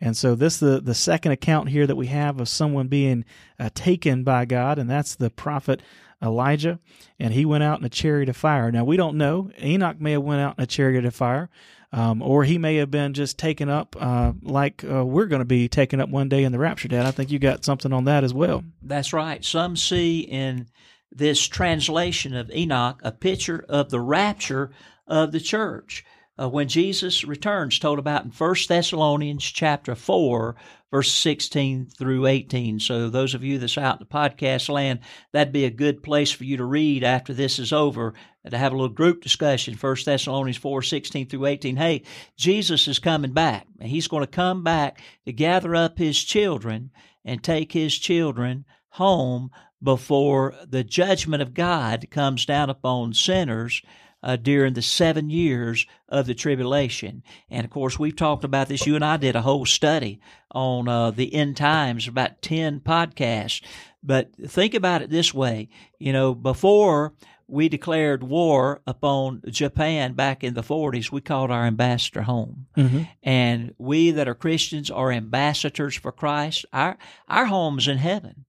And 0.00 0.16
so 0.16 0.34
this 0.34 0.58
the 0.58 0.80
the 0.80 0.94
second 0.94 1.32
account 1.32 1.68
here 1.68 1.86
that 1.86 1.96
we 1.96 2.06
have 2.06 2.40
of 2.40 2.48
someone 2.48 2.88
being 2.88 3.24
uh, 3.58 3.70
taken 3.74 4.24
by 4.24 4.44
God, 4.44 4.78
and 4.78 4.88
that's 4.88 5.14
the 5.14 5.30
prophet 5.30 5.82
Elijah, 6.22 6.78
and 7.18 7.32
he 7.32 7.44
went 7.44 7.64
out 7.64 7.78
in 7.78 7.84
a 7.84 7.90
chariot 7.90 8.28
of 8.28 8.36
fire. 8.36 8.70
Now 8.70 8.84
we 8.84 8.96
don't 8.96 9.16
know. 9.16 9.50
Enoch 9.62 10.00
may 10.00 10.12
have 10.12 10.22
went 10.22 10.40
out 10.40 10.58
in 10.58 10.64
a 10.64 10.66
chariot 10.66 11.04
of 11.04 11.14
fire, 11.14 11.48
um, 11.92 12.22
or 12.22 12.44
he 12.44 12.58
may 12.58 12.76
have 12.76 12.90
been 12.90 13.14
just 13.14 13.38
taken 13.38 13.68
up 13.68 13.96
uh, 13.98 14.32
like 14.42 14.84
uh, 14.84 15.04
we're 15.04 15.26
going 15.26 15.40
to 15.40 15.46
be 15.46 15.68
taken 15.68 16.00
up 16.00 16.08
one 16.08 16.28
day 16.28 16.44
in 16.44 16.52
the 16.52 16.58
rapture. 16.58 16.88
Dad, 16.88 17.06
I 17.06 17.10
think 17.10 17.30
you 17.30 17.38
got 17.38 17.64
something 17.64 17.92
on 17.92 18.04
that 18.04 18.24
as 18.24 18.34
well. 18.34 18.64
That's 18.82 19.12
right. 19.12 19.44
Some 19.44 19.76
see 19.76 20.20
in 20.20 20.68
this 21.12 21.46
translation 21.46 22.36
of 22.36 22.50
Enoch 22.50 23.00
a 23.02 23.12
picture 23.12 23.64
of 23.68 23.90
the 23.90 24.00
rapture 24.00 24.70
of 25.06 25.32
the 25.32 25.40
church 25.40 26.04
uh, 26.38 26.48
when 26.48 26.68
Jesus 26.68 27.24
returns, 27.24 27.78
told 27.78 27.98
about 27.98 28.24
in 28.24 28.30
1 28.30 28.54
Thessalonians 28.68 29.44
chapter 29.44 29.94
4, 29.94 30.56
verse 30.90 31.12
16 31.12 31.86
through 31.86 32.26
18. 32.26 32.80
So 32.80 33.08
those 33.08 33.34
of 33.34 33.44
you 33.44 33.58
that's 33.58 33.78
out 33.78 34.00
in 34.00 34.06
the 34.08 34.14
podcast 34.14 34.68
land, 34.68 35.00
that'd 35.32 35.52
be 35.52 35.64
a 35.64 35.70
good 35.70 36.02
place 36.02 36.30
for 36.30 36.44
you 36.44 36.56
to 36.56 36.64
read 36.64 37.04
after 37.04 37.34
this 37.34 37.58
is 37.58 37.72
over 37.72 38.14
to 38.48 38.56
have 38.56 38.72
a 38.72 38.74
little 38.74 38.88
group 38.88 39.22
discussion. 39.22 39.74
1 39.74 39.96
Thessalonians 40.04 40.56
4, 40.56 40.82
16 40.82 41.28
through 41.28 41.46
18. 41.46 41.76
Hey, 41.76 42.02
Jesus 42.36 42.88
is 42.88 42.98
coming 42.98 43.32
back. 43.32 43.66
And 43.78 43.88
he's 43.90 44.08
going 44.08 44.24
to 44.24 44.30
come 44.30 44.64
back 44.64 45.00
to 45.26 45.32
gather 45.32 45.74
up 45.74 45.98
his 45.98 46.22
children 46.22 46.90
and 47.24 47.42
take 47.42 47.72
his 47.72 47.96
children 47.98 48.64
home 48.90 49.50
before 49.82 50.54
the 50.66 50.84
judgment 50.84 51.42
of 51.42 51.54
God 51.54 52.06
comes 52.10 52.44
down 52.44 52.70
upon 52.70 53.14
sinners 53.14 53.82
uh, 54.22 54.36
during 54.36 54.74
the 54.74 54.82
seven 54.82 55.30
years 55.30 55.86
of 56.08 56.26
the 56.26 56.34
tribulation. 56.34 57.22
And 57.48 57.64
of 57.64 57.70
course, 57.70 57.98
we've 57.98 58.16
talked 58.16 58.44
about 58.44 58.68
this. 58.68 58.86
You 58.86 58.94
and 58.94 59.04
I 59.04 59.16
did 59.16 59.36
a 59.36 59.42
whole 59.42 59.66
study 59.66 60.20
on 60.50 60.88
uh, 60.88 61.10
the 61.10 61.34
end 61.34 61.56
times, 61.56 62.08
about 62.08 62.42
10 62.42 62.80
podcasts. 62.80 63.62
But 64.02 64.34
think 64.34 64.74
about 64.74 65.02
it 65.02 65.10
this 65.10 65.34
way 65.34 65.68
you 65.98 66.12
know, 66.12 66.34
before 66.34 67.14
we 67.50 67.68
declared 67.68 68.22
war 68.22 68.80
upon 68.86 69.42
Japan 69.48 70.14
back 70.14 70.44
in 70.44 70.54
the 70.54 70.62
40s, 70.62 71.10
we 71.10 71.20
called 71.20 71.50
our 71.50 71.64
ambassador 71.64 72.22
home. 72.22 72.66
Mm-hmm. 72.76 73.02
And 73.22 73.74
we 73.76 74.12
that 74.12 74.28
are 74.28 74.34
Christians 74.34 74.90
are 74.90 75.10
ambassadors 75.10 75.96
for 75.96 76.12
Christ. 76.12 76.64
Our, 76.72 76.96
our 77.28 77.46
home's 77.46 77.88
in 77.88 77.98
heaven. 77.98 78.44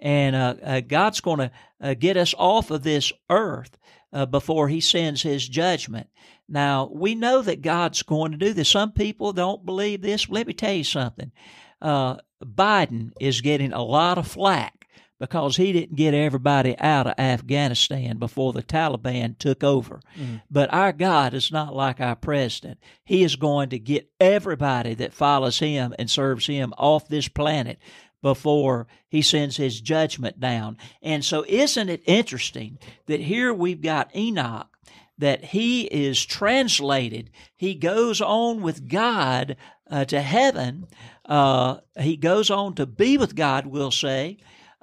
And 0.00 0.36
uh, 0.36 0.54
uh, 0.62 0.80
God's 0.80 1.20
going 1.20 1.38
to 1.38 1.50
uh, 1.80 1.94
get 1.94 2.16
us 2.16 2.34
off 2.36 2.70
of 2.70 2.82
this 2.82 3.12
earth 3.30 3.78
uh, 4.16 4.24
before 4.24 4.68
he 4.68 4.80
sends 4.80 5.22
his 5.22 5.46
judgment. 5.46 6.08
Now, 6.48 6.88
we 6.90 7.14
know 7.14 7.42
that 7.42 7.60
God's 7.60 8.02
going 8.02 8.32
to 8.32 8.38
do 8.38 8.54
this. 8.54 8.70
Some 8.70 8.92
people 8.92 9.34
don't 9.34 9.66
believe 9.66 10.00
this. 10.00 10.30
Let 10.30 10.46
me 10.46 10.54
tell 10.54 10.72
you 10.72 10.84
something. 10.84 11.32
Uh, 11.82 12.16
Biden 12.42 13.12
is 13.20 13.42
getting 13.42 13.74
a 13.74 13.84
lot 13.84 14.16
of 14.16 14.26
flack 14.26 14.88
because 15.18 15.56
he 15.56 15.70
didn't 15.70 15.96
get 15.96 16.14
everybody 16.14 16.78
out 16.78 17.06
of 17.06 17.14
Afghanistan 17.18 18.16
before 18.16 18.54
the 18.54 18.62
Taliban 18.62 19.36
took 19.38 19.62
over. 19.62 20.00
Mm. 20.18 20.40
But 20.50 20.72
our 20.72 20.92
God 20.92 21.34
is 21.34 21.52
not 21.52 21.74
like 21.74 22.00
our 22.00 22.16
president. 22.16 22.78
He 23.04 23.22
is 23.22 23.36
going 23.36 23.68
to 23.70 23.78
get 23.78 24.10
everybody 24.18 24.94
that 24.94 25.12
follows 25.12 25.58
him 25.58 25.94
and 25.98 26.10
serves 26.10 26.46
him 26.46 26.72
off 26.78 27.06
this 27.08 27.28
planet 27.28 27.78
before 28.22 28.86
he 29.08 29.22
sends 29.22 29.56
his 29.56 29.80
judgment 29.80 30.40
down. 30.40 30.76
And 31.02 31.24
so, 31.24 31.44
isn't 31.48 31.88
it 31.88 32.02
interesting 32.06 32.78
that 33.06 33.20
here 33.20 33.52
we've 33.52 33.82
got 33.82 34.14
Enoch 34.14 34.68
that 35.18 35.44
he 35.46 35.84
is 35.84 36.24
translated. 36.24 37.30
He 37.54 37.74
goes 37.74 38.20
on 38.20 38.60
with 38.62 38.88
God 38.88 39.56
uh, 39.90 40.04
to 40.06 40.20
heaven. 40.20 40.86
Uh, 41.24 41.78
he 41.98 42.16
goes 42.16 42.50
on 42.50 42.74
to 42.74 42.86
be 42.86 43.16
with 43.16 43.34
God, 43.34 43.66
we'll 43.66 43.90
say, 43.90 44.36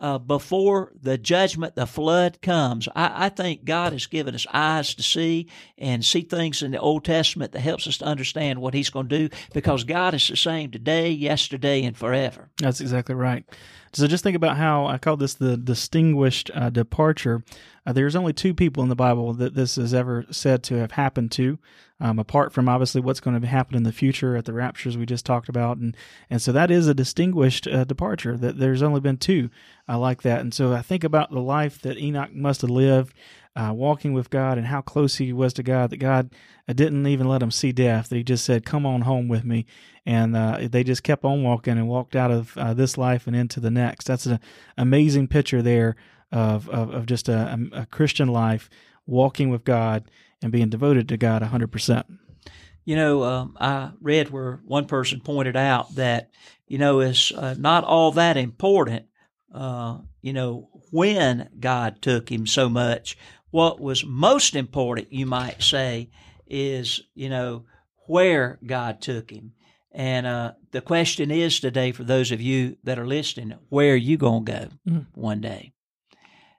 uh, 0.03 0.17
before 0.17 0.91
the 1.01 1.17
judgment, 1.17 1.75
the 1.75 1.87
flood 1.87 2.41
comes. 2.41 2.89
I, 2.93 3.27
I, 3.27 3.29
think 3.29 3.63
God 3.63 3.93
has 3.93 4.05
given 4.05 4.35
us 4.35 4.45
eyes 4.51 4.93
to 4.95 5.01
see 5.01 5.47
and 5.77 6.03
see 6.03 6.23
things 6.23 6.61
in 6.61 6.71
the 6.71 6.79
Old 6.79 7.05
Testament 7.05 7.53
that 7.53 7.61
helps 7.61 7.87
us 7.87 7.99
to 7.99 8.05
understand 8.05 8.59
what 8.59 8.73
He's 8.73 8.89
going 8.89 9.07
to 9.07 9.29
do 9.29 9.35
because 9.53 9.85
God 9.85 10.13
is 10.13 10.27
the 10.27 10.35
same 10.35 10.71
today, 10.71 11.09
yesterday, 11.09 11.83
and 11.83 11.95
forever. 11.95 12.49
That's 12.57 12.81
exactly 12.81 13.15
right. 13.15 13.45
So 13.93 14.05
just 14.05 14.25
think 14.25 14.35
about 14.35 14.57
how 14.57 14.87
I 14.87 14.97
call 14.97 15.15
this 15.15 15.35
the 15.35 15.55
distinguished 15.55 16.51
uh, 16.53 16.69
departure. 16.69 17.45
Uh, 17.85 17.93
there's 17.93 18.17
only 18.17 18.33
two 18.33 18.53
people 18.53 18.83
in 18.83 18.89
the 18.89 18.95
Bible 18.95 19.33
that 19.35 19.55
this 19.55 19.77
is 19.77 19.93
ever 19.93 20.25
said 20.31 20.63
to 20.63 20.75
have 20.79 20.91
happened 20.91 21.31
to, 21.33 21.59
um, 21.99 22.19
apart 22.19 22.51
from 22.51 22.67
obviously 22.67 23.01
what's 23.01 23.19
going 23.19 23.39
to 23.39 23.47
happen 23.47 23.75
in 23.75 23.83
the 23.83 23.91
future 23.91 24.35
at 24.35 24.45
the 24.45 24.53
raptures 24.53 24.97
we 24.97 25.05
just 25.05 25.25
talked 25.25 25.49
about, 25.49 25.77
and 25.77 25.95
and 26.29 26.41
so 26.41 26.51
that 26.51 26.71
is 26.71 26.87
a 26.87 26.93
distinguished 26.93 27.67
uh, 27.67 27.83
departure. 27.83 28.37
That 28.37 28.57
there's 28.57 28.81
only 28.81 28.99
been 28.99 29.17
two 29.17 29.49
I 29.87 29.95
like 29.95 30.21
that, 30.23 30.41
and 30.41 30.53
so 30.53 30.73
I 30.73 30.81
think 30.81 31.03
about 31.03 31.31
the 31.31 31.39
life 31.39 31.81
that 31.81 31.97
Enoch 31.97 32.33
must 32.33 32.61
have 32.61 32.69
lived 32.69 33.13
uh, 33.55 33.71
walking 33.73 34.13
with 34.13 34.29
God 34.29 34.57
and 34.57 34.67
how 34.67 34.81
close 34.81 35.17
he 35.17 35.31
was 35.31 35.53
to 35.53 35.63
God, 35.63 35.91
that 35.91 35.97
God 35.97 36.31
uh, 36.67 36.73
didn't 36.73 37.05
even 37.05 37.27
let 37.27 37.43
him 37.43 37.51
see 37.51 37.71
death, 37.71 38.09
that 38.09 38.15
he 38.15 38.23
just 38.23 38.45
said, 38.45 38.65
Come 38.65 38.85
on 38.85 39.01
home 39.01 39.27
with 39.27 39.43
me. 39.43 39.65
And 40.05 40.35
uh, 40.35 40.67
they 40.69 40.83
just 40.83 41.03
kept 41.03 41.23
on 41.23 41.43
walking 41.43 41.77
and 41.77 41.87
walked 41.87 42.15
out 42.15 42.31
of 42.31 42.57
uh, 42.57 42.73
this 42.73 42.97
life 42.97 43.27
and 43.27 43.35
into 43.35 43.59
the 43.59 43.71
next. 43.71 44.05
That's 44.05 44.25
an 44.25 44.39
amazing 44.77 45.27
picture 45.27 45.61
there 45.61 45.95
of, 46.31 46.67
of, 46.69 46.89
of 46.89 47.05
just 47.05 47.29
a, 47.29 47.69
a, 47.71 47.85
Christian 47.85 48.27
life, 48.27 48.69
walking 49.05 49.49
with 49.49 49.63
God 49.63 50.09
and 50.43 50.51
being 50.51 50.69
devoted 50.69 51.09
to 51.09 51.17
God 51.17 51.41
100%. 51.41 52.03
You 52.85 52.95
know, 52.95 53.23
um, 53.23 53.57
I 53.59 53.91
read 54.01 54.29
where 54.29 54.59
one 54.65 54.85
person 54.85 55.21
pointed 55.21 55.55
out 55.55 55.95
that, 55.95 56.29
you 56.67 56.77
know, 56.77 56.99
it's 56.99 57.31
uh, 57.31 57.55
not 57.57 57.85
all 57.85 58.11
that 58.13 58.35
important, 58.35 59.05
uh, 59.53 59.99
you 60.21 60.33
know, 60.33 60.69
when 60.91 61.49
God 61.59 62.01
took 62.01 62.29
him 62.29 62.45
so 62.45 62.69
much 62.69 63.17
what 63.53 63.79
was 63.79 64.03
most 64.03 64.55
important, 64.55 65.13
you 65.13 65.27
might 65.27 65.61
say, 65.61 66.09
is, 66.47 67.03
you 67.13 67.29
know, 67.29 67.65
where 68.07 68.57
God 68.65 68.99
took 68.99 69.29
him. 69.29 69.53
And 69.91 70.25
uh, 70.25 70.53
the 70.71 70.81
question 70.81 71.29
is 71.29 71.59
today 71.59 71.91
for 71.91 72.03
those 72.03 72.31
of 72.31 72.41
you 72.41 72.77
that 72.83 72.97
are 72.97 73.05
listening, 73.05 73.53
where 73.69 73.93
are 73.93 73.95
you 73.95 74.17
going 74.17 74.45
to 74.45 74.51
go 74.51 74.67
mm. 74.89 75.05
one 75.13 75.39
day? 75.39 75.73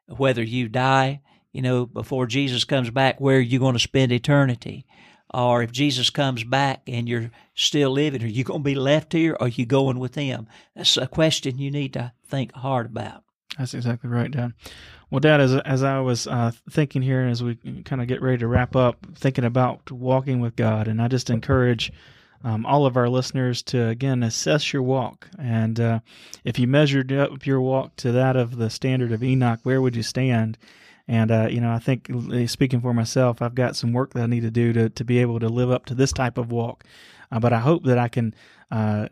Whether 0.07 0.45
you 0.45 0.69
die, 0.69 1.23
you 1.55 1.63
know, 1.63 1.87
before 1.87 2.27
Jesus 2.27 2.65
comes 2.65 2.91
back, 2.91 3.21
where 3.21 3.39
are 3.39 3.41
you 3.41 3.61
going 3.61 3.75
to 3.75 3.79
spend 3.79 4.11
eternity? 4.13 4.85
Or 5.33 5.63
if 5.63 5.73
Jesus 5.73 6.11
comes 6.11 6.45
back 6.45 6.83
and 6.87 7.09
you're 7.09 7.31
still 7.55 7.93
living, 7.93 8.23
are 8.23 8.27
you 8.27 8.45
going 8.45 8.61
to 8.61 8.65
be 8.65 8.75
left 8.75 9.13
here 9.13 9.35
or 9.35 9.45
are 9.45 9.49
you 9.49 9.65
going 9.65 9.99
with 9.99 10.17
him? 10.17 10.49
That's 10.75 10.97
a 10.97 11.07
question 11.07 11.59
you 11.59 11.71
need 11.71 11.93
to 11.95 12.13
think 12.27 12.53
hard 12.53 12.87
about. 12.87 13.23
That's 13.57 13.73
exactly 13.73 14.11
right, 14.11 14.31
Dad. 14.31 14.53
Well, 15.11 15.21
Dad, 15.21 15.41
as 15.41 15.55
as 15.55 15.85
I 15.85 16.01
was 16.01 16.27
uh, 16.27 16.51
thinking 16.71 17.03
here, 17.03 17.21
as 17.21 17.41
we 17.41 17.55
kind 17.85 18.03
of 18.03 18.09
get 18.09 18.21
ready 18.21 18.39
to 18.39 18.49
wrap 18.49 18.75
up, 18.75 19.07
thinking 19.15 19.45
about 19.45 19.93
walking 19.93 20.41
with 20.41 20.57
God, 20.57 20.89
and 20.89 21.01
I 21.01 21.07
just 21.07 21.31
encourage 21.31 21.93
um, 22.43 22.67
all 22.67 22.85
of 22.85 22.97
our 22.97 23.09
listeners 23.09 23.63
to 23.65 23.89
again 23.89 24.25
assess 24.25 24.73
your 24.73 24.83
walk, 24.83 25.29
and 25.39 25.79
uh, 25.79 26.01
if 26.43 26.59
you 26.59 26.67
measured 26.67 27.13
up 27.13 27.47
your 27.47 27.61
walk 27.61 27.95
to 27.97 28.11
that 28.11 28.35
of 28.35 28.57
the 28.57 28.71
standard 28.71 29.13
of 29.13 29.23
Enoch, 29.23 29.61
where 29.63 29.81
would 29.81 29.95
you 29.95 30.03
stand? 30.03 30.59
And 31.07 31.31
uh, 31.31 31.49
you 31.51 31.61
know, 31.61 31.71
I 31.71 31.79
think 31.79 32.11
speaking 32.47 32.81
for 32.81 32.95
myself, 32.95 33.43
I've 33.43 33.55
got 33.55 33.77
some 33.77 33.93
work 33.93 34.15
that 34.15 34.23
I 34.23 34.27
need 34.27 34.43
to 34.43 34.51
do 34.51 34.73
to 34.73 34.89
to 34.89 35.05
be 35.05 35.19
able 35.19 35.41
to 35.41 35.49
live 35.49 35.71
up 35.71 35.87
to 35.87 35.95
this 35.95 36.13
type 36.13 36.39
of 36.39 36.51
walk. 36.51 36.85
Uh, 37.31 37.41
but 37.41 37.53
I 37.53 37.59
hope 37.61 37.85
that 37.85 37.99
I 37.99 38.09
can 38.09 38.35
uh, 38.71 39.09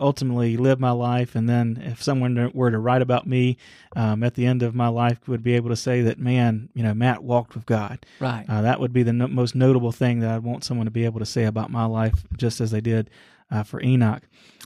ultimately 0.00 0.56
live 0.56 0.80
my 0.80 0.90
life, 0.90 1.34
and 1.34 1.48
then 1.48 1.80
if 1.84 2.02
someone 2.02 2.50
were 2.54 2.70
to 2.70 2.78
write 2.78 3.02
about 3.02 3.26
me 3.26 3.56
um, 3.94 4.22
at 4.22 4.34
the 4.34 4.46
end 4.46 4.62
of 4.62 4.74
my 4.74 4.88
life, 4.88 5.28
would 5.28 5.42
be 5.42 5.54
able 5.54 5.68
to 5.68 5.76
say 5.76 6.02
that, 6.02 6.18
man, 6.18 6.68
you 6.74 6.82
know, 6.82 6.94
Matt 6.94 7.22
walked 7.22 7.54
with 7.54 7.66
God. 7.66 8.04
Right. 8.20 8.44
Uh, 8.48 8.62
that 8.62 8.80
would 8.80 8.92
be 8.92 9.02
the 9.02 9.12
no- 9.12 9.28
most 9.28 9.54
notable 9.54 9.92
thing 9.92 10.20
that 10.20 10.30
I 10.30 10.38
want 10.38 10.64
someone 10.64 10.86
to 10.86 10.90
be 10.90 11.04
able 11.04 11.20
to 11.20 11.26
say 11.26 11.44
about 11.44 11.70
my 11.70 11.84
life, 11.84 12.24
just 12.36 12.60
as 12.60 12.70
they 12.70 12.80
did 12.80 13.10
uh, 13.50 13.62
for 13.62 13.82
Enoch. 13.82 14.22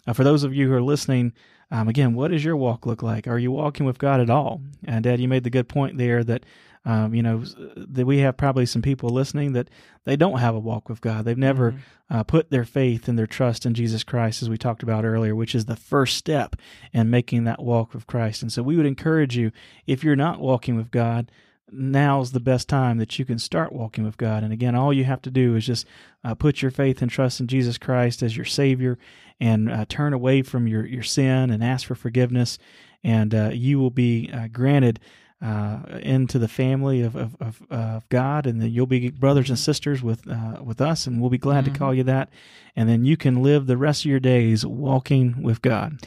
Uh, 0.07 0.13
for 0.13 0.25
those 0.25 0.45
of 0.45 0.55
you 0.55 0.69
who 0.69 0.75
are 0.75 0.83
listening, 0.83 1.33
um, 1.73 1.89
again, 1.89 2.15
what 2.15 2.31
does 2.31 2.45
your 2.45 2.57
walk 2.57 2.87
look 2.87 3.03
like? 3.03 3.27
Are 3.27 3.39
you 3.39 3.51
walking 3.51 3.87
with 3.87 3.99
God 3.99 4.21
at 4.21 4.31
all? 4.31 4.61
And 4.85 5.03
Dad, 5.03 5.19
you 5.19 5.27
made 5.27 5.43
the 5.43 5.51
good 5.51 5.69
point 5.69 5.99
there 5.99 6.23
that 6.23 6.45
um, 6.85 7.15
you 7.15 7.23
know, 7.23 7.45
that 7.77 8.07
we 8.07 8.19
have 8.19 8.37
probably 8.37 8.67
some 8.67 8.83
people 8.83 9.11
listening 9.11 9.53
that 9.53 9.71
they 10.05 10.17
don't 10.17 10.41
have 10.41 10.55
a 10.55 10.61
walk 10.61 10.89
with 10.89 11.01
God. 11.01 11.25
They've 11.25 11.39
never 11.39 11.73
mm-hmm. 11.73 12.17
uh, 12.17 12.23
put 12.25 12.51
their 12.51 12.65
faith 12.65 13.07
and 13.07 13.17
their 13.17 13.27
trust 13.27 13.65
in 13.65 13.75
Jesus 13.75 14.03
Christ, 14.03 14.43
as 14.43 14.51
we 14.51 14.59
talked 14.59 14.83
about 14.83 15.05
earlier, 15.05 15.37
which 15.37 15.55
is 15.55 15.67
the 15.67 15.77
first 15.77 16.17
step 16.17 16.57
in 16.93 17.09
making 17.09 17.45
that 17.45 17.63
walk 17.63 17.95
with 17.95 18.09
Christ. 18.09 18.43
And 18.43 18.53
so 18.53 18.65
we 18.65 18.77
would 18.77 18.87
encourage 18.87 19.37
you, 19.37 19.53
if 19.87 20.03
you're 20.03 20.17
not 20.17 20.41
walking 20.41 20.77
with 20.77 20.91
God, 20.91 21.31
now's 21.73 22.33
the 22.33 22.41
best 22.41 22.69
time 22.69 22.99
that 22.99 23.19
you 23.19 23.25
can 23.25 23.39
start 23.39 23.73
walking 23.73 24.05
with 24.05 24.17
God. 24.17 24.43
And 24.43 24.53
again, 24.53 24.75
all 24.75 24.93
you 24.93 25.05
have 25.05 25.23
to 25.23 25.31
do 25.31 25.57
is 25.57 25.67
just 25.67 25.87
uh, 26.25 26.35
put 26.35 26.63
your 26.63 26.71
faith 26.71 27.03
and 27.03 27.11
trust 27.11 27.41
in 27.41 27.47
Jesus 27.47 27.79
Christ 27.79 28.23
as 28.23 28.37
your 28.37 28.47
Savior 28.47 28.99
and 29.41 29.71
uh, 29.71 29.85
turn 29.89 30.13
away 30.13 30.43
from 30.43 30.67
your, 30.67 30.87
your 30.87 31.03
sin 31.03 31.51
and 31.51 31.65
ask 31.65 31.87
for 31.87 31.95
forgiveness. 31.95 32.59
And 33.03 33.35
uh, 33.35 33.51
you 33.53 33.79
will 33.79 33.91
be 33.91 34.31
uh, 34.33 34.49
granted 34.49 35.01
uh, 35.43 35.81
into 36.03 36.39
the 36.39 36.47
family 36.47 37.03
of, 37.03 37.17
of, 37.17 37.37
of, 37.41 37.63
of, 37.69 38.09
God, 38.09 38.47
and 38.47 38.63
then 38.63 38.71
you'll 38.71 38.87
be 38.87 39.11
brothers 39.11 39.49
and 39.49 39.59
sisters 39.59 40.01
with 40.01 40.29
uh, 40.31 40.63
with 40.63 40.81
us, 40.81 41.09
and 41.09 41.21
we'll 41.21 41.31
be 41.31 41.39
glad 41.39 41.65
mm-hmm. 41.65 41.73
to 41.73 41.79
call 41.81 41.93
you 41.93 42.05
that. 42.05 42.31
And 42.77 42.89
then 42.89 43.05
you 43.05 43.17
can 43.17 43.43
live 43.43 43.67
the 43.67 43.77
rest 43.77 44.05
of 44.05 44.11
your 44.11 44.21
days 44.21 44.65
walking 44.65 45.43
with 45.43 45.61
God. 45.61 45.99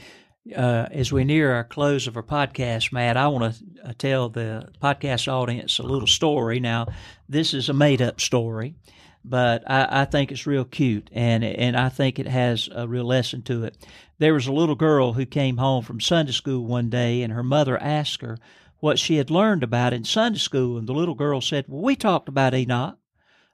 Uh, 0.54 0.88
as 0.91 1.12
we 1.12 1.24
near 1.24 1.54
our 1.54 1.64
close 1.64 2.06
of 2.06 2.16
our 2.16 2.24
podcast, 2.24 2.91
Matt, 2.91 3.18
I 3.18 3.28
want 3.30 3.56
to 3.56 3.89
uh, 3.89 3.93
tell 3.98 4.30
the 4.30 4.70
podcast 4.80 5.28
audience 5.28 5.80
a 5.80 5.84
little 5.84 6.08
story. 6.08 6.60
Now, 6.60 6.86
this 7.28 7.54
is 7.56 7.68
a 7.68 7.74
made 7.74 8.00
up 8.00 8.22
story, 8.22 8.76
but 9.24 9.64
I, 9.66 10.02
I 10.02 10.06
think 10.06 10.32
it's 10.32 10.46
real 10.46 10.64
cute, 10.64 11.10
and 11.12 11.43
and 11.43 11.76
I 11.76 11.89
think 11.89 12.20
it 12.20 12.28
has 12.28 12.70
a 12.72 12.88
real 12.88 13.06
lesson 13.06 13.41
to 13.43 13.64
it. 13.64 13.76
There 14.20 14.36
was 14.36 14.46
a 14.46 14.54
little 14.54 14.76
girl 14.76 15.14
who 15.14 15.26
came 15.26 15.58
home 15.58 15.84
from 15.84 16.00
Sunday 16.00 16.32
school 16.32 16.64
one 16.64 16.91
day, 16.91 17.24
and 17.24 17.34
her 17.34 17.43
mother 17.43 17.82
asked 17.82 18.22
her 18.22 18.38
what 18.80 19.00
she 19.00 19.16
had 19.16 19.32
learned 19.32 19.64
about 19.64 19.93
in 19.93 20.04
Sunday 20.04 20.38
school. 20.38 20.78
And 20.78 20.88
the 20.88 20.93
little 20.93 21.16
girl 21.16 21.41
said, 21.41 21.66
Well, 21.68 21.82
we 21.82 21.96
talked 21.96 22.30
about 22.30 22.54
Enoch. 22.54 23.00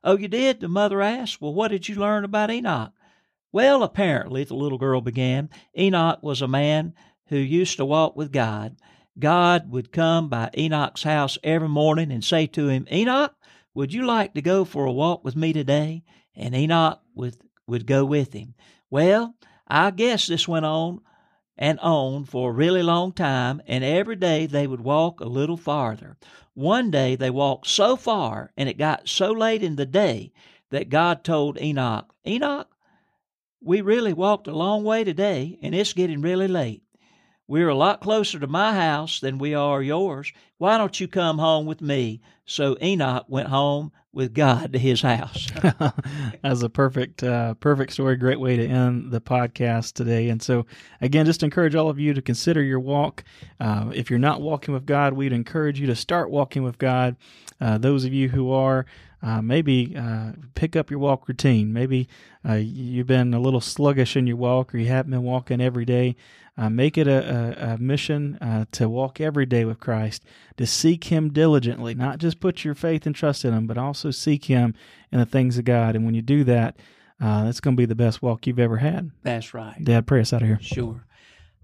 Oh, 0.04 0.18
you 0.18 0.28
did? 0.28 0.60
The 0.60 0.68
mother 0.68 1.02
asked. 1.02 1.40
Well, 1.40 1.54
what 1.54 1.70
did 1.70 1.88
you 1.88 1.96
learn 1.96 2.26
about 2.26 2.52
Enoch? 2.52 2.92
Well, 3.52 3.84
apparently, 3.84 4.44
the 4.44 4.56
little 4.56 4.78
girl 4.78 5.02
began, 5.02 5.50
Enoch 5.78 6.24
was 6.24 6.42
a 6.42 6.48
man 6.48 6.94
who 7.28 7.38
used 7.38 7.78
to 7.78 7.86
walk 7.86 8.16
with 8.16 8.32
God. 8.32 8.78
God 9.20 9.70
would 9.70 9.92
come 9.92 10.30
by 10.30 10.50
Enoch's 10.58 11.04
house 11.04 11.38
every 11.44 11.68
morning 11.68 12.12
and 12.12 12.24
say 12.24 12.48
to 12.48 12.70
him, 12.70 12.88
Enoch, 12.92 13.36
would 13.74 13.94
you 13.94 14.06
like 14.06 14.34
to 14.34 14.42
go 14.42 14.64
for 14.64 14.86
a 14.86 14.92
walk 14.92 15.24
with 15.24 15.36
me 15.36 15.54
today? 15.54 16.04
And 16.36 16.56
Enoch 16.56 17.02
would, 17.14 17.36
would 17.68 17.86
go 17.86 18.06
with 18.06 18.34
him. 18.34 18.54
Well, 18.90 19.36
I 19.68 19.92
guess 19.92 20.28
this 20.28 20.48
went 20.48 20.66
on 20.66 21.02
and 21.58 21.80
on 21.80 22.26
for 22.26 22.50
a 22.50 22.54
really 22.54 22.84
long 22.84 23.12
time, 23.12 23.62
and 23.68 23.84
every 23.84 24.16
day 24.16 24.46
they 24.46 24.66
would 24.66 24.82
walk 24.82 25.20
a 25.20 25.26
little 25.26 25.58
farther. 25.58 26.18
One 26.54 26.90
day 26.90 27.16
they 27.16 27.30
walked 27.30 27.68
so 27.68 27.96
far, 27.96 28.52
and 28.58 28.68
it 28.68 28.78
got 28.78 29.08
so 29.08 29.32
late 29.32 29.62
in 29.62 29.76
the 29.76 29.86
day 29.86 30.32
that 30.70 30.90
God 30.90 31.24
told 31.24 31.60
Enoch, 31.62 32.14
Enoch, 32.26 32.70
we 33.62 33.82
really 33.82 34.14
walked 34.14 34.48
a 34.48 34.56
long 34.56 34.84
way 34.84 35.04
today, 35.04 35.58
and 35.62 35.76
it's 35.76 35.94
getting 35.94 36.22
really 36.22 36.48
late. 36.48 36.84
We're 37.48 37.70
a 37.70 37.76
lot 37.76 38.02
closer 38.02 38.40
to 38.40 38.48
my 38.48 38.74
house 38.74 39.20
than 39.20 39.38
we 39.38 39.54
are 39.54 39.82
yours. 39.84 40.32
Why 40.58 40.78
don't 40.78 41.00
you 41.00 41.08
come 41.08 41.38
home 41.38 41.66
with 41.66 41.82
me? 41.82 42.22
So 42.46 42.78
Enoch 42.82 43.26
went 43.28 43.50
home 43.50 43.92
with 44.14 44.34
God 44.34 44.74
to 44.74 44.80
his 44.80 45.02
house. 45.02 45.48
That's 46.42 46.62
a 46.62 46.70
perfect, 46.70 47.24
uh, 47.24 47.54
perfect 47.56 47.94
story. 47.94 48.16
Great 48.16 48.40
way 48.40 48.58
to 48.58 48.66
end 48.66 49.12
the 49.12 49.22
podcast 49.22 49.94
today. 49.94 50.30
And 50.30 50.42
so, 50.42 50.66
again, 51.00 51.26
just 51.26 51.44
encourage 51.44 51.76
all 51.76 51.90
of 51.90 52.00
you 52.00 52.14
to 52.14 52.22
consider 52.22 52.62
your 52.62 52.80
walk. 52.80 53.24
Uh, 53.60 53.92
if 53.94 54.10
you're 54.10 54.20
not 54.20 54.42
walking 54.42 54.74
with 54.74 54.86
God, 54.86 55.14
we'd 55.14 55.34
encourage 55.34 55.80
you 55.80 55.88
to 55.88 55.96
start 55.96 56.30
walking 56.30 56.64
with 56.64 56.78
God. 56.78 57.16
Uh, 57.60 57.78
those 57.78 58.06
of 58.06 58.14
you 58.14 58.28
who 58.30 58.52
are, 58.52 58.86
uh, 59.24 59.42
maybe 59.42 59.96
uh, 59.98 60.32
pick 60.56 60.76
up 60.76 60.90
your 60.90 61.00
walk 61.00 61.28
routine. 61.28 61.72
Maybe 61.72 62.08
uh, 62.48 62.54
you've 62.54 63.08
been 63.08 63.34
a 63.34 63.40
little 63.40 63.62
sluggish 63.62 64.16
in 64.16 64.28
your 64.28 64.38
walk, 64.38 64.74
or 64.74 64.78
you 64.78 64.88
haven't 64.88 65.12
been 65.12 65.24
walking 65.24 65.62
every 65.62 65.86
day. 65.86 66.16
Uh, 66.58 66.70
make 66.70 66.98
it 66.98 67.08
a, 67.08 67.56
a, 67.62 67.74
a 67.74 67.78
mission 67.78 68.38
uh, 68.42 68.66
to 68.72 68.90
walk 68.90 69.22
every 69.22 69.46
day 69.46 69.64
with 69.64 69.80
Christ, 69.80 70.24
to 70.58 70.68
seek 70.68 71.06
Him 71.06 71.32
diligently, 71.32 71.96
not 71.96 72.18
just 72.18 72.40
put 72.40 72.66
your 72.66 72.76
faith 72.76 73.06
and 73.06 73.16
trust 73.16 73.46
in 73.46 73.54
Him, 73.54 73.68
but 73.68 73.78
also 73.78 74.12
seek 74.12 74.46
Him 74.46 74.76
in 75.12 75.20
the 75.20 75.26
things 75.26 75.58
of 75.58 75.66
God. 75.66 75.96
And 75.96 76.06
when 76.06 76.14
you 76.14 76.22
do 76.22 76.44
that, 76.44 76.78
uh, 77.22 77.46
that's 77.46 77.60
going 77.62 77.76
to 77.76 77.82
be 77.82 77.86
the 77.86 77.96
best 77.96 78.22
walk 78.22 78.48
you've 78.48 78.60
ever 78.60 78.78
had. 78.78 79.12
That's 79.24 79.54
right. 79.54 79.82
Dad, 79.82 80.08
pray 80.08 80.22
us 80.22 80.34
out 80.34 80.42
of 80.42 80.48
here. 80.48 80.60
Sure. 80.62 81.06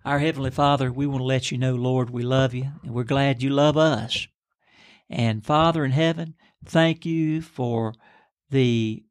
Our 0.06 0.20
Heavenly 0.20 0.52
Father, 0.52 0.92
we 0.92 1.06
want 1.06 1.20
to 1.20 1.26
let 1.26 1.52
you 1.52 1.58
know, 1.58 1.76
Lord, 1.76 2.10
we 2.10 2.24
love 2.24 2.54
you 2.54 2.72
and 2.82 2.94
we're 2.94 3.04
glad 3.04 3.44
you 3.44 3.50
love 3.50 3.76
us. 3.76 4.28
And 5.10 5.46
Father 5.46 5.84
in 5.84 5.92
heaven, 5.92 6.36
thank 6.68 7.06
you 7.06 7.42
for 7.42 7.94
the 8.50 9.04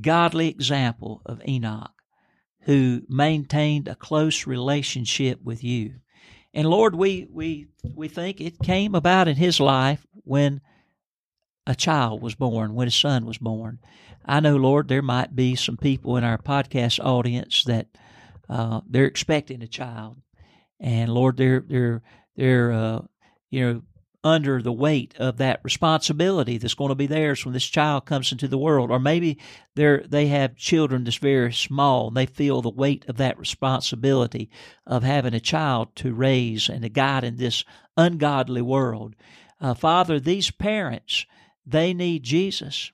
godly 0.00 0.48
example 0.48 1.22
of 1.26 1.42
Enoch, 1.46 1.92
who 2.62 3.02
maintained 3.08 3.88
a 3.88 3.94
close 3.94 4.46
relationship 4.46 5.40
with 5.42 5.62
you. 5.62 5.94
And 6.54 6.68
Lord, 6.68 6.94
we, 6.94 7.26
we, 7.30 7.68
we 7.94 8.08
think 8.08 8.40
it 8.40 8.58
came 8.58 8.94
about 8.94 9.28
in 9.28 9.36
his 9.36 9.58
life 9.60 10.06
when 10.24 10.60
a 11.66 11.74
child 11.74 12.22
was 12.22 12.34
born, 12.34 12.74
when 12.74 12.88
a 12.88 12.92
son 12.92 13.24
was 13.24 13.38
born. 13.38 13.78
I 14.24 14.40
know, 14.40 14.56
Lord, 14.56 14.88
there 14.88 15.02
might 15.02 15.34
be 15.34 15.54
some 15.56 15.76
people 15.76 16.16
in 16.16 16.24
our 16.24 16.38
podcast 16.38 17.04
audience 17.04 17.64
that 17.64 17.88
uh, 18.48 18.80
they're 18.88 19.06
expecting 19.06 19.62
a 19.62 19.66
child, 19.66 20.18
and 20.78 21.12
Lord, 21.12 21.36
they're 21.36 21.64
they're 21.66 22.02
they're 22.36 22.72
uh, 22.72 23.00
you 23.50 23.60
know 23.60 23.82
under 24.24 24.62
the 24.62 24.72
weight 24.72 25.14
of 25.18 25.38
that 25.38 25.60
responsibility 25.64 26.56
that's 26.56 26.74
going 26.74 26.90
to 26.90 26.94
be 26.94 27.06
theirs 27.06 27.44
when 27.44 27.52
this 27.52 27.66
child 27.66 28.04
comes 28.04 28.30
into 28.30 28.46
the 28.46 28.58
world. 28.58 28.90
Or 28.90 29.00
maybe 29.00 29.38
they're 29.74 30.04
they 30.06 30.26
have 30.28 30.56
children 30.56 31.04
that's 31.04 31.16
very 31.16 31.52
small 31.52 32.08
and 32.08 32.16
they 32.16 32.26
feel 32.26 32.62
the 32.62 32.70
weight 32.70 33.04
of 33.08 33.16
that 33.16 33.38
responsibility 33.38 34.50
of 34.86 35.02
having 35.02 35.34
a 35.34 35.40
child 35.40 35.94
to 35.96 36.14
raise 36.14 36.68
and 36.68 36.82
to 36.82 36.88
guide 36.88 37.24
in 37.24 37.36
this 37.36 37.64
ungodly 37.96 38.62
world. 38.62 39.14
Uh, 39.60 39.74
father 39.74 40.18
these 40.18 40.50
parents 40.50 41.24
they 41.64 41.94
need 41.94 42.22
jesus 42.24 42.90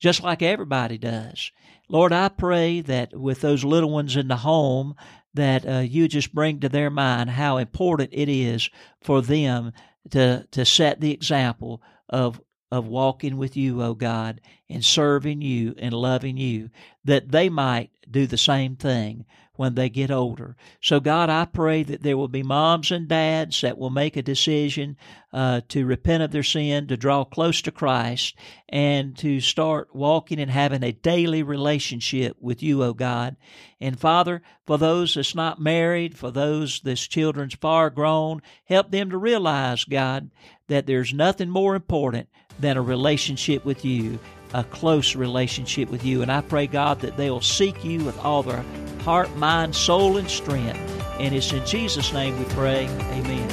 just 0.00 0.22
like 0.22 0.42
everybody 0.42 0.98
does. 0.98 1.50
Lord 1.88 2.12
i 2.12 2.28
pray 2.28 2.80
that 2.82 3.18
with 3.18 3.40
those 3.40 3.64
little 3.64 3.90
ones 3.90 4.16
in 4.16 4.28
the 4.28 4.36
home 4.36 4.94
that 5.38 5.66
uh, 5.68 5.78
you 5.78 6.08
just 6.08 6.34
bring 6.34 6.58
to 6.60 6.68
their 6.68 6.90
mind 6.90 7.30
how 7.30 7.58
important 7.58 8.10
it 8.12 8.28
is 8.28 8.68
for 9.00 9.22
them 9.22 9.72
to 10.10 10.46
to 10.50 10.64
set 10.64 11.00
the 11.00 11.12
example 11.12 11.80
of 12.08 12.40
of 12.70 12.86
walking 12.86 13.38
with 13.38 13.56
you, 13.56 13.82
O 13.82 13.94
God, 13.94 14.40
and 14.68 14.84
serving 14.84 15.40
you 15.40 15.74
and 15.78 15.94
loving 15.94 16.36
you, 16.36 16.68
that 17.04 17.30
they 17.30 17.48
might 17.48 17.90
do 18.10 18.26
the 18.26 18.36
same 18.36 18.76
thing 18.76 19.24
when 19.58 19.74
they 19.74 19.88
get 19.88 20.08
older. 20.08 20.56
So, 20.80 21.00
God, 21.00 21.28
I 21.28 21.44
pray 21.44 21.82
that 21.82 22.04
there 22.04 22.16
will 22.16 22.28
be 22.28 22.44
moms 22.44 22.92
and 22.92 23.08
dads 23.08 23.60
that 23.62 23.76
will 23.76 23.90
make 23.90 24.16
a 24.16 24.22
decision 24.22 24.96
uh, 25.32 25.62
to 25.70 25.84
repent 25.84 26.22
of 26.22 26.30
their 26.30 26.44
sin, 26.44 26.86
to 26.86 26.96
draw 26.96 27.24
close 27.24 27.60
to 27.62 27.72
Christ, 27.72 28.36
and 28.68 29.18
to 29.18 29.40
start 29.40 29.92
walking 29.92 30.38
and 30.38 30.48
having 30.48 30.84
a 30.84 30.92
daily 30.92 31.42
relationship 31.42 32.36
with 32.38 32.62
you, 32.62 32.84
O 32.84 32.94
God. 32.94 33.36
And 33.80 33.98
Father, 33.98 34.42
for 34.64 34.78
those 34.78 35.16
that's 35.16 35.34
not 35.34 35.60
married, 35.60 36.16
for 36.16 36.30
those 36.30 36.80
that's 36.80 37.08
children's 37.08 37.56
far 37.56 37.90
grown, 37.90 38.42
help 38.64 38.92
them 38.92 39.10
to 39.10 39.18
realize, 39.18 39.82
God, 39.82 40.30
that 40.68 40.86
there's 40.86 41.12
nothing 41.12 41.50
more 41.50 41.74
important 41.74 42.28
than 42.60 42.76
a 42.76 42.82
relationship 42.82 43.64
with 43.64 43.84
you 43.84 44.20
a 44.54 44.64
close 44.64 45.14
relationship 45.14 45.90
with 45.90 46.04
you. 46.04 46.22
And 46.22 46.30
I 46.30 46.40
pray, 46.40 46.66
God, 46.66 47.00
that 47.00 47.16
they'll 47.16 47.40
seek 47.40 47.84
you 47.84 48.04
with 48.04 48.18
all 48.18 48.42
their 48.42 48.64
heart, 49.02 49.34
mind, 49.36 49.74
soul, 49.74 50.16
and 50.16 50.28
strength. 50.30 50.78
And 51.18 51.34
it's 51.34 51.52
in 51.52 51.64
Jesus' 51.66 52.12
name 52.12 52.38
we 52.38 52.44
pray. 52.54 52.86
Amen. 52.86 53.48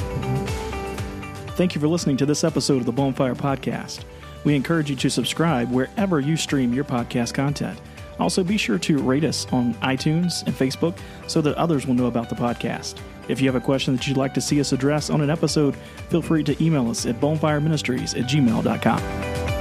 Thank 1.56 1.74
you 1.74 1.80
for 1.80 1.88
listening 1.88 2.16
to 2.18 2.26
this 2.26 2.44
episode 2.44 2.78
of 2.78 2.86
the 2.86 2.92
Bonfire 2.92 3.34
Podcast. 3.34 4.04
We 4.44 4.54
encourage 4.54 4.90
you 4.90 4.96
to 4.96 5.10
subscribe 5.10 5.70
wherever 5.72 6.20
you 6.20 6.36
stream 6.36 6.72
your 6.72 6.84
podcast 6.84 7.34
content. 7.34 7.80
Also, 8.18 8.44
be 8.44 8.56
sure 8.56 8.78
to 8.78 8.98
rate 8.98 9.24
us 9.24 9.46
on 9.52 9.74
iTunes 9.76 10.46
and 10.46 10.54
Facebook 10.54 10.96
so 11.26 11.40
that 11.42 11.56
others 11.56 11.86
will 11.86 11.94
know 11.94 12.06
about 12.06 12.28
the 12.28 12.34
podcast. 12.34 12.96
If 13.28 13.40
you 13.40 13.48
have 13.48 13.56
a 13.56 13.64
question 13.64 13.96
that 13.96 14.06
you'd 14.06 14.16
like 14.16 14.34
to 14.34 14.40
see 14.40 14.60
us 14.60 14.72
address 14.72 15.10
on 15.10 15.20
an 15.20 15.30
episode, 15.30 15.76
feel 16.10 16.22
free 16.22 16.44
to 16.44 16.64
email 16.64 16.88
us 16.88 17.06
at 17.06 17.20
bonefireministries 17.20 18.18
at 18.18 18.28
gmail.com. 18.30 19.55